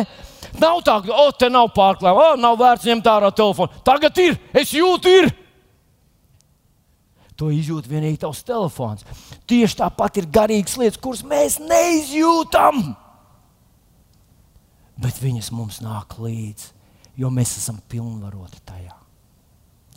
Nav 0.60 0.80
tā, 0.86 0.98
ka, 1.04 1.12
oh, 1.12 1.32
te 1.36 1.50
nav 1.52 1.70
pārklājuma, 1.76 2.30
oh, 2.32 2.38
nav 2.40 2.56
vērts 2.60 2.86
ņemt 2.88 3.10
ārā 3.12 3.30
telefonu. 3.36 3.82
Tagad 3.86 4.18
ir, 4.22 4.38
es 4.56 4.72
jūtu, 4.76 5.12
ir. 5.20 5.30
To 7.36 7.50
izjūt 7.52 7.88
vienīgi 7.90 8.22
tavs 8.22 8.40
telefons. 8.48 9.04
Tieši 9.48 9.82
tāpat 9.82 10.22
ir 10.22 10.30
garīgas 10.32 10.78
lietas, 10.80 11.00
kuras 11.02 11.24
mēs 11.28 11.58
neizjūtam. 11.60 12.94
Bet 14.96 15.20
viņas 15.20 15.52
mums 15.52 15.82
nāk 15.84 16.16
līdzi, 16.22 16.72
jo 17.20 17.28
mēs 17.32 17.58
esam 17.60 17.82
pilnvaroti 17.92 18.62
tajā. 18.64 18.95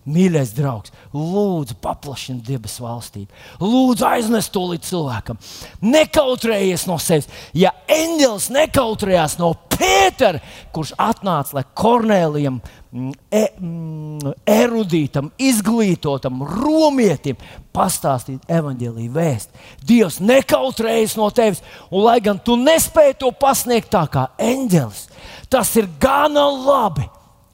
Mīļais 0.10 0.54
draugs, 0.58 0.94
lūdzu, 1.14 1.76
paplašini 1.84 2.42
debesu 2.46 2.86
valstību. 2.86 3.30
Lūdzu, 3.62 4.06
aiznes 4.08 4.50
to 4.50 4.64
līdz 4.72 4.90
cilvēkam. 4.90 5.40
Nekautrējies 5.86 6.88
no 6.90 6.98
sevis. 7.02 7.30
Ja 7.54 7.74
eņģelis 7.92 8.50
nekautrējās 8.56 9.38
no 9.42 9.54
Pētera, 9.80 10.42
kurš 10.76 10.92
atnāca, 11.00 11.56
lai 11.56 11.64
Kornēlijam, 11.78 12.58
mm, 12.92 13.12
e, 13.32 13.44
mm, 13.62 14.34
erudītam, 14.50 15.30
izglītotam, 15.40 16.42
romietim 16.44 17.38
pastāstītu 17.76 18.44
evaņģēlīju 18.60 19.14
vēstu, 19.16 19.62
Dievs 19.88 20.20
nekautrējas 20.20 21.16
no 21.20 21.30
tevis. 21.32 21.64
Un, 21.92 22.04
lai 22.10 22.18
gan 22.26 22.42
tu 22.44 22.58
nespēji 22.60 23.22
to 23.22 23.32
pasniegt 23.32 23.94
tā 23.94 24.04
kā 24.12 24.26
eņģelis, 24.36 25.06
tas 25.54 25.72
ir 25.80 25.88
gana 26.02 26.50
labi. 26.50 27.08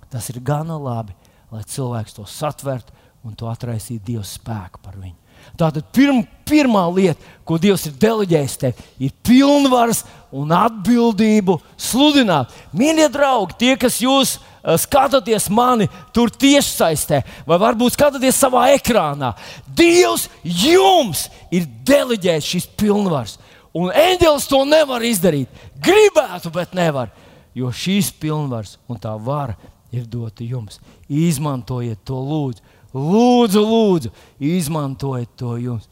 Tas 0.10 0.32
ir 0.32 0.39
gana 0.39 0.80
labi 0.80 1.14
lai 1.56 1.64
cilvēks 1.68 2.18
to 2.18 2.26
satvertu 2.30 2.93
un 3.26 3.36
to 3.38 3.49
atraisītu 3.49 4.12
Dieva 4.12 4.26
spēku 4.28 4.82
par 4.84 4.99
viņu. 4.99 5.16
Tātad 5.56 5.86
pirm, 5.93 6.24
pirmā 6.47 6.84
lieta, 6.91 7.22
ko 7.47 7.58
Dievs 7.62 7.86
ir 7.88 7.95
deleģējis 8.01 8.56
tev, 8.60 8.80
ir 8.99 9.14
pilnvaras 9.24 10.01
un 10.36 10.51
atbildību 10.56 11.60
sludināt. 11.80 12.51
Mīļie 12.76 13.08
draugi, 13.14 13.58
tie, 13.62 13.76
kas 13.80 14.01
jūs 14.03 14.36
uh, 14.36 14.74
skatāties 14.82 15.47
mani 15.53 15.88
tur 16.16 16.34
tiešsaistē, 16.34 17.22
vai 17.47 17.60
varbūt 17.62 17.95
skatāties 17.95 18.41
savā 18.41 18.68
ekrānā, 18.76 19.32
Dievs 19.78 20.28
jums 20.43 21.28
ir 21.53 21.70
deleģējis 21.88 22.51
šīs 22.51 22.68
pilnvaras. 22.80 23.38
Un 23.76 23.91
eņģelis 23.91 24.49
to 24.49 24.62
nevar 24.68 25.03
izdarīt. 25.03 25.51
Gribētu, 25.84 26.51
bet 26.56 26.76
nevar. 26.76 27.12
Jo 27.56 27.72
šīs 27.72 28.10
pilnvaras 28.20 28.76
un 28.91 28.99
tā 28.99 29.14
vara 29.20 29.56
ir 29.96 30.08
dota 30.10 30.46
jums. 30.46 30.80
Izmantojiet 31.10 32.02
to 32.08 32.20
lūdzu. 32.20 32.64
Lūdzu, 32.96 33.60
lūdzu, 33.60 34.12
izmantojiet 34.39 35.32
to 35.36 35.58
jums. 35.60 35.89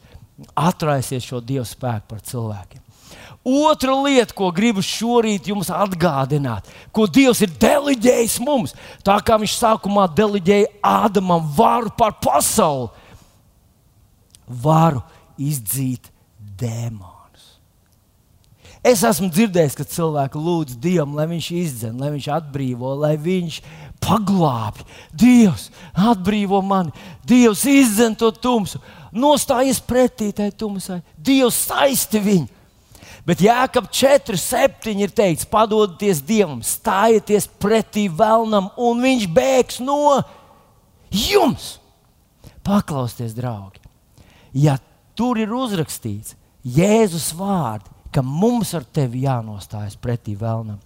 Atraisiet 0.55 1.23
šo 1.25 1.41
Dieva 1.43 1.65
spēku 1.67 2.13
par 2.13 2.23
cilvēkiem. 2.23 2.81
Otra 3.43 3.91
lieta, 3.99 4.31
ko 4.31 4.47
gribu 4.55 4.79
šorīt 4.79 5.49
jums 5.51 5.67
atgādināt, 5.67 6.69
ko 6.95 7.09
Dievs 7.11 7.41
ir 7.43 7.51
deleģējis 7.59 8.37
mums, 8.43 8.71
tā 9.03 9.17
kā 9.19 9.35
Viņš 9.41 9.57
sākumā 9.59 10.07
deleģēja 10.15 10.71
Ādamam 10.79 11.43
varu 11.57 11.91
pār 11.99 12.15
pasauli, 12.23 12.87
varu 14.47 15.03
izdzīt 15.35 16.07
dēmonus. 16.39 17.12
Es 18.83 18.99
esmu 19.07 19.29
dzirdējis, 19.31 19.77
ka 19.79 19.85
cilvēki 19.87 20.39
lūdz 20.43 20.75
Dievam, 20.83 21.13
lai 21.15 21.29
viņš 21.29 21.45
izdzen, 21.55 21.99
lai 22.01 22.09
viņš 22.11 22.25
atbrīvo, 22.35 22.89
lai 22.99 23.13
viņš 23.15 23.61
paglābi. 24.03 24.83
Dievs, 25.15 25.69
atbrīvo 25.95 26.59
mani, 26.67 26.91
Dievs 27.23 27.63
izdzen 27.69 28.17
to 28.19 28.33
tumsu, 28.35 28.81
nostājies 29.15 29.79
pretī 29.79 30.33
tai 30.35 30.49
tumsai, 30.51 30.99
Dievs 31.15 31.61
saisti 31.69 32.19
viņu. 32.23 32.49
Bet 33.23 33.39
Jākap 33.39 33.87
4, 33.87 34.35
7 34.35 34.99
ir 34.99 35.13
teikts, 35.15 35.47
padodieties 35.47 36.19
Dievam, 36.27 36.59
stājieties 36.59 37.47
pretī 37.55 38.09
vēlnam, 38.11 38.67
un 38.75 38.99
viņš 38.99 39.29
bēgs 39.31 39.79
no 39.79 40.19
jums. 41.07 41.77
Paklausieties, 42.67 43.31
draugi! 43.37 43.79
Ja 44.51 44.75
tur 45.15 45.39
ir 45.39 45.55
uzrakstīts 45.55 46.35
Jēzus 46.67 47.31
vārdi, 47.35 47.92
ka 48.13 48.23
mums 48.25 48.73
ar 48.77 48.85
tevi 48.85 49.25
jānostājas 49.25 49.97
pretī 49.99 50.37
vēlnam, 50.39 50.79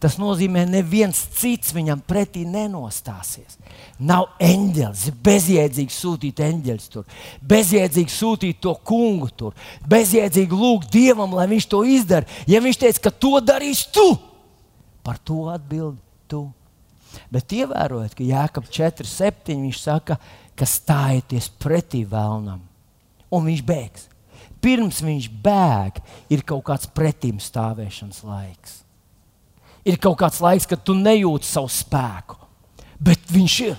Tas 0.00 0.16
nozīmē, 0.16 0.62
ka 0.64 0.72
neviens 0.72 1.18
cits 1.36 1.74
viņam 1.76 2.00
pretī 2.08 2.46
nenostāsies. 2.48 3.58
Nav 4.00 4.30
eņģelis, 4.40 5.10
bezjēdzīgi 5.20 5.92
sūtīt 5.92 6.40
eņģeļus 6.46 6.86
tur, 6.94 7.18
bezjēdzīgi 7.44 8.14
sūtīt 8.14 8.62
to 8.64 8.72
kungu 8.88 9.28
tur, 9.36 9.58
bezjēdzīgi 9.92 10.56
lūgt 10.56 10.88
dievam, 10.94 11.36
lai 11.36 11.44
viņš 11.52 11.68
to 11.68 11.82
izdara. 11.84 12.24
Ja 12.48 12.62
viņš 12.64 12.80
teica, 12.80 13.04
ka 13.06 13.12
to 13.12 13.34
darīs 13.44 13.84
tu, 13.92 14.06
par 15.04 15.20
to 15.20 15.42
atbild 15.52 16.00
tu. 16.32 16.46
Bet 17.28 17.52
ievērojiet, 17.52 18.16
ka 18.16 18.24
Jēkab 18.24 18.72
4, 18.72 19.04
7 19.04 19.60
viņš 19.66 19.82
saka, 19.84 20.16
ka 20.56 20.64
stājieties 20.64 21.50
pretī 21.60 22.06
vēlnam, 22.08 22.64
un 23.28 23.50
viņš 23.50 23.66
bēgs. 23.68 24.09
Pirms 24.60 25.00
viņš 25.04 25.30
bēg, 25.42 25.98
ir 26.32 26.44
kaut 26.46 26.66
kāds 26.68 26.90
pretim 26.94 27.40
stāvēšanas 27.40 28.22
laiks 28.28 28.80
ir 29.84 30.00
kaut 30.00 30.18
kāds 30.20 30.40
laiks, 30.42 30.68
kad 30.68 30.82
tu 30.84 30.94
nejūti 30.96 31.48
savu 31.48 31.70
spēku. 31.72 32.38
Bet 33.00 33.22
viņš 33.32 33.60
ir. 33.64 33.78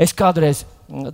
Es 0.00 0.14
kādreiz, 0.16 0.62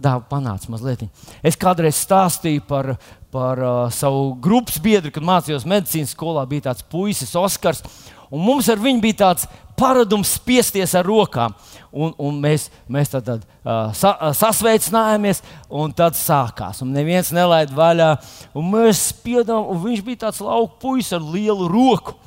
tā 0.02 0.14
panāca 0.30 0.70
mazliet, 0.70 1.06
es 1.42 1.56
kādreiz 1.58 1.98
stāstīju 1.98 2.62
par, 2.68 2.92
par 3.34 3.62
uh, 3.62 3.78
savu 3.94 4.36
grupas 4.42 4.78
biedru, 4.82 5.12
kad 5.14 5.26
mācījos 5.26 5.66
medicīnas 5.68 6.14
skolā. 6.14 6.44
Bija 6.48 6.68
tāds 6.70 6.84
puisis, 6.86 7.34
Oskars, 7.38 7.82
un 8.30 8.44
mums 8.44 8.68
ar 8.70 8.80
viņu 8.80 9.02
bija 9.04 9.22
tāds 9.24 9.48
paradums 9.78 10.34
spiesties 10.36 10.92
ar 10.98 11.06
rokām. 11.06 11.54
Un, 11.88 12.12
un 12.20 12.36
mēs, 12.42 12.68
mēs 12.90 13.14
tad, 13.14 13.24
tad 13.24 13.44
uh, 13.46 13.94
sa, 13.96 14.12
uh, 14.18 14.34
sasveicinājāmies, 14.36 15.40
un 15.72 15.94
tad 15.96 16.18
sākās. 16.18 16.82
Un 16.84 16.92
neviens 16.92 17.32
nelaid 17.32 17.72
vaļā. 17.74 18.16
Un 18.58 18.72
mēs 18.74 19.08
spiedām, 19.14 19.70
un 19.72 19.80
viņš 19.86 20.04
bija 20.04 20.26
tāds 20.26 20.42
lauka 20.44 20.76
puisis 20.82 21.16
ar 21.16 21.24
lielu 21.24 21.70
roku 21.70 22.18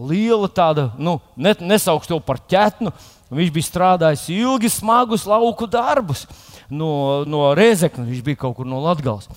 liela 0.00 0.48
tāda, 0.48 0.90
nu, 0.98 1.18
ne, 1.36 1.54
nesaukšu 1.60 2.14
to 2.14 2.20
par 2.24 2.40
ķetnu. 2.50 2.92
Viņš 3.30 3.50
bija 3.54 3.66
strādājis 3.68 4.24
ilgi, 4.34 4.70
smagus 4.72 5.26
lauku 5.28 5.68
darbus 5.70 6.24
no, 6.66 7.22
no 7.28 7.52
Rēzeknas. 7.54 8.08
Viņš 8.08 8.24
bija 8.26 8.40
kaut 8.42 8.56
kur 8.58 8.66
no 8.66 8.80
Latvijas. 8.82 9.28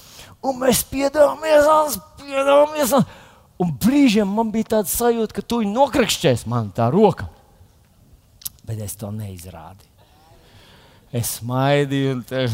Un 0.44 0.58
mēs 0.64 0.82
piedāvājamies, 0.90 2.00
piedāvājamies. 2.24 2.96
Un 3.62 3.76
brīžiem 3.84 4.34
man 4.34 4.50
bija 4.54 4.80
tāds 4.80 4.96
sajūta, 4.98 5.38
ka 5.38 5.46
tu 5.46 5.62
viņu 5.62 5.76
nokrakšķēs 5.78 6.48
man 6.50 6.72
tā 6.76 6.90
roka. 6.94 7.30
Bet 8.64 8.80
es 8.84 8.96
to 9.00 9.12
neizrādīju. 9.14 9.90
Es 11.14 11.38
smaidīju 11.40 12.18
un 12.18 12.22
te. 12.28 12.46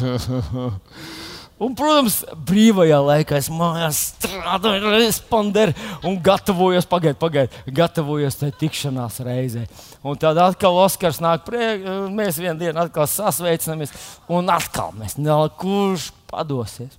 Un, 1.59 1.73
protams, 1.75 2.21
brīvajā 2.47 2.97
laikā 3.03 3.35
es 3.35 3.49
mājās 3.51 3.97
strādāju, 4.13 4.93
responderu 4.93 5.73
un 6.07 6.15
gatavojos, 6.23 6.85
pagaidiet, 6.87 7.19
pagaidiet, 7.19 7.57
gatavojos 7.75 8.39
tai 8.39 8.53
tikšanās 8.55 9.19
reizē. 9.27 9.65
Un 9.99 10.15
tad 10.15 10.39
atkal 10.39 10.79
Oskars 10.79 11.19
nāk 11.19 11.43
priekšā, 11.49 11.97
mēs 12.15 12.39
vienā 12.39 12.55
dienā 12.61 12.85
atkal 12.87 13.09
sasveicinamies, 13.11 13.91
un 14.31 14.47
atkal 14.55 14.95
mēs 14.95 15.17
nevaram, 15.19 15.51
kurš 15.59 16.13
padosies. 16.31 16.95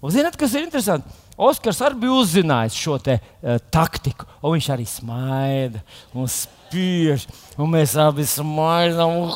Un 0.00 0.12
zināt, 0.12 0.36
kas 0.40 0.54
ir 0.56 0.64
interesanti? 0.64 1.12
Oskars 1.40 1.80
arī 1.84 1.98
bija 2.02 2.18
uzzinājis 2.20 2.76
šo 2.76 2.96
te, 3.04 3.18
uh, 3.20 3.58
taktiku, 3.72 4.26
un 4.40 4.54
viņš 4.56 4.68
arī 4.72 4.86
smaida 4.88 5.82
un 6.16 6.28
spiež, 6.28 7.26
un 7.60 7.68
mēs 7.72 7.96
abi 8.00 8.24
smaidām. 8.28 9.10
Un... 9.20 9.30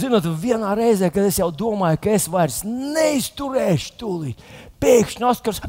Zinot, 0.00 0.24
vienā 0.40 0.70
reizē, 0.78 1.10
kad 1.12 1.26
es 1.26 1.38
jau 1.42 1.50
domāju, 1.52 2.00
ka 2.06 2.14
es 2.14 2.30
vairs 2.30 2.62
neizturēšu 2.64 3.94
tūlīt, 4.00 4.48
pēkšņi 4.82 5.28
Oskars. 5.28 5.62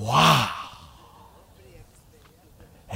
Wow! 0.00 0.59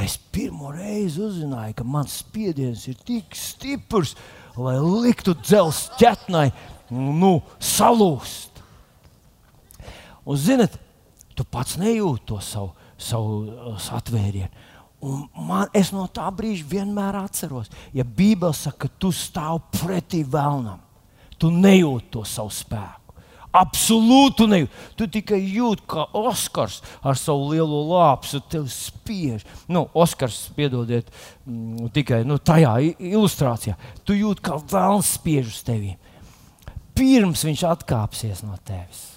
Es 0.02 0.16
pirmo 0.18 0.72
reizi 0.74 1.22
uzzināju, 1.22 1.76
ka 1.78 1.84
mans 1.86 2.18
spiediens 2.24 2.86
ir 2.90 2.96
tik 3.06 3.36
stiprs, 3.38 4.16
lai 4.58 4.78
liktu 4.82 5.36
dzelzceļa 5.38 5.98
ķetnai 6.00 6.48
nu, 6.94 7.36
salūst. 7.62 8.62
Un, 10.24 10.40
zinot, 10.40 10.74
tu 11.36 11.46
pats 11.46 11.76
nejūti 11.78 12.26
to 12.32 12.40
savu 12.42 12.72
savu 12.98 13.44
uh, 13.50 13.88
atvērienu. 13.96 14.50
Un 15.04 15.26
man, 15.46 15.68
es 15.76 15.90
no 15.92 16.06
tā 16.08 16.30
brīža 16.32 16.64
vienmēr 16.70 17.18
atceros, 17.20 17.68
ja 17.92 18.06
Bībele 18.08 18.56
saka, 18.56 18.86
ka 18.86 19.00
tu 19.00 19.10
stāv 19.12 19.60
pretī 19.74 20.22
vēlnam, 20.24 20.80
tu 21.36 21.50
nejūti 21.52 22.12
to 22.14 22.24
savu 22.28 22.52
spēku. 22.54 23.03
Absolūti 23.54 24.48
nejūti. 24.50 24.84
Tu 24.98 25.06
tikai 25.18 25.38
jūti, 25.38 25.84
kā 25.94 26.08
Oskars 26.18 26.80
ar 27.06 27.18
savu 27.18 27.52
lielo 27.52 27.84
lāpstu 27.92 28.40
tevi 28.50 28.72
spiež. 28.72 29.44
Nu, 29.70 29.86
Oskars, 29.94 30.48
piedodiet, 30.56 31.10
mm, 31.46 31.92
tikai 31.94 32.24
nu, 32.26 32.40
tajā 32.42 32.74
ilustrācijā. 32.98 33.76
Tu 34.02 34.18
jūti, 34.18 34.42
kā 34.50 34.58
vēlns 34.58 35.14
spiež 35.20 35.52
uz 35.54 35.62
tevi. 35.66 35.94
Pirms 36.94 37.46
viņš 37.46 37.66
atkāpsies 37.70 38.42
no 38.46 38.58
tevis. 38.66 39.14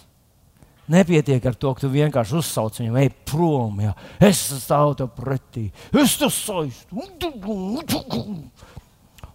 Nepietiek 0.88 1.44
ar 1.44 1.56
to, 1.60 1.74
ka 1.76 1.84
tu 1.84 1.90
vienkārši 1.92 2.38
uzsauc 2.40 2.78
viņu, 2.80 2.96
ej 3.02 3.10
prom. 3.28 3.82
Jā. 3.84 3.92
Es 4.24 4.40
stāvu 4.64 4.96
tev 5.02 5.12
pretī, 5.18 5.68
es 5.92 6.16
to 6.22 6.30
saistu. 6.32 7.02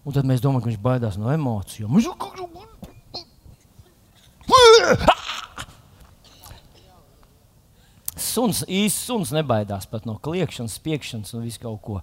Un 0.02 0.14
tad 0.16 0.26
mēs 0.26 0.40
domājam, 0.42 0.62
ka 0.64 0.70
viņš 0.70 0.80
baidās 0.82 1.18
no 1.20 1.28
emocijām. 1.30 1.92
Suns, 8.22 8.62
īsts 8.68 9.08
suns 9.08 9.32
nebaidās 9.34 9.86
pat 9.90 10.06
no 10.08 10.14
kliēkšanas, 10.22 10.78
spiekšanas 10.78 11.34
un 11.36 11.44
visu 11.44 11.60
kaut 11.62 11.80
ko, 11.84 11.98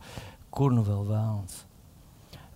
kur 0.53 0.73
nu 0.75 0.83
vēl 0.85 1.03
vēlams. 1.07 1.63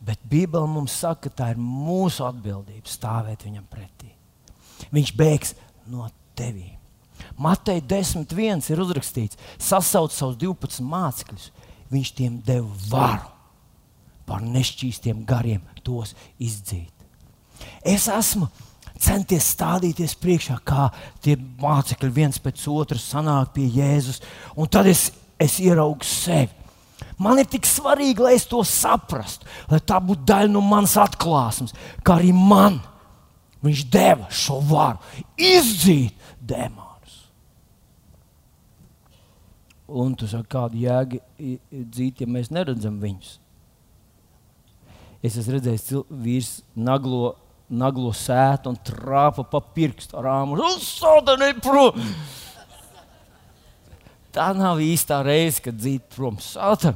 Bet 0.04 0.20
Bībele 0.28 0.68
mums 0.68 0.96
saka, 1.00 1.30
ka 1.30 1.38
tā 1.40 1.50
ir 1.54 1.62
mūsu 1.62 2.26
atbildība 2.28 2.92
stāvēt 2.92 3.46
viņam 3.48 3.66
pretī. 3.72 4.12
Viņš 4.94 5.14
bēgs 5.16 5.54
no 5.90 6.10
tevis. 6.36 6.80
Matei 7.40 7.80
10.1 7.80 8.68
ir 8.74 8.82
uzrakstīts, 8.84 9.40
sasauc 9.62 10.12
savus 10.12 10.36
12 10.42 10.84
mācekļus. 10.86 11.52
Viņš 11.94 12.12
tiem 12.18 12.40
deva 12.46 12.70
varu 12.90 13.30
pār 14.28 14.44
nešķīstiem 14.44 15.24
gariem 15.28 15.64
tos 15.86 16.14
izdzīt. 16.42 16.92
Es 17.86 18.08
esmu 18.12 18.50
centies 19.04 19.52
stādīties 19.56 20.16
priekšā, 20.20 20.58
kā 20.66 20.88
tie 21.24 21.36
mācekļi 21.62 22.12
viens 22.14 22.40
pēc 22.42 22.66
otra 22.72 23.00
sanāk 23.00 23.54
pie 23.58 23.68
Jēzus, 23.76 24.22
un 24.56 24.70
tad 24.72 24.90
es, 24.92 25.10
es 25.42 25.60
ieraugu 25.64 26.08
sevi. 26.08 26.52
Man 27.22 27.40
ir 27.40 27.48
tik 27.48 27.68
svarīgi, 27.70 28.24
lai 28.24 28.38
es 28.38 28.48
to 28.50 28.64
saprastu, 28.68 29.48
lai 29.70 29.80
tā 29.84 30.00
būtu 30.02 30.26
daļa 30.28 30.52
no 30.52 30.64
manas 30.66 30.96
atklāsmes, 31.00 31.76
kā 32.04 32.18
arī 32.18 32.34
man. 32.36 32.82
Viņš 33.64 33.84
deva 33.88 34.28
šo 34.28 34.58
varu 34.68 35.00
izdzīt 35.40 36.18
dēmonu. 36.44 36.84
Un 39.94 40.16
tu 40.18 40.26
saki, 40.30 40.48
kāda 40.50 40.80
jēga 40.80 41.20
dzīt, 41.70 42.24
ja 42.24 42.28
mēs 42.30 42.50
neredzam 42.54 42.96
viņus. 43.02 43.36
Es 45.24 45.36
esmu 45.40 45.58
redzējis 45.58 45.92
vīrs 46.24 46.52
naglo, 46.76 47.36
naglo 47.70 48.12
sētu 48.16 48.74
un 48.74 48.80
trāpa 48.86 49.46
pa 49.48 49.62
pirkstu 49.76 50.18
ar 50.20 50.30
āmuru. 50.34 50.66
Prom! 51.64 52.00
Tā 54.34 54.50
nav 54.58 54.82
īstā 54.82 55.20
reize, 55.26 55.62
kad 55.62 55.78
dzīt 55.78 56.08
prom 56.16 56.40
sāta. 56.42 56.96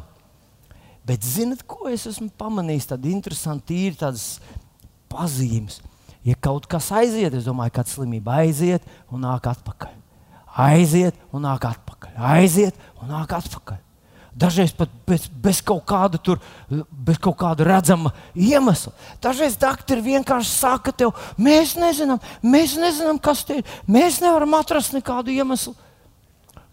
Bet 1.08 1.24
zinat, 1.24 1.62
ko 1.70 1.88
es 1.92 2.08
esmu 2.10 2.32
pamanījis? 2.40 2.90
Tāda 2.90 3.12
interesanta, 3.12 3.76
ir 3.78 3.96
tādas 4.00 4.40
pazīmes. 5.12 5.80
Ja 6.28 6.36
kaut 6.44 6.66
kas 6.68 6.90
aiziet, 6.92 7.38
es 7.38 7.46
domāju, 7.48 7.78
ka 7.78 7.86
slimība 7.88 8.42
aiziet 8.42 8.84
un 9.14 9.24
nāk 9.24 9.48
atpakaļ. 9.54 9.94
Aiziet 10.58 11.16
un 11.32 11.46
nāk 11.46 11.70
atpakaļ. 11.70 12.18
Aiziet 12.34 12.76
un 13.00 13.14
nāk 13.14 13.38
atpakaļ. 13.38 13.80
Dažreiz 14.38 14.70
pat 14.78 14.92
bez, 15.08 15.26
bez, 15.42 15.64
kaut 15.66 15.82
kāda 15.90 16.20
tur, 16.22 16.38
bez 16.70 17.18
kaut 17.18 17.40
kāda 17.40 17.66
redzama 17.66 18.12
iemesla. 18.38 18.92
Dažreiz 19.24 19.56
doktori 19.58 20.04
vienkārši 20.06 20.52
saka, 20.52 20.94
tev, 20.94 21.16
mēs 21.42 21.74
nezinām, 21.80 22.22
mēs 22.46 22.76
nezinām, 22.78 23.18
kas 23.18 23.42
te 23.48 23.62
ir. 23.62 23.72
Mēs 23.90 24.20
nevaram 24.22 24.54
atrast 24.60 24.94
nekādu 24.94 25.34
iemeslu. 25.34 25.74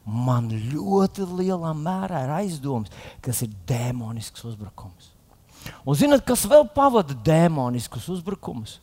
Man 0.05 0.51
ļoti 0.53 1.25
lielā 1.25 1.73
mērā 1.79 2.27
ir 2.27 2.35
aizdoms, 2.43 2.93
kas 3.25 3.41
ir 3.47 3.57
demonisks 3.69 4.45
uzbrukums. 4.45 5.09
Un 5.89 5.97
zinot, 5.97 6.21
kas 6.29 6.45
vēl 6.45 6.67
pavada 6.77 7.17
demoniskus 7.25 8.11
uzbrukumus? 8.13 8.77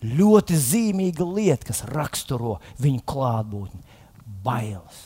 Ļoti 0.00 0.54
zīmīga 0.54 1.26
lieta, 1.26 1.72
kas 1.72 1.82
raksturo 1.90 2.60
viņu 2.78 3.02
klātbūtni- 3.02 3.82
bailes. 4.46 5.02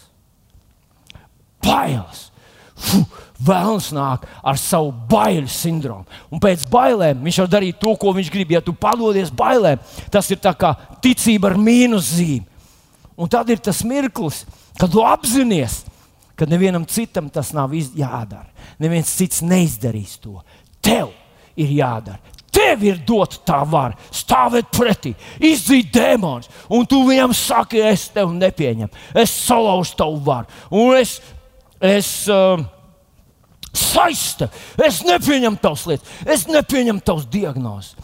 Bailes! 1.64 2.28
Vēlams 3.44 3.90
nāk 3.92 4.24
ar 4.46 4.58
savu 4.60 4.92
baiļu 5.10 5.50
sindromu. 5.50 6.06
Un 6.30 6.40
pēc 6.42 6.64
bailēm 6.70 7.24
viņš 7.24 7.40
var 7.42 7.50
darīt 7.56 7.80
to, 7.82 7.94
ko 8.00 8.14
viņš 8.14 8.30
grib. 8.32 8.54
Ja 8.54 8.62
tu 8.64 8.76
padodies 8.78 9.32
bailēm, 9.34 9.82
tas 10.12 10.30
ir 10.30 10.40
kā 10.40 10.74
ticība 11.02 11.50
ar 11.50 11.58
mīnuszīmi. 11.60 12.46
Un 13.14 13.30
tad 13.30 13.50
ir 13.50 13.60
tas 13.62 13.82
mirklis, 13.86 14.42
kad 14.78 14.90
tu 14.90 15.02
apzinājies, 15.06 15.82
ka 16.34 16.48
nevienam 16.50 16.86
citam 16.86 17.28
tas 17.30 17.52
nav 17.54 17.74
jādara. 17.74 18.48
Neviens 18.82 19.12
cits 19.14 19.42
neizdarīs 19.42 20.16
to. 20.22 20.40
Tev 20.82 21.12
ir 21.56 21.70
jādara. 21.78 22.18
Tev 22.54 22.84
ir 22.86 23.00
dota 23.06 23.40
tā 23.42 23.60
vara 23.66 23.98
stāvēt 24.14 24.68
pretī, 24.74 25.10
izdzīt 25.42 25.90
dēmonus, 25.94 26.46
un 26.70 26.86
tu 26.86 27.00
viņam 27.02 27.34
saki, 27.34 27.80
es 27.82 28.06
tevi 28.14 28.38
nepieņemu, 28.38 29.00
es 29.18 29.32
salauzu 29.42 29.96
tavu 29.98 30.20
varu, 30.22 30.46
un 30.70 30.94
es, 30.94 31.16
es 31.82 32.10
uh, 32.30 32.62
saistu, 33.78 34.48
es 34.84 35.02
nepieņemu 35.06 35.60
tavas 35.62 35.86
lietas, 35.90 36.12
es 36.26 36.46
nepieņemu 36.50 37.02
tavas 37.04 37.26
diagnozes. 37.30 37.94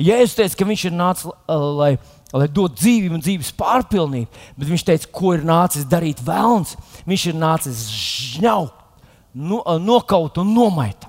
Ja 0.00 0.16
es 0.22 0.34
teicu, 0.36 0.56
ka 0.56 0.68
viņš 0.68 0.86
ir 0.88 0.96
nācis, 0.96 1.28
lai, 1.48 1.92
lai 2.32 2.48
dotu 2.48 2.80
dzīvību 2.80 3.18
un 3.18 3.24
dzīves 3.24 3.52
pārpilnību, 3.58 4.42
bet 4.56 4.70
viņš 4.70 4.84
teica, 4.88 5.10
ko 5.12 5.34
ir 5.36 5.44
nācis 5.46 5.88
darīt 5.88 6.22
vēlns, 6.24 6.76
viņš 7.08 7.26
ir 7.30 7.40
nācis 7.40 7.82
žņaukt, 8.36 8.76
no, 9.34 9.60
uh, 9.60 9.76
nokaut 9.82 10.40
un 10.40 10.54
nomaitāt. 10.56 11.08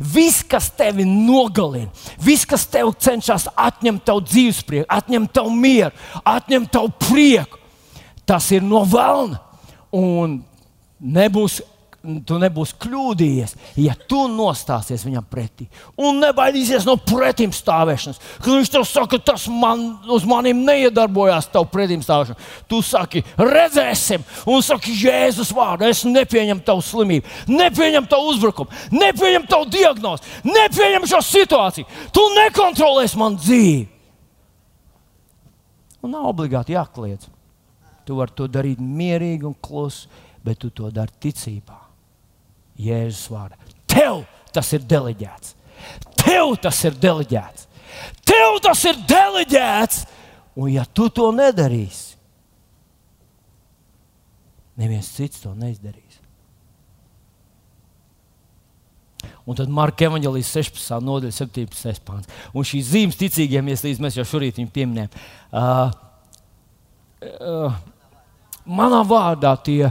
Viss, 0.00 0.42
kas 0.42 0.72
tevi 0.74 1.04
nogalina, 1.06 1.92
viss, 2.18 2.46
kas 2.48 2.64
tev 2.66 2.90
cenšas 2.98 3.46
atņemt 3.54 4.02
tavu 4.08 4.24
dzīvesprieku, 4.26 4.88
atņemt 4.90 5.30
tavu 5.36 5.52
mieru, 5.54 5.94
atņemt 6.26 6.72
tavu 6.74 6.90
prieku, 6.98 7.60
tas 8.26 8.48
ir 8.50 8.64
no 8.66 8.82
vēlna. 8.90 9.38
Un 9.94 10.40
nebūs 10.98 11.60
tu 12.26 12.36
nebūsi 12.40 12.76
kļūdījies, 12.82 13.54
ja 13.80 13.94
tu 14.08 14.24
nostāsies 14.30 15.04
viņam 15.06 15.24
pretī. 15.30 15.66
Un 16.00 16.20
nebaidīsies 16.22 16.84
no 16.88 16.96
pretim 17.00 17.52
stāvēšanas. 17.54 18.20
Kad 18.38 18.50
viņš 18.50 18.72
tev 18.74 18.84
saka, 18.88 19.20
tas 19.32 19.46
man, 19.48 19.86
uz 20.12 20.26
maniem 20.28 20.60
neiedarbojās, 20.66 21.48
tev 21.52 21.66
pretim 21.72 22.02
stāvēšana. 22.04 22.48
Tu 22.70 22.80
saki, 22.84 23.24
redzēsim, 23.40 24.24
un 24.50 24.64
saki, 24.64 24.96
Jēzus 25.04 25.52
vārdu, 25.56 25.88
es 25.88 26.04
nepieņemu 26.08 26.64
tavu 26.66 26.84
slimību, 26.84 27.32
nepieņemu 27.50 28.10
tavu 28.10 28.34
uzbrukumu, 28.34 28.82
nepieņemu 28.94 29.50
tavu 29.50 29.70
diagnozi, 29.72 30.36
nepieņemu 30.48 31.10
šo 31.10 31.22
situāciju. 31.24 31.88
Tu 32.14 32.26
nekontrolēsi 32.40 33.20
man 33.20 33.38
dzīvi. 33.40 33.80
Un 36.04 36.12
nav 36.12 36.28
obligāti 36.34 36.76
jākliedz. 36.76 37.30
Tu 38.04 38.12
vari 38.12 38.36
to 38.36 38.44
darīt 38.52 38.82
mierīgi 38.84 39.48
un 39.48 39.56
klusi, 39.56 40.10
bet 40.44 40.60
tu 40.60 40.68
to 40.68 40.90
dari 40.92 41.16
ticībā. 41.24 41.83
Jēzus 42.80 43.28
vārdā. 43.30 43.58
Tev 43.90 44.24
tas 44.54 44.72
ir 44.74 44.82
deleģēts. 44.90 45.54
Tev 46.24 46.56
tas 46.62 46.80
ir 46.86 46.96
deleģēts. 46.98 47.68
Tev 48.26 48.58
tas 48.64 48.82
ir 48.88 48.98
deleģēts. 49.08 50.02
Un 50.54 50.70
ja 50.70 50.84
tu 50.86 51.08
to 51.10 51.32
nedarīsi, 51.34 52.14
neviens 54.78 55.08
cits 55.16 55.42
to 55.42 55.50
neizdarīs. 55.58 56.20
Un 59.44 59.58
tad 59.58 59.68
Marka 59.72 60.06
Evanģelijas 60.06 60.52
16. 60.56 61.02
nodaļa, 61.04 61.34
17. 61.36 62.00
pāns. 62.06 62.30
Un 62.56 62.64
šīs 62.64 62.92
zīmes 62.94 63.18
ticīgiem 63.20 63.66
ieslīdz, 63.74 64.00
mēs 64.00 64.16
jau 64.16 64.24
šorīt 64.28 64.60
viņu 64.60 64.72
pieminējām. 64.72 65.18
Uh, 65.52 65.90
uh, 67.28 67.76
manā 68.64 69.02
vārdā 69.08 69.52
tie 69.66 69.90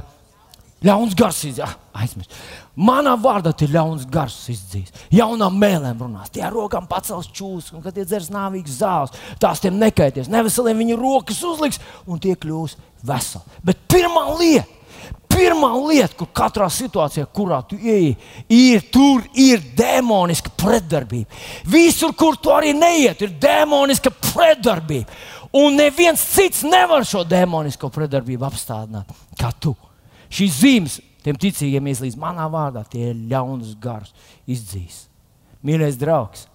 ļauns 0.86 1.13
gars 1.17 1.43
izdzīs. 1.49 1.77
Aizmirst. 1.93 2.34
Manā 2.74 3.13
vārdā 3.21 3.51
ir 3.61 3.69
ļauns 3.76 4.07
gars 4.09 4.36
izdzīs. 4.49 4.93
Jaunām 5.13 5.59
mēlēm 5.61 5.99
runās, 6.01 6.32
tie 6.34 6.41
ar 6.41 6.55
rokām 6.55 6.88
pacels 6.89 7.30
čūskas, 7.30 7.76
un 7.78 7.84
kad 7.86 7.93
tie 7.93 8.05
dzers 8.07 8.32
nāvīgas 8.34 8.80
zāles, 8.80 9.19
tās 9.41 9.61
tiem 9.61 9.78
nekaities. 9.78 10.32
Neveseliem 10.34 10.82
viņi 10.82 10.97
rokas 10.97 11.43
uzliks, 11.45 11.82
un 12.09 12.21
tie 12.24 12.34
kļūs 12.34 12.74
veseli. 13.05 13.61
Bet 13.69 13.86
pirmā 13.93 14.26
lieta, 14.39 14.65
pirmā 15.30 15.69
lieta, 15.86 16.17
kur 16.17 16.32
katrā 16.34 16.71
situācijā, 16.74 17.28
kurā 17.30 17.61
tu 17.69 17.78
ieej, 17.78 18.15
ir, 18.49 18.84
tur 18.89 19.21
ir 19.38 19.61
demoniska 19.78 20.55
pretdarbība. 20.57 21.30
Visur, 21.69 22.17
kur 22.17 22.41
tu 22.41 22.53
arī 22.53 22.74
neiet, 22.74 23.21
ir 23.21 23.38
demoniska 23.38 24.09
pretdarbība. 24.32 25.21
Un 25.53 25.78
neviens 25.78 26.17
cits 26.34 26.63
nevar 26.65 27.05
šo 27.05 27.21
demonisko 27.30 27.93
pretdarbību 27.93 28.49
apstādināt 28.49 29.13
kā 29.38 29.53
tu. 29.61 29.76
Šīs 30.34 30.61
zīmes 30.63 31.01
Tiem 31.24 31.39
ticīgiem 31.39 31.88
ieslīdz 31.91 32.17
manā 32.19 32.45
vārdā, 32.51 32.84
tie 32.89 33.11
ir 33.11 33.19
ļaunas 33.32 33.76
gars, 33.82 34.11
izdzīs. 34.49 35.05
Mīļais 35.63 35.95
draugs, 36.01 36.47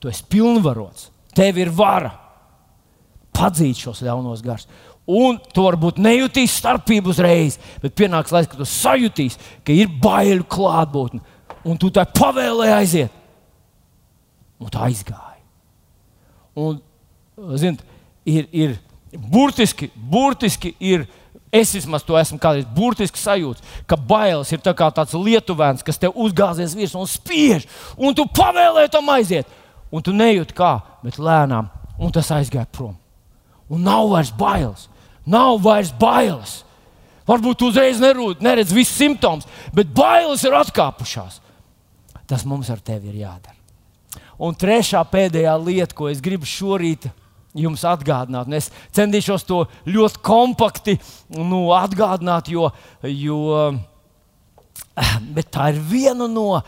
tu 0.00 0.10
esi 0.12 0.26
pilnvarots, 0.28 1.08
tev 1.32 1.60
ir 1.62 1.72
vara 1.72 2.12
padzīt 3.32 3.80
šos 3.80 4.02
ļaunos 4.04 4.44
gars. 4.44 4.68
Un 5.08 5.40
tu 5.54 5.64
varbūt 5.64 5.98
nejūtīsi 6.02 6.60
starpību 6.60 7.10
uzreiz, 7.10 7.56
bet 7.82 7.96
pienāks 7.98 8.34
laiks, 8.34 8.50
kad 8.52 8.60
tu 8.60 8.68
sajutīsi, 8.68 9.40
ka 9.66 9.74
ir 9.74 9.90
baiļu 10.02 10.46
klātbūtne, 10.52 11.22
un 11.66 11.80
tu 11.80 11.90
tai 11.94 12.04
pavēlēji 12.06 12.76
aiziet. 12.76 13.18
Un 14.62 14.70
tā 14.70 14.84
aizgāja. 14.86 15.40
Un, 16.62 16.78
ziniet, 17.58 17.82
ir, 18.28 18.46
ir 18.52 18.76
burtiski, 19.32 19.88
burtiski 19.96 20.76
ir 20.78 21.08
Es 21.52 21.74
vismaz 21.76 22.00
to 22.08 22.16
esmu 22.16 22.38
kādreiz 22.40 22.64
burtiski 22.72 23.20
sajūtis, 23.20 23.60
ka 23.84 23.96
bailes 23.96 24.48
ir 24.54 24.62
tā 24.64 24.72
tāds 24.72 25.12
lietuvēns, 25.12 25.84
kas 25.84 26.00
tev 26.00 26.16
uzgāzies 26.16 26.72
virsū 26.72 27.02
un 27.02 27.10
spiež, 27.10 27.66
un 28.00 28.16
tu 28.16 28.24
pavēlēji 28.24 28.92
tam 28.94 29.10
aiziet. 29.12 29.58
Un 29.92 30.00
tu 30.00 30.14
nejūti 30.16 30.56
kā, 30.56 30.78
bet 31.04 31.20
lēnām, 31.20 31.68
un 32.00 32.12
tas 32.14 32.30
aizgāja 32.32 32.64
prom. 32.72 32.96
Un 33.68 33.84
nav 33.84 34.08
vairs 34.08 34.32
bailes. 34.32 34.86
Nav 35.28 35.60
vairs 35.60 35.92
bailes. 35.92 36.62
Varbūt 37.28 37.60
tu 37.60 37.68
uzreiz 37.68 38.00
nerūd, 38.00 38.40
neredz 38.42 38.72
visus 38.72 38.96
simptomus, 38.96 39.44
bet 39.76 39.92
bailes 39.92 40.42
ir 40.48 40.56
atkāpušās. 40.56 41.42
Tas 42.26 42.46
mums 42.48 42.72
ar 42.72 42.80
tevi 42.80 43.12
ir 43.12 43.26
jādara. 43.26 43.58
Un 44.42 44.56
trešā 44.56 45.04
pēdējā 45.06 45.52
lieta, 45.60 45.94
ko 45.94 46.08
es 46.08 46.24
gribu 46.24 46.48
šorīt 46.48 47.10
jums 47.54 47.84
atgādināt. 47.84 48.48
Un 48.48 48.56
es 48.58 48.70
centīšos 48.96 49.46
to 49.48 49.64
ļoti 49.88 50.22
kompakti 50.24 50.96
nu, 51.36 51.66
atgādināt, 51.76 52.50
jo, 52.52 52.70
jo 53.02 53.42
tā 55.52 55.72
ir 55.72 55.80
viena 55.88 56.28
no 56.30 56.62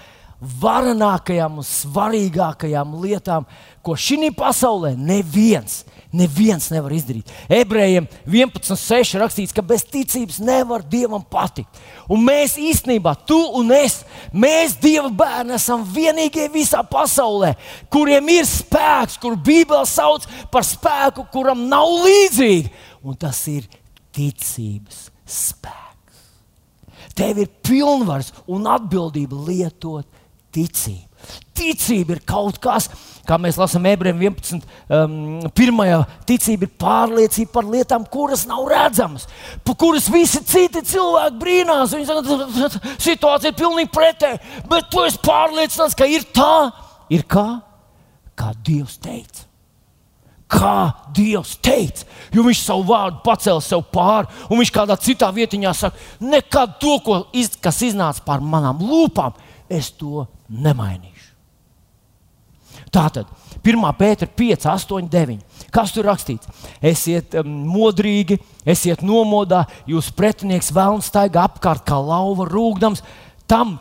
varenākajām 0.61 1.61
un 1.61 1.67
svarīgākajām 1.67 2.97
lietām, 3.01 3.47
ko 3.85 3.97
šī 3.97 4.31
pasaulē 4.37 4.93
neviens 4.99 5.85
neviens 6.15 6.71
nevar 6.73 6.95
izdarīt. 6.95 7.31
Ebrejiem 7.51 8.07
11.6 8.31 9.19
rakstīts, 9.21 9.55
ka 9.55 9.65
bez 9.67 9.85
ticības 9.89 10.41
nevar 10.45 10.85
dievam 10.87 11.23
patikt. 11.23 11.81
Un 12.09 12.25
mēs 12.25 12.57
īstenībā, 12.61 13.15
tu 13.29 13.39
un 13.59 13.73
es, 13.75 14.01
mēs 14.33 14.77
dieva 14.81 15.11
bērni 15.11 15.57
esam 15.59 15.85
vienīgie 15.95 16.49
visā 16.55 16.85
pasaulē, 16.87 17.55
kuriem 17.93 18.31
ir 18.37 18.49
spēks, 18.49 19.19
kur 19.23 19.37
Bībele 19.37 19.87
sauc 19.89 20.27
par 20.53 20.67
spēku, 20.67 21.27
kuram 21.33 21.67
nav 21.71 21.89
līdzīgi. 22.05 22.71
Un 23.05 23.19
tas 23.21 23.43
ir 23.53 23.67
ticības 24.15 25.09
spēks. 25.29 25.83
Tev 27.15 27.39
ir 27.43 27.51
pilnvars 27.63 28.33
un 28.51 28.67
atbildība 28.71 29.39
lietot 29.47 30.07
ticību. 30.55 31.11
Ticība 31.55 32.17
ir 32.17 32.23
kaut 32.27 32.59
kas, 32.63 32.89
kā 33.29 33.39
mēs 33.41 33.59
lasām 33.61 33.87
ebrejiem 33.89 34.21
11. 34.27 34.65
Um, 34.89 35.15
pirmajā 35.57 36.01
ticība 36.29 36.67
ir 36.69 36.75
pārliecība 36.81 37.53
par 37.57 37.69
lietām, 37.69 38.05
kuras 38.11 38.45
nav 38.49 38.67
redzamas, 38.71 39.27
par 39.65 39.79
kuras 39.81 40.11
visi 40.13 40.43
citi 40.49 40.85
cilvēki 40.93 41.41
brīnās. 41.41 41.95
Viņi 41.97 42.09
saka, 42.11 42.69
situācija 43.03 43.53
ir 43.53 43.59
pilnīgi 43.59 43.93
pretēji, 43.95 44.43
bet 44.71 44.91
tu 44.93 45.05
esi 45.07 45.21
pārliecināts, 45.25 45.97
ka 45.99 46.09
ir 46.11 46.27
tā, 46.37 46.69
ir 47.13 47.25
kā, 47.29 47.49
kā 48.39 48.53
Dievs 48.67 48.99
teica. 49.03 49.49
kā 50.55 50.93
Dievs 51.17 51.57
teica. 51.65 52.05
Jo 52.35 52.45
viņš 52.47 52.61
savu 52.63 52.85
vārdu 52.93 53.23
pacēla 53.25 53.63
sev 53.65 53.81
pāri, 53.91 54.29
un 54.51 54.61
viņš 54.61 54.71
kādā 54.75 54.97
citā 55.01 55.31
vietiņā 55.35 55.73
saka, 55.75 55.99
nekad 56.21 56.77
to, 56.83 56.99
iz, 57.33 57.57
kas 57.57 57.81
iznāca 57.83 58.23
pār 58.27 58.45
manām 58.45 58.85
lūpām, 58.85 59.35
es 59.73 59.91
to 59.97 60.27
nemainīšu. 60.49 61.14
Tātad, 62.95 63.27
1. 63.65 63.81
pētera 63.99 64.31
5, 64.39 64.69
8, 64.71 65.09
9. 65.11 65.41
Kas 65.75 65.91
tur 65.95 66.07
rakstīts? 66.07 66.47
Esiet 66.85 67.35
um, 67.41 67.49
modrīgi, 67.75 68.39
esiet 68.63 69.03
nomodā, 69.03 69.65
jūs 69.91 70.13
pretinieks 70.15 70.71
vēlams 70.75 71.11
staigā 71.11 71.49
apkārt 71.49 71.83
kā 71.89 71.99
lauva 71.99 72.47
rūgdams. 72.47 73.03
Tam 73.51 73.77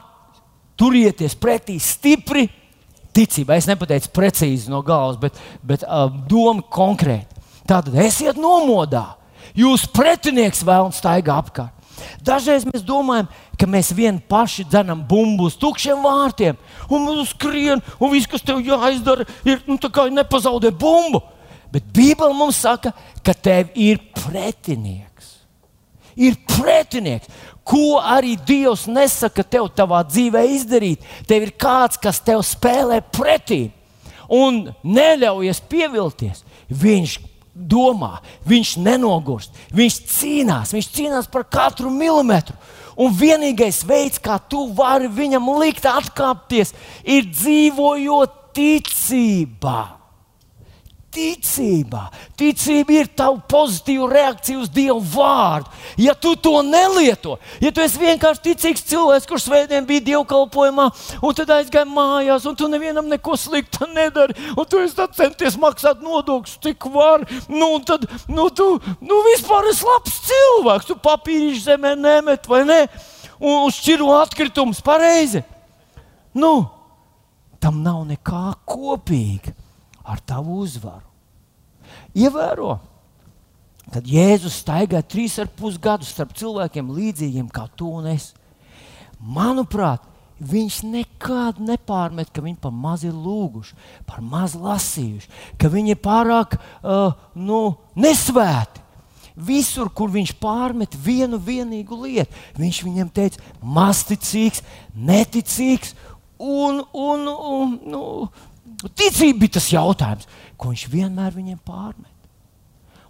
turieties 0.79 1.37
pretī 1.37 1.77
stipri, 1.83 2.47
ticībā. 3.13 3.57
Es 3.57 3.69
nepateicu 3.69 4.09
precīzi 4.13 4.71
no 4.73 4.81
galvas, 4.85 5.19
bet, 5.21 5.37
bet 5.65 5.85
uh, 5.85 6.07
doma 6.29 6.65
konkrēti. 6.73 7.41
Tātad 7.69 7.95
esiet 8.03 8.39
nomodā. 8.41 9.13
Jūs 9.57 9.85
pretinieks 9.93 10.63
vēlaties 10.65 10.99
staigāt 11.03 11.45
apkārt. 11.45 11.82
Dažreiz 12.23 12.65
mēs 12.67 12.85
domājam, 12.85 13.29
ka 13.59 13.67
mēs 13.69 13.91
vien 13.95 14.17
paši 14.29 14.65
dzenam 14.67 15.03
bumbu 15.07 15.47
uz 15.49 15.57
tukšiem 15.59 16.01
vārtiem, 16.03 16.57
un 16.89 17.05
mums 17.05 17.33
skrien, 17.35 17.83
un 17.99 18.13
viss, 18.13 18.29
kas 18.29 18.45
tev 18.45 18.61
jāizdara, 18.63 19.27
ir 19.45 19.63
nu, 19.67 19.77
nepazaudēt 20.17 20.77
bumbu. 20.79 21.21
Bet 21.73 21.85
Bībele 21.93 22.35
mums 22.37 22.59
saka, 22.61 22.91
ka 23.25 23.33
tev 23.33 23.71
ir 23.73 23.97
pretinieks. 24.13 25.31
Ir 26.13 26.35
pretinieks 26.45 27.31
ko 27.63 27.99
arī 28.03 28.35
Dievs 28.37 28.85
nesaka 28.91 29.43
tev 29.43 29.69
savā 29.71 30.03
dzīvē 30.05 30.43
izdarīt. 30.53 31.03
Tev 31.27 31.47
ir 31.47 31.53
kāds, 31.59 31.99
kas 31.99 32.19
tev 32.23 32.43
spēlē 32.45 32.99
pretī 33.15 33.71
un 34.27 34.65
neļaujies 34.83 35.63
pievilties. 35.71 36.43
Viņš 36.69 37.17
domā, 37.53 38.17
viņš 38.49 38.75
nenogurst, 38.81 39.53
viņš 39.73 39.99
cīnās, 40.09 40.73
viņš 40.73 40.91
cīnās 40.95 41.29
par 41.31 41.45
katru 41.45 41.91
milimetru. 41.93 42.57
Un 42.93 43.13
vienīgais 43.17 43.81
veids, 43.89 44.21
kā 44.21 44.37
tu 44.37 44.67
vari 44.77 45.09
viņam 45.09 45.49
likt 45.57 45.85
atkāpties, 45.89 46.75
ir 47.01 47.25
dzīvojot 47.31 48.39
ticībā 48.53 50.02
ticībā. 51.13 52.07
Ticība 52.39 52.95
ir 52.97 53.09
tava 53.17 53.37
pozitīva 53.49 54.07
reakcija 54.11 54.59
uz 54.61 54.71
Dieva 54.73 54.97
vārdu. 55.13 55.69
Ja 56.01 56.15
tu 56.17 56.33
to 56.35 56.55
nelieto, 56.65 57.37
ja 57.61 57.71
tu 57.73 57.83
esi 57.83 58.01
vienkārši 58.01 58.43
ticīgs 58.49 58.85
cilvēks, 58.89 59.27
kurš 59.29 59.47
svētdien 59.47 59.87
bija 59.89 60.03
dievkalpojumā, 60.09 60.89
un 61.21 61.37
tad 61.37 61.53
aizgāja 61.57 61.87
mājās, 61.89 62.47
un 62.49 62.57
tu 62.59 62.69
nevienam 62.71 63.09
neko 63.11 63.37
sliktu 63.39 63.87
nedari, 63.93 64.35
un 64.57 64.67
tu 64.69 64.81
esi 64.81 65.07
centies 65.17 65.57
maksāt 65.61 66.03
nodokļus, 66.03 66.59
cik 66.65 66.89
var, 66.93 67.25
nu, 67.51 67.71
tad 67.85 68.07
nu, 68.27 68.49
tu 68.49 68.69
nu, 69.01 69.23
vispār 69.29 69.69
esi 69.71 69.87
labs 69.87 70.19
cilvēks. 70.29 70.89
Tu 70.89 70.99
papīrīšu 71.03 71.65
zemē 71.67 71.95
nemet 71.99 72.47
vai 72.49 72.63
ne, 72.67 72.81
un 73.43 73.69
šķiro 73.73 74.13
atkritumus 74.21 74.81
pareizi. 74.83 75.43
Nu, 76.33 76.55
tam 77.61 77.83
nav 77.85 78.01
nekā 78.09 78.47
kopīga 78.67 79.53
ar 80.03 80.21
tavu 80.27 80.59
uzvaru. 80.63 81.07
Ievēro, 82.17 82.77
kad 83.93 84.07
Jēzus 84.07 84.61
staigāja 84.63 85.05
trīs 85.05 85.35
ar 85.41 85.49
pus 85.51 85.77
gadus 85.81 86.13
starp 86.13 86.33
cilvēkiem 86.37 86.91
līdzīgiem 86.93 87.49
kā 87.53 87.67
tu 87.77 87.89
un 87.99 88.07
es. 88.13 88.31
Manuprāt, 89.19 90.03
viņš 90.43 90.79
nekad 90.89 91.59
nepārmet, 91.63 92.31
ka 92.33 92.43
viņi 92.43 92.59
par 92.61 92.73
maz 92.75 93.03
ir 93.07 93.15
lūguši, 93.15 93.75
par 94.09 94.23
maz 94.25 94.55
lasījuši, 94.59 95.29
ka 95.61 95.71
viņi 95.71 95.95
ir 95.95 96.01
pārāk 96.03 96.57
uh, 96.57 97.13
nu, 97.35 97.75
nesvēti. 97.95 98.81
Visur, 99.33 99.89
kur 99.89 100.11
viņš 100.13 100.35
pārmet 100.37 100.93
vienu 100.93 101.39
vienīgu 101.41 101.97
lietu, 102.03 102.41
viņš 102.59 102.81
viņiem 102.85 103.07
teica, 103.09 103.41
mazticīgs, 103.65 104.61
neticīgs 104.93 105.95
un, 106.37 106.83
un, 106.93 107.25
un 107.31 107.73
nu, 107.89 108.03
Ticība 108.91 109.45
bija 109.45 109.55
tas 109.59 109.69
jautājums, 109.71 110.27
ko 110.59 110.73
viņš 110.73 110.87
vienmēr 110.91 111.35
viņiem 111.35 111.59
pārmet. 111.63 112.09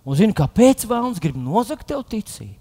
Un 0.04 0.20
zini, 0.20 0.36
kāpēc 0.36 0.84
Vēlams 0.90 1.22
grib 1.24 1.38
nozagt 1.40 1.88
tev 1.90 2.04
ticību? 2.12 2.60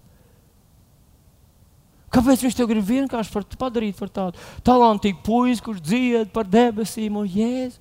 Kāpēc 2.13 2.43
viņš 2.45 2.57
tev 2.59 2.69
grib 2.69 2.85
vienkārši 2.85 3.33
par, 3.33 3.47
padarīt 3.65 3.97
par 3.97 4.11
tādu 4.13 4.41
talantīgu 4.67 5.23
puisi, 5.25 5.65
kurš 5.65 5.81
dzied 5.81 6.33
par 6.35 6.45
debesīm 6.45 7.17
un 7.17 7.29
jēzu? 7.29 7.81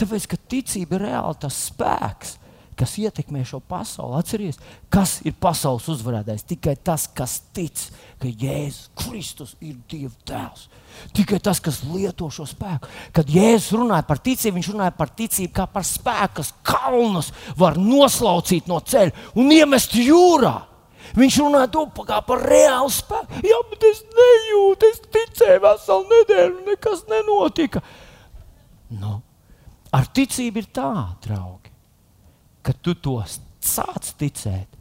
Tāpēc, 0.00 0.26
ka 0.26 0.38
ticība 0.50 0.98
ir 0.98 1.06
reāli 1.06 1.38
tas 1.42 1.58
spēks, 1.68 2.34
kas 2.80 2.96
ietekmē 3.00 3.42
šo 3.44 3.60
pasauli. 3.60 4.16
Atcerieties, 4.20 4.60
kas 4.92 5.18
ir 5.28 5.34
pasaules 5.40 5.88
uzvarētājs? 5.92 6.46
Tikai 6.48 6.76
tas, 6.80 7.04
kas 7.12 7.36
tic, 7.54 7.82
ka 8.20 8.30
Jēzus 8.30 8.88
Kristus 8.96 9.52
ir 9.60 9.76
Dieva 9.90 10.14
tēls. 10.28 10.68
Tikai 11.16 11.38
tas, 11.44 11.60
kas 11.62 11.82
lieto 11.84 12.30
šo 12.32 12.46
spēku. 12.48 12.88
Kad 13.16 13.30
Jēzus 13.30 13.76
runāja 13.76 14.06
par 14.08 14.22
ticību, 14.24 14.56
viņš 14.58 14.72
runāja 14.72 14.96
par 14.96 15.12
ticību 15.18 15.52
kā 15.60 15.68
par 15.70 15.86
spēku, 15.86 16.40
kas 16.40 16.52
kalnus 16.66 17.30
var 17.60 17.78
noslaucīt 17.80 18.70
no 18.70 18.80
ceļa 18.80 19.30
un 19.38 19.52
iemest 19.54 19.96
jūrā. 20.00 20.56
Viņš 21.16 21.40
runāja 21.42 21.72
to 21.74 21.86
kā 22.06 22.20
par 22.24 22.44
reālu 22.48 22.92
spēku. 22.94 23.42
Jā, 23.44 23.58
bet 23.72 23.88
es 23.90 24.04
nejūtu, 24.14 24.92
es 24.92 25.02
ticēju 25.16 25.64
veselu 25.66 26.06
nedēļu, 26.14 26.62
nekas 26.70 27.04
nenotika. 27.10 27.82
Nu, 28.94 29.18
ar 29.96 30.08
ticību 30.14 30.62
ir 30.62 30.70
tā, 30.74 30.92
draugi 31.26 31.70
ka 32.62 32.74
tu 32.76 32.94
to 32.94 33.18
sāc 33.26 34.12
ticēt 34.20 34.80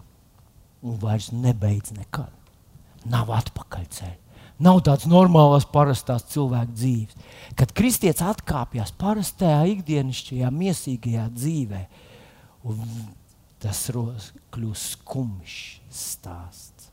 un 0.83 0.97
vairs 1.01 1.31
nebeidz 1.35 1.93
nekad. 1.97 2.33
Nav 3.09 3.31
atpakaļceļa. 3.31 4.17
Nav 4.59 4.81
tādas 4.83 5.07
normālas, 5.07 5.63
parastās 5.71 6.25
cilvēka 6.33 6.73
dzīves. 6.75 7.15
Kad 7.55 7.71
kristietis 7.75 8.25
atkāpjas 8.27 8.91
parastajā, 8.99 9.61
ikdienišķajā, 9.77 10.49
mīsīgajā 10.51 11.27
dzīvē, 11.31 11.79
tas 13.63 13.85
kļūst 14.51 14.97
skumjš 14.97 15.55
stāsts. 15.87 16.88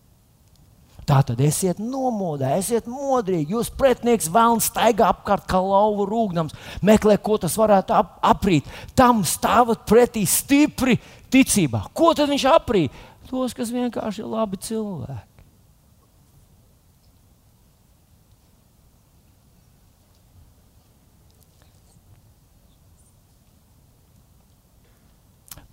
Tā 1.07 1.21
tad 1.23 1.39
esiet 1.39 1.79
nomodā, 1.79 2.57
esiet 2.59 2.89
modrīgi. 2.91 3.55
Jūs 3.55 3.71
pretinieks 3.79 4.27
vēlams 4.35 4.67
staigā 4.73 5.07
apkārt 5.13 5.45
kā 5.47 5.61
lauva 5.63 6.03
rūgnams, 6.09 6.57
meklē, 6.83 7.15
ko 7.23 7.39
tas 7.39 7.55
varētu 7.55 7.95
ap 7.95 8.17
aprīt. 8.27 8.67
Tam 8.99 9.23
stāvat 9.23 9.87
pretī 9.87 10.25
stipri 10.27 10.99
ticībā. 11.31 11.85
Ko 11.95 12.11
tad 12.11 12.33
viņš 12.33 12.49
aprīt? 12.51 13.01
Tos, 13.31 13.55
kas 13.55 13.71
vienkārši 13.75 14.25
ir 14.25 14.31
labi 14.35 14.59
cilvēki. 14.67 15.37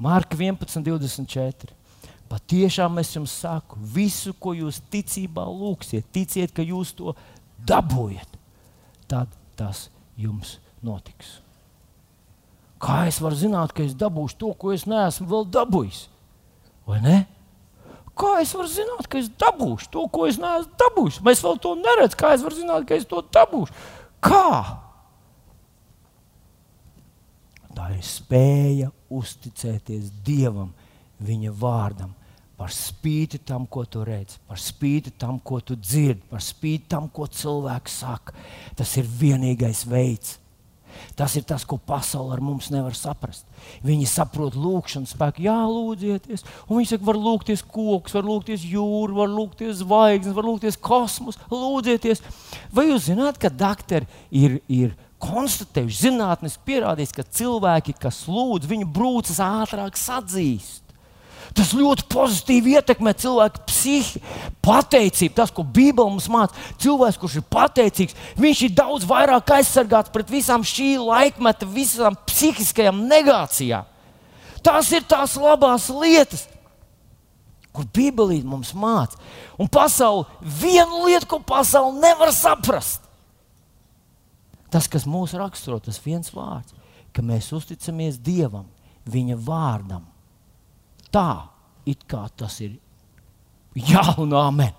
Marka 0.04 0.36
11, 0.36 0.84
24. 0.84 1.74
Patiešām 2.34 2.98
es 2.98 3.12
jums 3.14 3.34
saku, 3.44 3.78
visu, 3.78 4.32
ko 4.42 4.56
jūs 4.58 4.80
ticībā 4.90 5.44
lūgsiet, 5.46 6.08
ticiet, 6.16 6.50
ka 6.56 6.66
jūs 6.66 6.96
to 6.98 7.14
dabūjat, 7.70 8.40
tad 9.12 9.30
tas 9.60 9.86
jums 10.18 10.56
notiks. 10.82 11.36
Kā 12.82 13.04
es 13.08 13.20
varu 13.22 13.38
zināt, 13.38 13.76
ka 13.76 13.86
es 13.86 13.94
dabūšu 13.94 14.40
to, 14.42 14.50
ko 14.58 14.74
es 14.74 14.88
neesmu 14.90 15.28
vēl 15.30 15.46
dabūjis? 15.54 16.02
Vai 16.90 17.00
ne? 17.06 17.20
Kā 18.18 18.40
es 18.42 18.56
varu 18.58 18.72
zināt, 18.72 19.06
ka 19.06 19.22
es 19.22 19.30
dabūšu 19.30 19.92
to, 19.94 20.08
ko 20.10 20.26
es 20.26 20.42
neesmu 20.42 20.74
dabūjis? 20.82 21.22
Mēs 21.24 21.44
vēl 21.46 21.62
to 21.62 21.76
neredzam. 21.80 22.20
Kā 22.24 22.34
es 22.34 22.46
varu 22.46 22.58
zināt, 22.58 22.88
ka 22.90 22.98
es 22.98 23.06
to 23.10 23.22
dabūšu? 23.38 23.78
Kā? 24.26 24.50
Tā 27.78 27.92
ir 27.94 28.02
spēja 28.06 28.90
uzticēties 29.14 30.10
Dievam, 30.26 30.74
Viņa 31.24 31.54
vārdam, 31.56 32.12
par 32.58 32.72
spīti 32.74 33.40
tam, 33.42 33.66
ko 33.66 33.84
tu 33.90 34.04
redzi, 34.06 34.38
par 34.48 34.62
spīti 34.62 35.14
tam, 35.20 35.40
ko 35.42 35.60
tu 35.60 35.76
dzirdi, 35.80 36.22
par 36.30 36.44
spīti 36.44 36.88
tam, 36.94 37.10
ko 37.10 37.28
cilvēks 37.28 38.00
saka. 38.04 38.36
Tas 38.78 38.94
ir 39.02 39.10
vienīgais 39.10 39.84
veids. 39.90 40.38
Tas 41.18 41.34
ir 41.38 41.46
tas, 41.50 41.64
ko 41.66 41.80
pasaule 41.82 42.36
ar 42.36 42.42
mums 42.44 42.70
nevar 42.70 42.94
saprast. 42.98 43.48
Viņi 43.86 44.06
saprot 44.10 44.54
lūkšanu 44.58 45.10
spēku, 45.10 45.42
jā, 45.46 45.56
lūdzieties. 45.70 46.46
Un 46.68 46.78
viņi 46.78 46.92
saka, 46.92 47.08
var 47.08 47.20
lūgties 47.20 47.64
koks, 47.66 48.14
var 48.14 48.28
lūgties 48.28 48.66
jūru, 48.70 49.18
var 49.18 49.32
lūgties 49.34 49.82
zvaigznes, 49.82 50.36
var 50.38 50.48
lūgties 50.48 50.78
kosmosu, 50.78 51.42
lūdzieties. 51.50 52.22
Vai 52.74 52.92
jūs 52.92 53.10
zināt, 53.10 53.42
ka 53.42 53.50
doktori 53.50 54.10
ir, 54.30 54.60
ir 54.70 54.94
konstatējuši, 55.24 56.02
zinātniski 56.10 56.66
pierādījis, 56.68 57.18
ka 57.18 57.26
cilvēki, 57.40 57.98
kas 58.06 58.24
lūdz, 58.30 58.70
viņu 58.70 58.90
brūces 58.94 59.42
ātrāk 59.44 59.98
sadzīst. 60.00 60.83
Tas 61.54 61.74
ļoti 61.78 62.08
pozitīvi 62.10 62.74
ietekmē 62.80 63.12
cilvēku 63.22 63.62
psihi, 63.70 64.22
pateicību. 64.66 65.36
Tas, 65.38 65.52
ko 65.54 65.62
Bībele 65.62 66.10
mums 66.10 66.26
māca, 66.34 66.58
cilvēks, 66.82 67.20
kurš 67.22 67.36
ir 67.40 67.46
pateicīgs, 67.54 68.18
viņš 68.42 68.64
ir 68.66 68.74
daudz 68.80 69.06
vairāk 69.10 69.54
aizsargāts 69.60 70.14
pret 70.14 70.34
visām 70.34 70.66
šī 70.66 70.96
laikmeta, 71.04 71.70
visām 71.70 72.18
psihiskajām 72.26 73.04
negācijām. 73.06 73.86
Tas 74.66 74.90
ir 74.96 75.06
tās 75.06 75.36
labās 75.38 75.90
lietas, 75.94 76.48
kur 77.76 77.86
Bībelī 77.94 78.42
mums 78.48 78.74
māca. 78.74 79.20
Un 79.62 79.70
pasaule, 79.70 80.26
viena 80.42 81.04
lieta, 81.06 81.30
ko 81.30 81.42
pasaule 81.44 82.00
nevar 82.02 82.34
saprast, 82.34 83.04
tas, 84.74 84.88
kas 84.90 85.06
mūs 85.06 85.36
raksturo, 85.38 85.78
tas 85.84 86.02
viens 86.02 86.34
vārds, 86.34 86.74
ka 87.14 87.22
mēs 87.22 87.52
uzticamies 87.54 88.18
Dievam, 88.18 88.66
Viņa 89.04 89.36
vārdam. 89.44 90.06
Tā, 91.14 91.30
it 91.86 92.08
kā 92.10 92.26
tas 92.38 92.58
ir 92.64 92.80
jā 93.78 94.04
un 94.22 94.34
amen. 94.38 94.74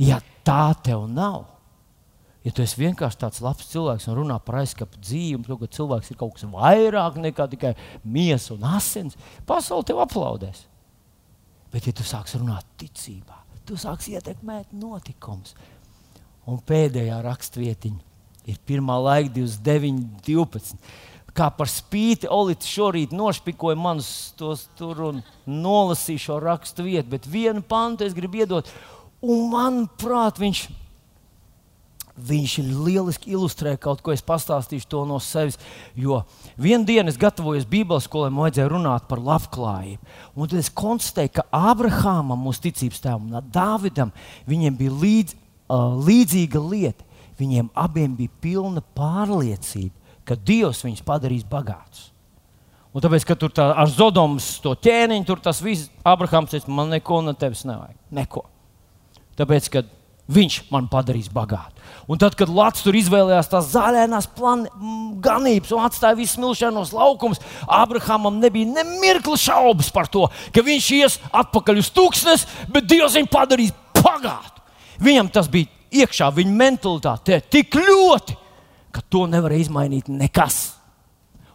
Ja 0.00 0.18
tā 0.44 0.72
tev 0.84 1.06
nav, 1.10 1.46
ja 2.42 2.52
tu 2.52 2.64
esi 2.64 2.80
vienkārši 2.80 3.20
tāds 3.20 3.42
labs 3.44 3.68
cilvēks 3.70 4.08
un 4.10 4.18
runā 4.18 4.38
par 4.42 4.62
aizskapu 4.62 5.00
dzīvi, 5.00 5.58
ka 5.60 5.70
cilvēks 5.78 6.12
ir 6.12 6.20
kaut 6.20 6.36
kas 6.36 6.48
vairāk 6.50 7.20
nekā 7.22 7.48
tikai 7.52 7.74
miesa 8.04 8.56
un 8.56 8.66
asins, 8.74 9.18
pasaule 9.46 9.86
tev 9.88 10.02
aplaudēs. 10.02 10.66
Bet, 11.72 11.86
ja 11.88 11.94
tu 11.96 12.04
sāksi 12.04 12.40
runāt 12.40 12.66
ticībā, 12.80 13.38
tu 13.64 13.78
sāksi 13.80 14.18
ietekmēt 14.18 14.74
notikumus. 14.76 15.54
Un 16.50 16.58
pēdējā 16.68 17.22
rakstvietiņa 17.24 18.50
ir 18.50 18.58
pirmā 18.66 18.98
laika 18.98 19.30
29, 19.38 20.02
12. 20.26 20.76
Kā 21.32 21.48
par 21.56 21.70
spīti 21.72 22.28
Olīds 22.28 22.68
šorīt 22.68 23.14
nošpikoja 23.16 23.78
manus 23.80 24.32
tos 24.36 24.66
tur 24.76 24.98
un 25.08 25.22
nolasīja 25.48 26.26
šo 26.26 26.38
rakstu 26.44 26.84
vietu, 26.84 27.08
bet 27.14 27.28
vienu 27.30 27.64
pantu 27.64 28.04
es 28.04 28.16
gribu 28.16 28.42
iedot. 28.42 28.68
Un 29.22 29.48
manuprāt, 29.52 30.40
viņš 30.42 30.66
Viņš 32.12 32.58
lieliski 32.60 33.30
ilustrē 33.32 33.72
kaut 33.80 34.02
ko, 34.04 34.12
es 34.12 34.20
pastāstīšu 34.20 34.84
to 34.92 35.00
no 35.08 35.16
sevis. 35.24 35.56
Jo 35.96 36.20
vienā 36.60 36.84
dienā 36.84 37.08
es 37.08 37.16
gatavojos 37.16 37.64
Bībeles 37.64 38.04
skolai, 38.04 38.28
man 38.28 38.44
vajadzēja 38.44 38.68
runāt 38.68 39.06
par 39.08 39.22
labklājību. 39.24 40.10
Un 40.36 40.50
tad 40.50 40.60
es 40.60 40.68
konstatēju, 40.76 41.32
ka 41.38 41.46
Abrahamam, 41.56 42.44
mūsu 42.44 42.66
ticības 42.68 43.00
tēvam, 43.00 43.30
un 43.32 43.48
Dāvidam, 43.54 44.12
viņiem 44.44 44.76
bija 44.76 44.98
līdz, 45.00 45.38
uh, 45.72 45.96
līdzīga 46.04 46.62
lieta. 46.68 47.08
Viņiem 47.40 47.72
abiem 47.80 48.12
bija 48.18 48.36
pilna 48.44 48.84
pārliecība, 48.94 49.96
ka 50.28 50.36
Dievs 50.38 50.84
viņus 50.86 51.04
padarīs 51.06 51.46
bagātus. 51.48 52.10
Un 52.92 53.00
tāpēc, 53.00 53.24
ka 53.24 53.36
tur 53.40 53.52
tā, 53.54 53.70
ar 53.72 53.88
Zodomas 53.88 54.58
to 54.60 54.74
ķēniņu, 54.76 55.24
tur 55.28 55.40
tas 55.40 55.62
viss, 55.64 55.88
Abrahams 56.04 56.52
teica, 56.52 56.72
man 56.72 56.92
neko 56.92 57.22
no 57.24 57.32
tevis 57.32 57.64
nevajag. 57.64 57.96
Neko. 58.12 58.44
Tāpēc, 59.38 59.70
ka 59.72 59.84
Viņš 60.32 60.58
man 60.70 60.86
padarīs 60.86 61.26
bagātu. 61.32 61.82
Un 62.06 62.20
tad, 62.20 62.36
kad 62.38 62.50
Latvijas 62.50 62.84
tur 62.86 62.96
izvēlējās 62.96 63.50
tās 63.50 63.72
zaļās 63.72 64.28
ganības 65.22 65.72
un 65.74 65.82
atstāja 65.82 66.16
visus 66.16 66.38
milšanos 66.40 66.92
laukumus, 66.94 67.42
Abrahamam 67.66 68.38
nebija 68.40 68.70
ne 68.70 68.84
mirkli 69.02 69.36
šaubas 69.36 69.90
par 69.92 70.06
to, 70.06 70.28
ka 70.54 70.62
viņš 70.62 70.90
ies 70.94 71.18
atpakaļ 71.42 71.82
uz 71.82 71.90
tūkstnes, 71.92 72.46
bet 72.70 72.86
Dievs 72.88 73.18
viņu 73.18 73.32
padarīs 73.32 73.74
bagātu. 73.98 74.62
Viņam 75.02 75.32
tas 75.34 75.50
bija 75.50 75.68
iekšā, 76.04 76.30
viņa 76.38 76.54
mentalitāte 76.54 77.42
tik 77.50 77.74
ļoti, 77.76 78.38
ka 78.92 79.02
to 79.08 79.26
nevar 79.30 79.54
izmainīt 79.56 80.10
nekas. 80.12 80.62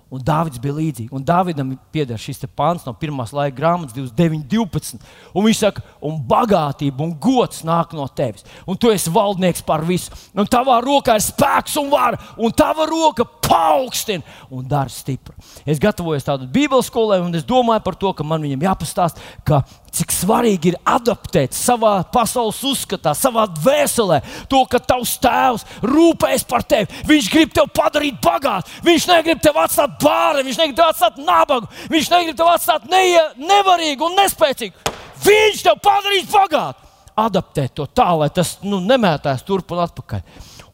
Un 0.08 0.22
Dārvids 0.24 0.60
bija 0.64 0.76
līdzīgs. 0.78 1.12
Un 1.12 1.24
Dāvidam 1.28 1.74
pieder 1.92 2.20
šis 2.22 2.46
pāns 2.56 2.86
no 2.88 2.94
pirmās 2.96 3.34
laika 3.36 3.58
grāmatas, 3.58 3.96
29, 3.96 4.46
12. 4.48 5.02
Un 5.36 5.44
viņš 5.44 5.60
saka, 5.60 5.84
un 6.00 6.16
bagātība 6.30 7.04
un 7.04 7.12
gods 7.20 7.66
nāk 7.68 7.92
no 7.98 8.06
tevis. 8.08 8.46
Un 8.64 8.80
tu 8.80 8.92
esi 8.94 9.12
valdnieks 9.12 9.66
par 9.68 9.84
visu. 9.88 10.16
Un 10.32 10.48
tavā 10.48 10.80
rokā 10.84 11.18
ir 11.20 11.26
spēks 11.26 11.76
un 11.82 11.92
vara, 11.92 12.20
un 12.40 12.56
tava 12.56 12.88
roka 12.88 13.28
paaugstina 13.48 14.24
un 14.50 14.64
dara 14.68 14.92
stipru. 14.92 15.36
Es 15.68 15.82
gatavojos 15.84 16.28
tādu 16.28 16.48
Bībeles 16.56 16.88
skolai, 16.88 17.20
un 17.24 17.36
es 17.36 17.44
domāju 17.48 17.84
par 17.84 18.00
to, 18.00 18.14
ka 18.16 18.24
man 18.24 18.48
viņam 18.48 18.64
jāpastāst, 18.64 19.20
ka 19.48 19.66
cik 19.94 20.14
svarīgi 20.14 20.72
ir 20.72 20.78
adaptēt 20.88 21.56
savā 21.56 22.00
pasaules 22.14 22.60
uzskatā, 22.68 23.14
savā 23.18 23.48
dvēselē, 23.58 24.20
to, 24.52 24.64
ka 24.70 24.82
tavs 24.84 25.16
tēvs 25.24 25.66
rūpējas 25.86 26.46
par 26.50 26.66
tevi. 26.68 27.04
Viņš 27.08 27.30
grib 27.34 27.54
tevi 27.56 27.74
padarīt 27.78 28.20
bagātu. 28.24 28.74
Viņš 28.88 29.08
negrib 29.12 29.42
tevi 29.44 29.64
atstāt 29.64 29.96
bāri, 30.04 30.46
viņš 30.48 30.60
negrib 30.62 30.80
tevi 30.80 30.90
atstāt 30.92 31.22
nabagu, 31.22 31.72
viņš 31.94 32.12
negrib 32.14 32.38
tevi 32.40 32.54
atstāt 32.54 32.90
neie, 32.92 33.24
nevarīgu 33.42 34.10
un 34.10 34.20
nespēcīgu. 34.22 34.94
Viņš 35.26 35.64
tevi 35.66 35.84
padarīs 35.84 36.30
bagātu. 36.34 36.86
Adaptēt 37.18 37.74
to 37.74 37.88
tā, 37.90 38.12
lai 38.14 38.30
tas 38.30 38.60
nu, 38.62 38.78
nemētās 38.84 39.42
turp 39.46 39.74
un 39.74 39.82
atpakaļ. 39.88 40.22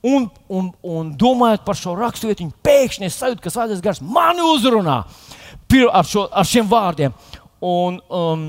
Un, 0.03 0.25
un, 0.51 0.65
un 0.83 1.13
domājot 1.15 1.61
par 1.63 1.77
šo 1.79 1.93
raksturvietu, 1.95 2.49
pēkšņi 2.65 3.07
es 3.07 3.15
sajūtu, 3.21 3.39
ka 3.45 3.53
Svētais 3.53 3.79
Gars 3.83 4.01
mani 4.03 4.43
uzrunā 4.43 4.97
ar, 5.87 6.03
šo, 6.07 6.25
ar 6.27 6.47
šiem 6.47 6.67
vārdiem. 6.67 7.15
Un, 7.63 8.01
um, 8.11 8.43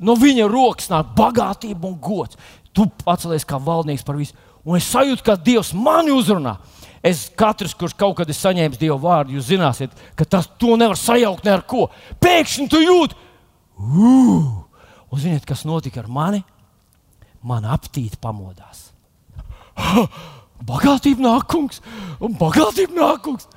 no 0.00 0.16
viņa 0.18 0.48
rokas 0.50 0.90
nāk 0.90 1.14
bagātība 1.16 1.88
un 1.88 1.96
gods. 2.00 2.38
Tu 2.74 2.86
atceries 3.08 3.46
kā 3.46 3.58
valdnieks 3.60 4.06
par 4.06 4.18
visu. 4.18 4.36
Un 4.64 4.76
es 4.76 4.88
sajūtu, 4.92 5.24
ka 5.24 5.38
Dievs 5.40 5.72
mani 5.74 6.12
uzrunā. 6.14 6.58
Es 7.02 7.30
katrs, 7.32 7.72
kurš 7.74 7.94
kaut 7.96 8.18
kad 8.18 8.28
ir 8.28 8.36
saņēmis 8.36 8.80
Dieva 8.80 8.98
vārdu, 9.00 9.38
jūs 9.38 9.48
zināsiet, 9.48 9.94
ka 10.16 10.26
tas 10.28 10.50
to 10.60 10.76
nevar 10.76 10.98
sajaukt 11.00 11.46
ne 11.48 11.54
ar 11.54 11.62
ko. 11.64 11.86
Pēkšņi 12.20 12.66
tu 12.68 12.80
jūti, 12.82 13.16
uh, 13.80 14.50
un 15.08 15.22
ziniet, 15.22 15.46
kas 15.48 15.64
notika 15.64 16.02
ar 16.02 16.10
mani? 16.12 16.42
Mana 17.40 17.72
aptīte 17.72 18.20
pamodās. 18.20 18.90
Ha, 19.80 20.04
bagātība 20.70 21.24
nāk, 21.24 21.48
kungs, 21.48 21.80
un 22.20 22.36
bagātība 22.36 22.98
nāk, 22.98 23.24
kungs. 23.24 23.48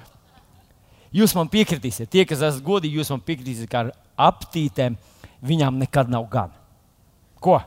Jūs 1.13 1.35
man 1.37 1.51
piekritīsiet, 1.51 2.09
tie, 2.09 2.23
kas 2.25 2.39
esat 2.41 2.63
godīgi, 2.65 3.01
jūs 3.01 3.11
man 3.11 3.21
piekritīsiet, 3.27 3.67
ka 3.69 3.83
ar 3.83 3.91
aptītēm 4.31 4.95
viņām 5.43 5.77
nekad 5.83 6.11
nav 6.11 6.27
gan. 6.31 6.51
Ko? 7.43 7.59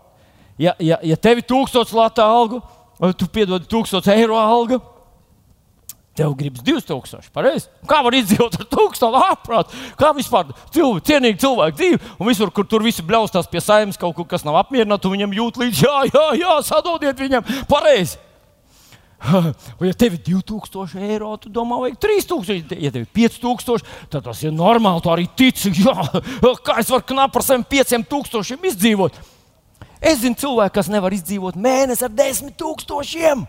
Ja, 0.59 0.73
ja, 0.81 0.99
ja 1.05 1.17
tev 1.21 1.43
ir 1.43 1.49
tūkstoš 1.49 1.93
lata 1.97 2.25
alga, 2.25 2.63
vai 2.99 3.13
tu 3.13 3.29
piedod 3.29 3.65
tūkstoš 3.69 4.09
eiro 4.15 4.39
alga, 4.41 4.81
tev 6.17 6.33
gribas 6.39 6.65
2000. 6.65 7.29
Pareizi? 7.35 7.69
Kā 7.89 8.01
var 8.05 8.17
izdzīvot 8.17 8.57
ar 8.57 8.69
1000 8.73 9.19
ārprāt? 9.21 9.75
Kā 10.01 10.13
vispār 10.17 10.49
cilvēku, 10.73 11.05
cienīgi 11.05 11.43
cilvēku 11.45 11.77
dzīvi? 11.77 12.01
Un 12.17 12.31
visur, 12.31 12.53
kur 12.57 12.65
tur 12.69 12.85
visi 12.87 13.05
bļaustās 13.05 13.51
pie 13.53 13.61
saimnes, 13.61 14.01
kaut 14.01 14.23
kas 14.31 14.47
nav 14.47 14.57
apmierināts, 14.63 15.05
tu 15.05 15.13
viņam 15.13 15.37
jūt 15.37 15.61
līdzi, 15.61 15.85
jā, 15.85 15.99
jā, 16.09 16.27
jā, 16.41 16.55
sadodiet 16.65 17.21
viņam 17.21 17.45
pareizi. 17.69 18.17
Vai 19.79 19.89
ja 19.89 19.95
tev 19.97 20.17
ir 20.17 20.23
2000 20.27 21.01
eiro, 21.01 21.31
tu 21.41 21.51
domā, 21.53 21.79
vajag 21.81 21.99
3000, 22.05 22.77
ja 22.83 22.93
tev 22.93 23.07
ir 23.07 23.11
5000, 23.17 23.87
tad 24.13 24.27
tas 24.29 24.43
ir 24.45 24.53
normāli. 24.55 25.03
Tu 25.03 25.13
arī 25.13 25.27
tici, 25.39 25.73
jā, 25.87 25.97
kā 26.65 26.79
es 26.83 26.93
varu 26.93 27.07
knapi 27.09 27.37
par 27.37 27.47
saviem 27.47 27.65
5000 27.65 28.71
izdzīvot. 28.73 29.21
Es 30.05 30.21
zinu 30.21 30.37
cilvēku, 30.39 30.77
kas 30.77 30.91
nevar 30.93 31.15
izdzīvot 31.17 31.57
mēnesi 31.57 32.05
ar 32.05 32.13
10 32.13 32.53
tūkstošiem. 32.61 33.47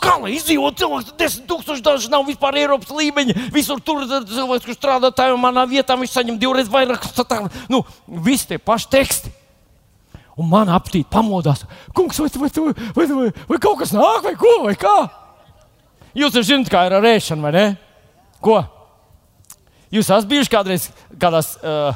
Kā 0.00 0.14
lai 0.22 0.36
izdzīvotu 0.36 0.84
cilvēks, 0.84 1.12
10 1.18 1.48
tūkstoši 1.50 1.84
daži 1.84 2.12
nav 2.12 2.22
vispār 2.28 2.56
Eiropas 2.62 2.92
līmeņa. 2.94 3.50
Visur 3.52 3.82
tur 3.82 4.04
cilvēks, 4.06 4.64
kurš 4.64 4.78
strādā 4.78 5.10
tajā 5.12 5.34
manā 5.38 5.66
vietā, 5.68 5.98
viņš 5.98 6.14
saņem 6.14 6.38
divreiz 6.40 6.70
vairāk. 6.70 7.04
Nu, 7.68 7.82
visi 8.24 8.52
tie 8.52 8.60
paši 8.62 8.90
teksti 8.94 9.34
un 10.40 10.48
man 10.50 10.72
aptīt 10.72 11.08
pamodās. 11.12 11.66
Kungs, 11.96 12.18
vai, 12.22 12.30
vai, 12.40 12.74
vai, 12.96 13.06
vai, 13.06 13.30
vai 13.52 13.60
kaut 13.62 13.80
kas 13.82 13.94
nāk, 13.96 14.24
vai 14.26 14.34
ko, 14.40 14.54
vai 14.64 14.76
kā? 14.80 14.96
Jūs 16.16 16.36
jau 16.38 16.44
zināt, 16.46 16.70
kā 16.72 16.86
ir 16.88 16.96
ar 16.96 17.06
ēšanu, 17.12 17.44
vai 17.46 17.52
ne? 17.54 17.66
Ko? 18.42 18.58
Jūs 19.94 20.08
esat 20.08 20.28
bijuši 20.30 20.52
kādreiz 20.52 20.88
kādās. 21.20 21.54
Uh, 21.62 21.92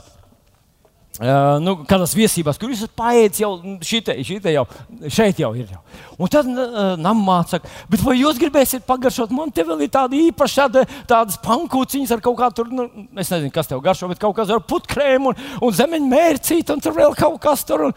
Uh, 1.14 1.60
nu, 1.62 1.76
kādās 1.86 2.10
viesībās, 2.18 2.56
kur 2.58 2.72
jūs 2.72 2.80
esat 2.80 2.94
paēdis 2.98 3.38
jau 3.38 3.52
šitai, 3.86 4.16
šitai 4.26 4.56
jau, 4.56 4.64
šeit 5.06 5.38
jau 5.38 5.52
ir. 5.54 5.68
Jau. 5.70 5.78
Un 6.18 6.32
tad 6.32 6.48
uh, 6.50 6.96
namā 6.98 7.36
saka, 7.46 7.70
bet 7.86 8.02
vai 8.02 8.16
jūs 8.18 8.40
gribēsiet 8.42 8.82
pagaršot? 8.88 9.30
Man 9.30 9.52
te 9.54 9.62
vēl 9.62 9.84
ir 9.86 9.92
tāda 9.94 10.18
īpaša, 10.18 10.64
tāda, 10.64 10.82
tādas 11.06 11.38
pankūciņas 11.44 12.16
ar 12.16 12.24
kaut 12.24 12.34
kā 12.40 12.48
tur, 12.58 12.66
nu, 12.74 12.88
es 13.14 13.30
nezinu, 13.30 13.52
kas 13.54 13.70
tev 13.70 13.84
garšo, 13.86 14.10
bet 14.10 14.18
kaut 14.26 14.34
kas 14.40 14.50
ar 14.50 14.58
putkrēmu 14.66 15.30
un, 15.30 15.46
un 15.62 15.78
zemeņu 15.78 16.10
mērcīt, 16.10 16.74
un 16.74 16.82
tur 16.82 16.98
vēl 16.98 17.14
kaut 17.22 17.38
kas 17.46 17.62
tur. 17.70 17.86
Un, 17.92 17.94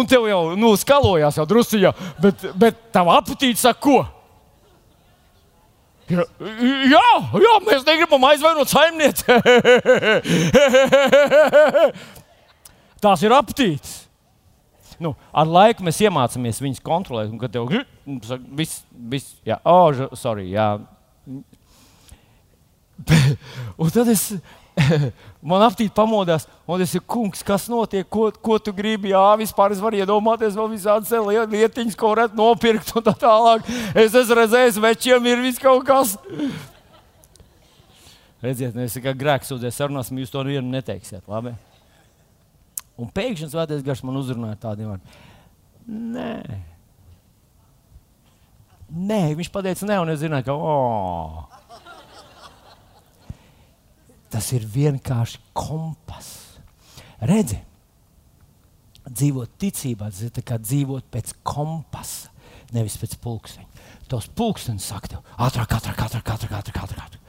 un 0.00 0.08
tev 0.08 0.24
jau, 0.32 0.40
nu, 0.56 0.72
skalojās 0.80 1.36
jau 1.36 1.44
drusciņā, 1.52 1.92
bet, 2.24 2.48
bet 2.56 2.80
tava 2.96 3.20
apetīte 3.20 3.60
saka, 3.60 3.76
ko? 3.84 4.00
Jā, 6.08 6.24
jā, 6.88 7.06
jā, 7.44 7.54
mēs 7.68 7.84
negribam 7.84 8.24
aizvainot 8.32 8.72
saimnieci. 8.72 9.24
Tās 13.04 13.24
ir 13.24 13.36
aptīts. 13.36 14.04
Nu, 15.02 15.14
ar 15.34 15.48
laiku 15.50 15.84
mēs 15.84 15.98
iemācāmies 16.04 16.62
viņus 16.62 16.82
kontrolēt. 16.84 17.32
Kad 17.40 17.52
tev 17.52 17.72
viss, 18.56 18.84
viss, 19.10 19.34
jā, 19.46 19.58
oh, 19.68 20.06
sorry, 20.16 20.46
jā. 20.54 20.78
Un 23.82 23.90
tad 23.90 24.08
es, 24.12 24.36
man 25.50 25.64
aptīti 25.66 25.92
pamodās, 25.94 26.46
un 26.70 26.82
es 26.82 26.90
saku, 26.94 27.06
kungs, 27.16 27.42
kas 27.46 27.66
notiek, 27.70 28.06
ko, 28.10 28.30
ko 28.32 28.58
tu 28.62 28.72
gribi? 28.74 29.12
Jā, 29.12 29.36
vispār 29.40 29.72
es 29.74 29.82
varu 29.82 29.96
iedomāties 29.98 30.56
vēl 30.58 30.70
visādas 30.72 31.12
lietiņas, 31.50 31.98
ko 31.98 32.06
varētu 32.14 32.38
nopirkt 32.38 32.88
un 32.94 33.02
tā 33.06 33.14
tālāk. 33.26 33.60
Es 33.92 34.14
esmu 34.14 34.34
redzējis, 34.40 34.82
večiem 34.82 35.22
ir 35.30 35.38
viss 35.44 35.62
kaut 35.62 35.84
kas. 35.88 36.08
Redziet, 38.44 38.74
mēs 38.76 38.98
kā 39.00 39.12
grēks 39.16 39.48
sūdzēsim, 39.48 39.78
sarunāsim, 39.78 40.18
jūs 40.20 40.32
to 40.32 40.42
nevienu 40.44 40.68
neteiksiet. 40.74 41.24
Labi? 41.30 41.54
Un 43.00 43.10
pēkšņi 43.10 43.50
svētais 43.50 43.82
gars 43.86 44.04
man 44.06 44.20
uzrunāja 44.20 44.60
tādiem 44.68 44.92
vārdiem. 44.92 45.20
Nē. 46.14 46.34
Nē, 48.94 49.20
viņš 49.34 49.50
pateica, 49.50 49.88
nē, 49.88 49.98
un 50.04 50.12
es 50.12 50.20
zināju, 50.22 50.46
ka 50.46 50.54
oh. 50.54 51.44
tas 54.30 54.50
ir 54.54 54.66
vienkārši 54.70 55.40
kompass. 55.56 56.58
Redzi, 57.24 57.58
dzīvot 59.08 59.56
ticībā, 59.60 60.10
tas 60.12 60.22
ir 60.26 60.46
kā 60.46 60.60
dzīvot 60.60 61.08
pēc 61.12 61.34
kompasa, 61.46 62.30
nevis 62.74 62.98
pēc 63.00 63.18
pulksteņa. 63.24 63.84
Tos 64.10 64.28
pulksteņus 64.36 64.88
saka, 64.92 65.20
ātrāk, 65.40 65.74
ātrāk, 65.78 66.00
ātrāk, 66.06 66.32
ātrāk, 66.36 66.56
ātrāk, 66.60 66.80
ātrāk. 66.86 67.20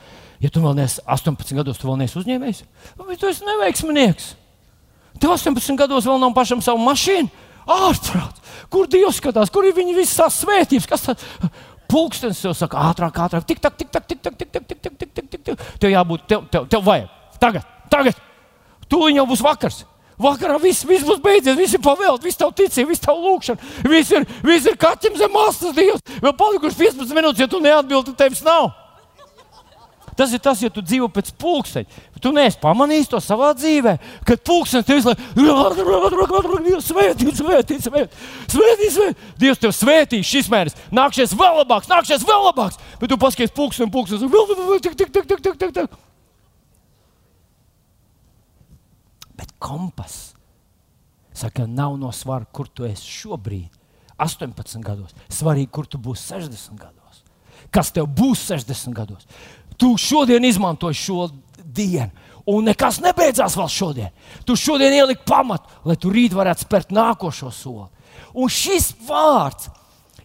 Ja 0.43 0.51
tu 0.51 0.61
vēl 0.61 0.76
neesi 0.78 1.01
18 1.07 1.55
gados, 1.57 1.80
tu 1.80 1.88
vēl 1.89 2.01
neesi 2.03 2.20
uzņēmējs, 2.20 2.66
tad 2.97 3.13
tu 3.22 3.30
esi 3.32 3.47
neveiksminieks. 3.47 4.34
Tev 5.22 5.36
18 5.36 5.80
gados 5.80 6.07
vēl 6.07 6.20
nav 6.22 6.34
pašam 6.36 6.61
savu 6.63 6.82
mašīnu. 6.86 7.32
Ārprāt, 7.66 8.41
kur 8.70 8.89
Dievs 8.91 9.18
skatās, 9.18 9.49
kur 9.53 9.66
ir 9.66 9.74
viņa 9.74 9.95
visas 9.97 10.38
svētības? 10.43 10.86
Kas 10.89 11.07
tas 11.07 11.24
pulkstenis 11.89 12.43
jau 12.45 12.53
saka, 12.57 12.84
ātrāk, 12.91 13.18
ātrāk, 13.26 13.47
tik, 13.49 13.61
tak, 13.63 13.78
tik, 13.80 13.89
tak, 13.93 14.05
tik, 14.05 14.22
tak, 14.22 14.38
tik, 14.38 14.51
tik, 14.53 14.68
tak, 14.68 14.80
tik, 14.84 14.95
tik, 14.99 15.28
tik, 15.32 15.41
tik. 15.49 15.66
Tev 15.82 15.93
jābūt, 15.93 16.28
tev, 16.30 16.45
tev, 16.53 16.70
tev 16.70 16.86
vajag. 16.86 17.09
Tagad, 17.41 17.68
tagad. 17.89 18.22
Tūlīt 18.91 19.18
jau 19.18 19.26
būs 19.30 19.43
vakars. 19.45 19.82
Vakarā 20.22 20.55
viss, 20.61 20.86
viss 20.88 21.03
būs 21.03 21.20
beidzies, 21.24 21.57
viss 21.57 21.76
ir 21.76 21.82
pavēlts, 21.84 22.24
viss 22.24 22.39
tev 22.39 22.53
ticība, 22.55 22.93
viss 22.93 23.03
tev 23.03 23.18
lūkšana, 23.20 23.74
viss 23.91 24.13
ir, 24.16 24.24
viss 24.45 24.70
ir 24.70 24.78
kaķim 24.80 25.18
zem 25.20 25.36
astes 25.41 25.76
Dievs. 25.76 26.05
Vēl 26.24 26.36
palikuši 26.39 26.80
15 26.86 27.18
minūtes, 27.18 27.41
ja 27.43 27.49
tu 27.51 27.59
neatbildi, 27.63 28.13
tad 28.13 28.22
tevis 28.24 28.45
nav. 28.45 28.70
Tas 30.16 30.32
ir 30.32 30.39
tas, 30.39 30.61
ja 30.63 30.70
tu 30.72 30.80
dzīvo 30.80 31.09
pēc 31.11 31.34
pulksteņa. 31.41 32.03
Tu 32.24 32.32
neesi 32.32 32.59
pamanījis 32.61 33.09
to 33.11 33.20
savā 33.20 33.49
dzīvē, 33.57 33.97
kad 34.28 34.43
pulkstenis 34.47 34.88
tev 34.88 35.01
ir 35.01 35.03
svētīt, 36.86 37.36
svētīt, 37.41 37.84
svētīt, 37.86 38.93
svētīt. 38.95 39.26
Dievs 39.41 39.59
tev 39.61 39.76
svētīs 39.76 40.30
šis 40.30 40.47
mēnesis. 40.51 40.88
Nākšies 40.95 41.36
vēl 41.36 41.59
labāks, 41.59 41.91
nākšies 41.91 42.24
vēl 42.28 42.47
labāks. 42.47 42.80
Bet 43.01 43.11
tu 43.11 43.20
paskaties 43.20 43.53
pulksteni, 43.55 43.91
pulksteni, 43.91 44.32
vēl, 44.32 44.47
vēl, 44.51 44.63
vēl, 44.72 44.84
tik, 44.88 44.95
tik, 44.95 45.11
tik, 45.11 45.28
tik, 45.28 45.43
tik, 45.43 45.59
tik, 45.59 45.76
tik. 45.76 45.99
Bet 49.36 49.51
kompas 49.59 50.36
saka, 51.36 51.68
nav 51.68 51.99
no 51.99 52.11
svara, 52.16 52.47
kur 52.47 52.72
tu 52.72 52.88
esi 52.88 53.03
šobrīd, 53.03 53.74
18 54.16 54.80
gados. 54.80 55.11
Svarīgi, 55.28 55.72
kur 55.76 55.89
tu 55.91 55.99
būsi 55.99 56.32
60 56.32 56.80
gados. 56.80 57.05
Kas 57.74 57.91
tev 57.95 58.07
būs 58.07 58.45
60 58.49 58.95
gados? 58.95 59.26
Tu 59.78 59.89
šodien 59.99 60.45
izmanto 60.45 60.91
šo 60.93 61.30
dienu. 61.57 62.11
Un 62.45 62.68
nekas 62.70 62.99
nebeidzās 63.01 63.55
vēl 63.57 63.70
šodien. 63.74 64.11
Tu 64.45 64.53
šodien 64.59 64.93
ieliki 64.93 65.26
pamatu, 65.26 65.66
lai 65.86 65.95
tu 65.97 66.11
rīt 66.13 66.36
varētu 66.36 66.68
spērt 66.68 66.93
nākošo 66.93 67.49
soli. 67.49 67.88
Un 68.38 68.51
šis 68.51 68.91
vārds, 69.07 69.72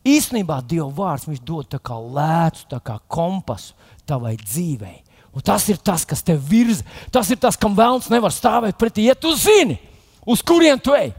īstenībā 0.05 0.61
Dieva 0.69 0.91
vārds, 0.93 1.29
viņš 1.31 1.41
dod 1.47 1.71
tā 1.73 1.81
kā 1.81 1.97
lēcu, 1.97 2.67
tā 2.71 2.81
kā 2.85 2.99
kompasu 3.09 3.73
tavai 4.09 4.35
dzīvei. 4.41 4.99
Un 5.33 5.45
tas 5.47 5.65
ir 5.71 5.79
tas, 5.79 6.05
kas 6.05 6.25
tev 6.27 6.43
virza. 6.45 6.85
Tas 7.15 7.31
ir 7.31 7.39
tas, 7.41 7.57
kam 7.57 7.77
vēlams 7.79 8.11
nevar 8.13 8.35
stāvēt 8.35 8.79
pretī. 8.79 9.07
Ja 9.09 9.15
tu 9.15 9.33
zini, 9.39 9.79
uz 10.27 10.43
kurien 10.45 10.81
tu 10.83 10.93
ej, 10.97 11.13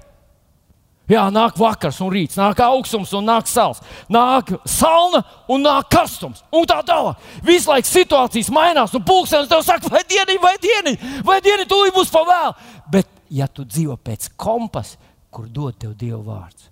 Jā, 1.12 1.26
nāk 1.34 1.57
vakars 1.59 1.97
un 2.05 2.12
rīts, 2.14 2.38
nāk 2.39 2.62
augstums 2.64 3.12
un 3.18 3.26
nāk 3.28 3.49
sāls, 3.51 3.82
nāk 4.12 4.53
salna 4.70 5.20
un 5.51 5.66
nāk 5.66 5.89
karstums. 5.91 6.39
Un 6.55 6.64
tā 6.70 6.78
tālāk. 6.88 7.20
Visu 7.43 7.68
laiku 7.72 7.89
situācijas 7.89 8.51
mainās, 8.53 8.93
un 8.95 9.03
pulkstenis 9.03 9.49
tev 9.51 9.66
saka, 9.68 9.91
vai 9.91 10.05
dieniņ, 10.07 10.39
vai 10.39 10.53
dieniņ, 10.64 10.99
vai 11.28 11.39
dieniņ, 11.43 11.68
tūlīt 11.68 11.97
būs 11.97 12.14
pavēl. 12.14 12.55
Bet, 12.93 13.12
ja 13.34 13.49
tu 13.51 13.66
dzīvo 13.68 13.97
pēc 13.99 14.30
kompasa, 14.39 15.01
kur 15.32 15.49
dod 15.51 15.76
tev 15.80 15.97
Dieva 15.99 16.22
vārds, 16.24 16.70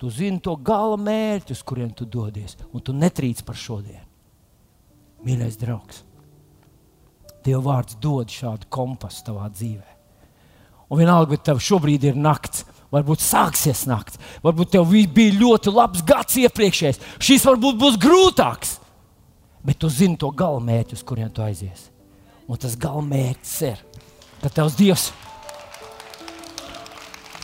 tu 0.00 0.10
zini 0.10 0.40
to 0.42 0.56
gala 0.56 0.98
mērķi, 0.98 1.54
uz 1.54 1.62
kuriem 1.66 1.90
tu 1.94 2.06
dodies, 2.08 2.56
un 2.72 2.82
tu 2.82 2.94
netrīc 2.96 3.44
par 3.46 3.58
šodienu. 3.58 4.06
Mīļais 5.26 5.58
draugs, 5.60 6.02
Dieva 7.44 7.62
vārds 7.70 7.98
dod 8.02 8.34
šādu 8.34 8.66
kompasu 8.72 9.24
tavā 9.30 9.46
dzīvē. 9.52 9.96
Un 10.90 10.98
vienalga, 10.98 11.36
vai 11.36 11.38
tev 11.38 11.60
šobrīd 11.62 12.08
ir 12.08 12.16
nakts, 12.18 12.64
Varbūt 12.90 13.22
sāksies 13.22 13.84
naktis, 13.86 14.18
varbūt 14.42 14.72
tev 14.74 14.88
bija 14.90 15.36
ļoti 15.38 15.70
labs 15.70 16.02
gads 16.06 16.34
iepriekšējais. 16.42 16.98
Šis 17.22 17.46
varbūt 17.46 17.78
būs 17.78 17.98
grūtāks. 18.02 18.78
Bet 19.62 19.78
tu 19.78 19.90
zini 19.92 20.18
to 20.18 20.30
galamērķi, 20.34 20.96
uz 20.98 21.04
kurien 21.06 21.30
tu 21.30 21.44
aizies. 21.44 21.86
Un 22.50 22.58
tas 22.58 22.74
galamērķis 22.80 23.56
ir, 23.68 23.82
ka 24.40 24.50
tavs 24.50 24.74
Dievs, 24.78 25.10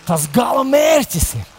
tas 0.08 0.24
galamērķis 0.34 1.28
ir, 1.38 1.52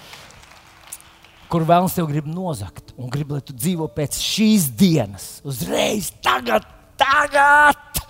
kur 1.48 1.64
vēlams 1.68 1.96
tev 1.96 2.10
grib 2.10 2.28
nozagt 2.28 2.92
un 2.98 3.12
grib, 3.14 3.32
lai 3.32 3.40
tu 3.46 3.56
dzīvo 3.56 3.88
pēc 3.96 4.18
šīs 4.20 4.68
dienas, 4.76 5.30
uzreiz, 5.48 6.10
tagad, 6.26 6.68
tagad. 7.00 8.02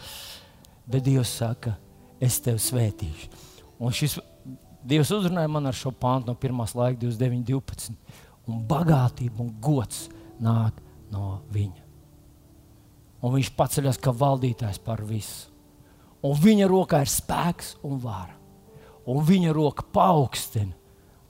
Bet 0.89 1.05
Dievs 1.05 1.35
saka, 1.43 1.75
es 2.23 2.39
tevi 2.41 2.63
svētīšu. 2.63 3.29
Un 3.77 3.93
šis 3.93 4.17
Dievs 4.87 5.11
uzrunāja 5.11 5.49
man 5.51 5.67
ar 5.67 5.75
šo 5.75 5.91
pāntu 5.91 6.31
no 6.31 6.37
1. 6.39 6.61
laika, 6.79 7.01
29, 7.01 7.43
12. 7.49 7.97
Un 8.47 8.61
bagātība 8.69 9.43
un 9.43 9.51
gods 9.59 10.05
nāk 10.39 10.77
no 11.11 11.41
viņa. 11.51 11.83
Un 13.25 13.33
viņš 13.33 13.51
paceļas 13.57 13.99
kā 13.99 14.13
valdītājs 14.15 14.79
par 14.85 15.03
visu. 15.03 15.49
Un 16.23 16.37
viņa 16.39 16.69
rokā 16.71 17.01
ir 17.03 17.11
spēks 17.11 17.75
un 17.87 17.99
vara. 17.99 18.35
Un 19.07 19.19
viņa 19.27 19.51
roka 19.55 19.83
paaugstina 19.93 20.73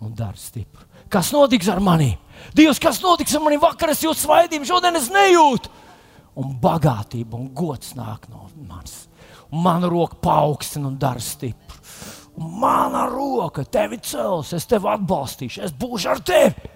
un 0.06 0.14
dara 0.14 0.38
stipru. 0.38 0.86
Kas 1.10 1.32
notiks 1.34 1.70
ar 1.72 1.82
maniem? 1.82 2.18
Dievs, 2.54 2.82
kas 2.82 3.02
notiks 3.02 3.34
ar 3.34 3.42
maniem? 3.42 3.62
Vakar 3.64 3.94
es 3.94 4.04
jūtu 4.06 4.22
svaidību, 4.22 4.68
šodien 4.70 5.00
es 5.00 5.10
nejūtu. 5.14 5.74
Un 6.38 6.54
bagātība 6.62 7.40
un 7.40 7.50
gods 7.58 7.96
nāk 7.98 8.28
no 8.30 8.46
manis. 8.70 9.08
Un 9.50 9.64
mana 9.66 9.90
roka 9.90 10.20
paaugstina 10.22 10.92
un 10.92 10.98
dara 11.02 11.24
stipru 11.24 11.87
mana 12.38 13.08
roka 13.10 13.66
tevi 13.66 14.00
cels, 14.04 14.54
es 14.54 14.66
tevi 14.70 14.90
atbalstīšu, 14.92 15.64
es 15.66 15.74
būšu 15.74 16.10
ar 16.12 16.24
tevi. 16.26 16.74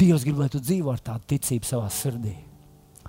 Dievs 0.00 0.24
grib, 0.24 0.38
lai 0.40 0.48
tu 0.50 0.60
dzīvo 0.62 0.94
ar 0.94 1.02
tādu 1.04 1.28
ticību 1.34 1.68
savā 1.68 1.90
sirdī. 1.92 2.34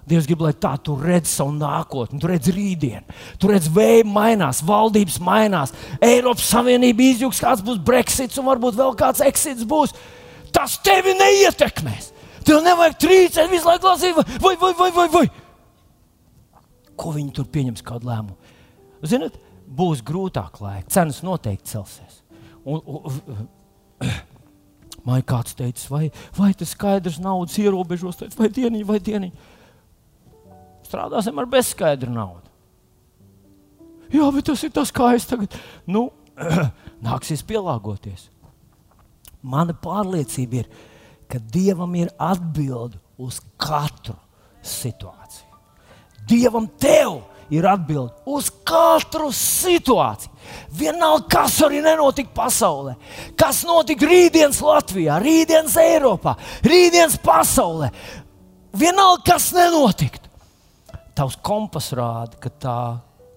Dievs 0.07 0.25
grib, 0.27 0.41
lai 0.43 0.51
tā 0.57 0.73
tu 0.81 0.95
redzi 0.97 1.29
savu 1.29 1.53
nākotni, 1.55 2.19
tu 2.19 2.29
redzi 2.29 2.53
rītdienu, 2.55 3.17
tu 3.39 3.51
redzi 3.51 3.69
vēju 3.73 4.07
mainās, 4.09 4.63
valdības 4.65 5.19
mainās, 5.23 5.75
Eiropas 6.03 6.49
Savienība 6.51 7.05
izjūgs, 7.05 7.41
kāds 7.43 7.63
būs 7.65 7.79
Brexits 7.85 8.41
un 8.41 8.49
varbūt 8.49 8.79
vēl 8.79 8.97
kāds 8.99 9.21
exits 9.25 9.67
būs. 9.67 9.93
Tas 10.51 10.79
tevi 10.83 11.13
neietekmēs. 11.15 12.09
Tev 12.43 12.63
nevajag 12.65 12.97
trīcēt 12.99 13.51
visu 13.51 13.69
laiku 13.69 13.87
lasīt, 13.87 14.17
vai, 14.41 14.55
vai, 14.59 14.73
vai, 14.73 14.89
vai, 14.97 15.07
vai. 15.13 15.25
Ko 16.97 17.13
viņi 17.13 17.31
tur 17.37 17.47
pieņems 17.53 17.85
kādu 17.85 18.09
lēmumu? 18.09 18.40
Ziniet, 19.01 19.37
būs 19.65 20.03
grūtāk 20.05 20.59
laika, 20.61 20.89
cenas 20.93 21.21
noteikti 21.25 21.73
celsies. 21.73 22.21
Un, 22.65 22.81
un, 22.85 23.47
Man 25.07 25.23
kāds 25.25 25.55
teica, 25.57 25.81
vai, 25.89 26.03
vai 26.37 26.51
tas 26.53 26.75
skaidrs 26.75 27.17
naudas 27.21 27.57
ierobežos, 27.57 28.19
teica, 28.19 28.37
vai 28.37 28.51
dieniņi, 28.53 28.85
vai 28.85 28.99
dieniņi. 29.01 29.47
Strādāsim 30.85 31.39
ar 31.41 31.47
bezskaidru 31.49 32.11
naudu. 32.13 32.51
Jā, 34.11 34.27
bet 34.35 34.45
tas 34.49 34.61
ir 34.67 34.73
tas, 34.75 34.91
kā 34.93 35.13
es 35.15 35.25
tagad. 35.25 35.55
Nu, 35.89 36.09
nāksies 37.07 37.41
pielāgoties. 37.47 38.27
Mana 39.41 39.73
pārliecība 39.73 40.61
ir, 40.61 40.69
ka 41.31 41.39
Dievam 41.39 41.95
ir 41.97 42.11
atbilde 42.21 42.99
uz 43.21 43.39
katru 43.57 44.17
situāciju. 44.61 45.47
Dievam 46.29 46.67
tev 46.77 47.23
ir 47.51 47.67
atbilde 47.67 48.13
uz 48.31 48.49
katru 48.65 49.29
situāciju. 49.35 50.31
Vienalga, 50.75 51.27
kas 51.31 51.59
arī 51.65 51.81
nenotika 51.83 52.31
pasaulē, 52.35 52.95
kas 53.39 53.61
notika 53.67 54.07
rītdienas 54.07 54.61
Latvijā, 54.63 55.19
rītdienas 55.21 55.75
Eiropā, 55.83 56.35
rītdienas 56.65 57.19
pasaulē. 57.23 57.91
Vienalga, 58.71 59.33
kas 59.33 59.51
nenotiktu. 59.55 60.29
Tavs 61.15 61.37
kompas 61.43 61.91
rāda, 61.95 62.39
ka 62.39 62.49
tā 62.49 62.79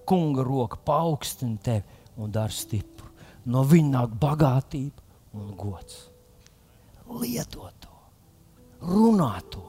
kunga 0.07 0.45
roka 0.47 0.79
paaugstina 0.87 1.59
tevi 1.61 2.21
un 2.23 2.31
dara 2.31 2.55
stipru. 2.55 3.11
No 3.51 3.65
viņa 3.67 3.91
nāk 3.97 4.15
bagātība 4.21 5.03
un 5.37 5.51
gods. 5.59 6.05
Lieto 7.19 7.67
to, 7.83 7.91
runā 8.81 9.35
to, 9.53 9.61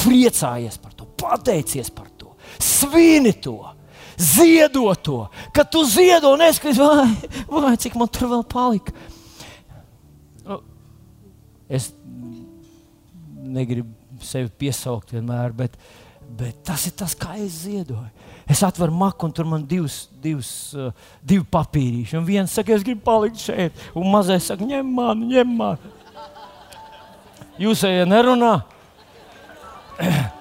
priecājies 0.00 0.80
par 0.82 0.96
to, 0.98 1.06
pateicies 1.20 1.92
par 1.94 2.08
to 2.18 2.19
svini 2.58 3.32
to. 3.32 3.58
Ziedo 4.20 4.90
to, 5.00 5.22
kad 5.56 5.70
tu 5.72 5.80
ziedo, 5.88 6.34
neskatās, 6.36 6.76
vai, 6.76 7.62
vai 7.64 7.76
cik 7.80 7.94
man 7.96 8.10
tur 8.12 8.28
vēl 8.28 8.42
palika. 8.44 8.92
Nu, 10.44 10.58
es 11.72 11.88
negribu 13.40 14.20
sevi 14.20 14.52
piesaukt 14.60 15.14
vienmēr, 15.14 15.54
bet, 15.56 15.78
Bet 16.30 16.60
tas 16.62 16.84
ir 16.86 16.94
tas, 16.94 17.14
kā 17.18 17.34
es 17.42 17.64
ziedoju. 17.64 18.06
Es 18.50 18.62
atveru 18.66 18.94
maku, 18.94 19.26
un 19.26 19.32
tur 19.34 19.48
man 19.50 19.64
divas, 19.66 20.04
divas, 20.22 20.50
uh, 20.78 20.92
divi 21.26 21.42
papīrīši. 21.42 22.16
Un 22.20 22.26
viens 22.26 22.54
saka, 22.54 22.74
es 22.76 22.84
gribu 22.86 23.02
palikt 23.06 23.42
šeit, 23.42 23.82
un 23.98 24.06
mazais 24.12 24.46
saka, 24.46 24.66
ņem 24.66 24.92
mani, 24.94 25.26
ņem 25.34 25.56
mani. 25.58 25.94
Jūs 27.60 27.82
ejat 27.88 28.08
nerunā. 28.10 28.54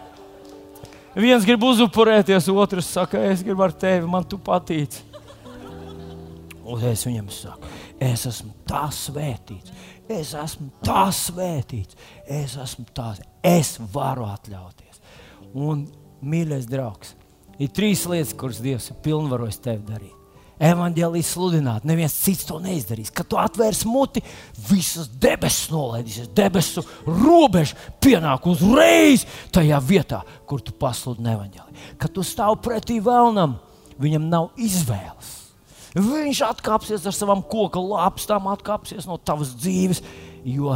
Viens 1.17 1.45
grib 1.45 1.63
uzupurēties, 1.65 2.49
otrs 2.53 2.89
saka, 2.93 3.21
es 3.31 3.41
gribu 3.45 3.65
ar 3.65 3.73
tevi, 3.73 4.05
man 4.09 4.27
tu 4.29 4.37
patīc. 4.37 4.99
Un 6.69 6.83
es 6.85 7.01
viņam 7.07 7.31
saku, 7.33 7.71
es 7.97 8.27
esmu 8.29 8.51
tā 8.69 8.83
svētīts, 8.93 9.73
es 10.05 10.35
esmu 10.37 10.69
tā 10.85 11.07
svētīts, 11.15 11.97
es 12.29 12.53
esmu 12.61 12.85
tāds, 12.93 13.23
es 13.41 13.73
varu 13.93 14.27
atļauties. 14.29 15.01
Un, 15.57 15.87
mīļais 16.21 16.69
draugs, 16.69 17.15
ir 17.57 17.73
trīs 17.73 18.05
lietas, 18.05 18.37
kuras 18.37 18.61
Dievs 18.61 18.91
ir 18.93 19.01
pilnvarojis 19.01 19.61
tev 19.65 19.81
darīt. 19.89 20.18
Evangelijas 20.59 21.29
sludināt, 21.37 21.85
neviens 21.87 22.17
cits 22.19 22.43
to 22.49 22.57
neizdarīs. 22.59 23.13
Kad 23.15 23.29
tu 23.31 23.37
atvērsi 23.39 23.87
muti, 23.87 24.23
visas 24.67 25.07
debesis 25.07 25.69
nolaidīsies, 25.71 26.27
debesu 26.35 26.83
robeža 27.07 27.77
pienāk 28.03 28.49
uzreiz 28.51 29.23
tajā 29.55 29.79
vietā, 29.79 30.19
kur 30.49 30.59
tu 30.59 30.75
pasludini 30.75 31.31
evangeliju. 31.31 31.87
Kad 32.01 32.15
tu 32.17 32.25
stāv 32.27 32.57
pretī 32.65 32.99
vēlnam, 33.03 33.55
viņam 34.03 34.27
nav 34.27 34.51
izvēles. 34.59 35.35
Viņš 35.95 36.43
atkāpsies 36.51 37.07
ar 37.07 37.15
savām 37.15 37.41
koku 37.41 37.81
lāpstām, 37.95 38.51
atkāpsies 38.51 39.07
no 39.09 39.17
tavas 39.17 39.55
dzīves, 39.57 40.03
jo 40.43 40.75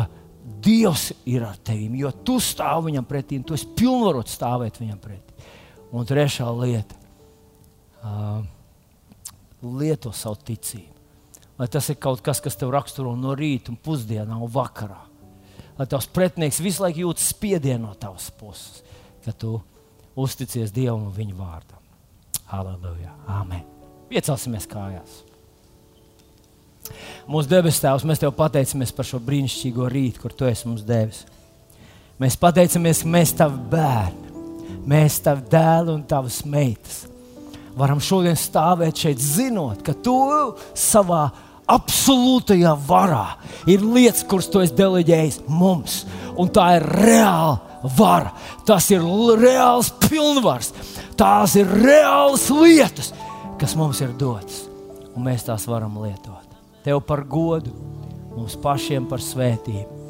Dievs 0.64 1.14
ir 1.28 1.44
ar 1.48 1.56
tevi, 1.64 2.02
jo 2.02 2.10
tu 2.24 2.36
stāv 2.44 2.86
viņam 2.88 3.06
pretī, 3.08 3.38
tu 3.44 3.56
esi 3.56 3.68
pilnvarots 3.80 4.36
stāvēt 4.36 4.80
viņam 4.82 4.98
pretī. 5.00 5.48
Un 5.96 6.08
trešā 6.08 6.48
lieta. 6.58 6.98
Uh, 8.04 8.42
lieto 9.64 10.12
savu 10.16 10.40
ticību. 10.46 10.94
Lai 11.60 11.68
tas 11.70 11.86
ir 11.92 12.00
kaut 12.02 12.22
kas, 12.26 12.42
kas 12.42 12.58
tev 12.58 12.72
raksturo 12.74 13.14
no 13.16 13.36
rīta, 13.38 13.72
un 13.72 13.78
pusdienā 13.78 14.36
un 14.36 14.50
vakarā. 14.52 15.00
Lai 15.78 15.86
tavs 15.90 16.10
pretinieks 16.10 16.62
visu 16.62 16.84
laiku 16.84 17.06
jūtas 17.06 17.30
spiedienu 17.34 17.88
no 17.88 17.94
tavas 17.98 18.30
puses, 18.38 18.82
ka 19.26 19.34
tu 19.34 19.56
uzticies 20.20 20.74
Dievam 20.74 21.08
un 21.08 21.14
viņa 21.14 21.38
vārdam. 21.38 21.86
Halleluja! 22.50 23.14
Amen! 23.30 23.64
Piecelsimies 24.10 24.68
kājās! 24.70 25.22
Mūsu 27.30 27.50
debes 27.50 27.80
Tēvs, 27.80 28.04
mēs 28.06 28.20
Tev 28.22 28.34
pateicamies 28.36 28.92
par 28.94 29.08
šo 29.08 29.22
brīnišķīgo 29.24 29.88
rītu, 29.94 30.22
kur 30.26 30.36
Tu 30.36 30.50
esi 30.50 30.68
mums 30.68 30.84
devis. 30.86 31.24
Mēs 32.22 32.38
pateicamies, 32.38 33.06
ka 33.06 33.14
mēs 33.14 33.34
Tavi 33.40 33.62
bērni, 33.72 34.36
mēs 34.90 35.22
Tavi 35.24 35.48
dēli 35.54 35.96
un 35.96 36.04
Tavas 36.10 36.44
meitas 36.46 37.06
varam 37.80 38.02
šodien 38.04 38.38
stāvēt 38.38 39.06
šeit, 39.06 39.22
zinot, 39.22 39.82
ka 39.86 39.96
tu 39.96 40.16
savā 40.78 41.26
absolūtajā 41.74 42.74
varā 42.88 43.38
ir 43.70 43.84
lietas, 43.86 44.24
kuras 44.28 44.50
tu 44.52 44.62
esi 44.64 44.76
deleģējis 44.78 45.44
mums. 45.48 46.04
Un 46.40 46.52
tā 46.54 46.74
ir 46.78 46.88
reāla 47.04 47.90
vara, 47.98 48.34
tas 48.68 48.90
ir 48.94 49.04
reāls 49.40 49.92
pilnvars, 50.08 50.74
tās 51.20 51.56
ir 51.60 51.70
reālas 51.84 52.48
lietas, 52.54 53.14
kas 53.62 53.76
mums 53.80 54.02
ir 54.04 54.16
dotas, 54.20 54.64
un 55.14 55.28
mēs 55.28 55.48
tās 55.48 55.68
varam 55.70 56.00
lietot. 56.04 56.42
Tev 56.84 57.00
par 57.08 57.24
godu, 57.30 57.72
mums 58.36 58.58
pašiem 58.60 59.08
par 59.08 59.24
svētību 59.24 60.02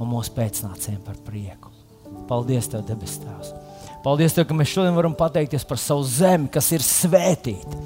un 0.00 0.08
mūsu 0.10 0.32
pēcnācējiem 0.36 1.02
par 1.04 1.18
prieku. 1.26 1.72
Paldies, 2.28 2.70
Tev, 2.72 2.86
debes 2.88 3.18
Tēvs! 3.20 3.61
Paldies, 4.02 4.34
tev, 4.34 4.48
ka 4.48 4.54
mēs 4.58 4.72
šodien 4.72 4.96
varam 4.96 5.12
pateikties 5.14 5.62
par 5.66 5.78
savu 5.78 6.02
zemi, 6.02 6.48
kas 6.50 6.72
ir 6.74 6.82
svētīta. 6.82 7.78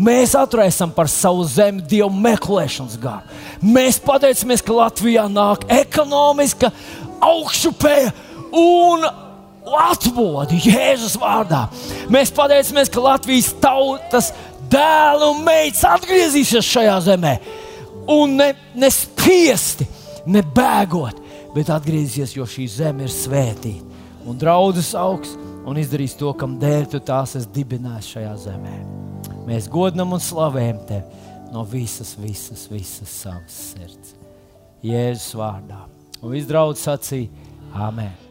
Mēs 0.00 0.32
atraisām 0.38 0.92
par 0.94 1.10
savu 1.12 1.42
zemi 1.44 1.82
dievu 1.84 2.08
meklēšanas 2.14 2.94
garu. 3.02 3.38
Mēs 3.60 3.98
pateicamies, 4.00 4.62
ka 4.64 4.76
Latvijā 4.76 5.26
nāk 5.28 5.66
ekonomiska 5.74 6.70
augšupēja 7.20 8.14
un 8.56 9.04
atbodi 9.68 10.60
Jēzus 10.70 11.18
vārdā. 11.20 11.66
Mēs 12.08 12.32
pateicamies, 12.32 12.88
ka 12.94 13.02
Latvijas 13.04 13.50
tautas 13.60 14.30
dēlu 14.72 15.34
un 15.34 15.42
meitas 15.44 15.84
atgriezīsies 15.88 16.64
šajā 16.64 16.96
zemē. 17.10 17.34
Un 18.08 18.38
ne, 18.40 18.52
ne 18.78 18.88
spiesti, 18.94 19.84
ne 20.32 20.40
bēgot, 20.40 21.20
bet 21.52 21.74
atgriezīsies, 21.74 22.38
jo 22.38 22.48
šī 22.48 22.70
zeme 22.78 23.04
ir 23.04 23.12
svētīta. 23.12 23.84
Un 24.28 24.36
draudzes 24.40 24.94
augsts 24.96 25.47
un 25.68 25.80
izdarīs 25.80 26.16
to, 26.18 26.32
kam 26.38 26.56
dēļ 26.60 26.86
tu 26.92 27.00
tās 27.04 27.36
esi 27.38 27.50
dibinājis 27.54 28.12
šajā 28.14 28.34
zemē. 28.44 28.76
Mēs 29.48 29.68
godinam 29.72 30.14
un 30.16 30.22
slavējam 30.22 30.80
tevi 30.88 31.26
no 31.52 31.64
visas, 31.68 32.14
visas, 32.20 32.66
visas 32.70 33.12
savas 33.24 33.60
sirds. 33.72 34.14
Jēzus 34.84 35.34
vārdā. 35.38 35.84
Un 36.22 36.34
viss 36.34 36.48
draudz 36.48 36.84
sacīja 36.84 37.46
Āmen. 37.74 38.27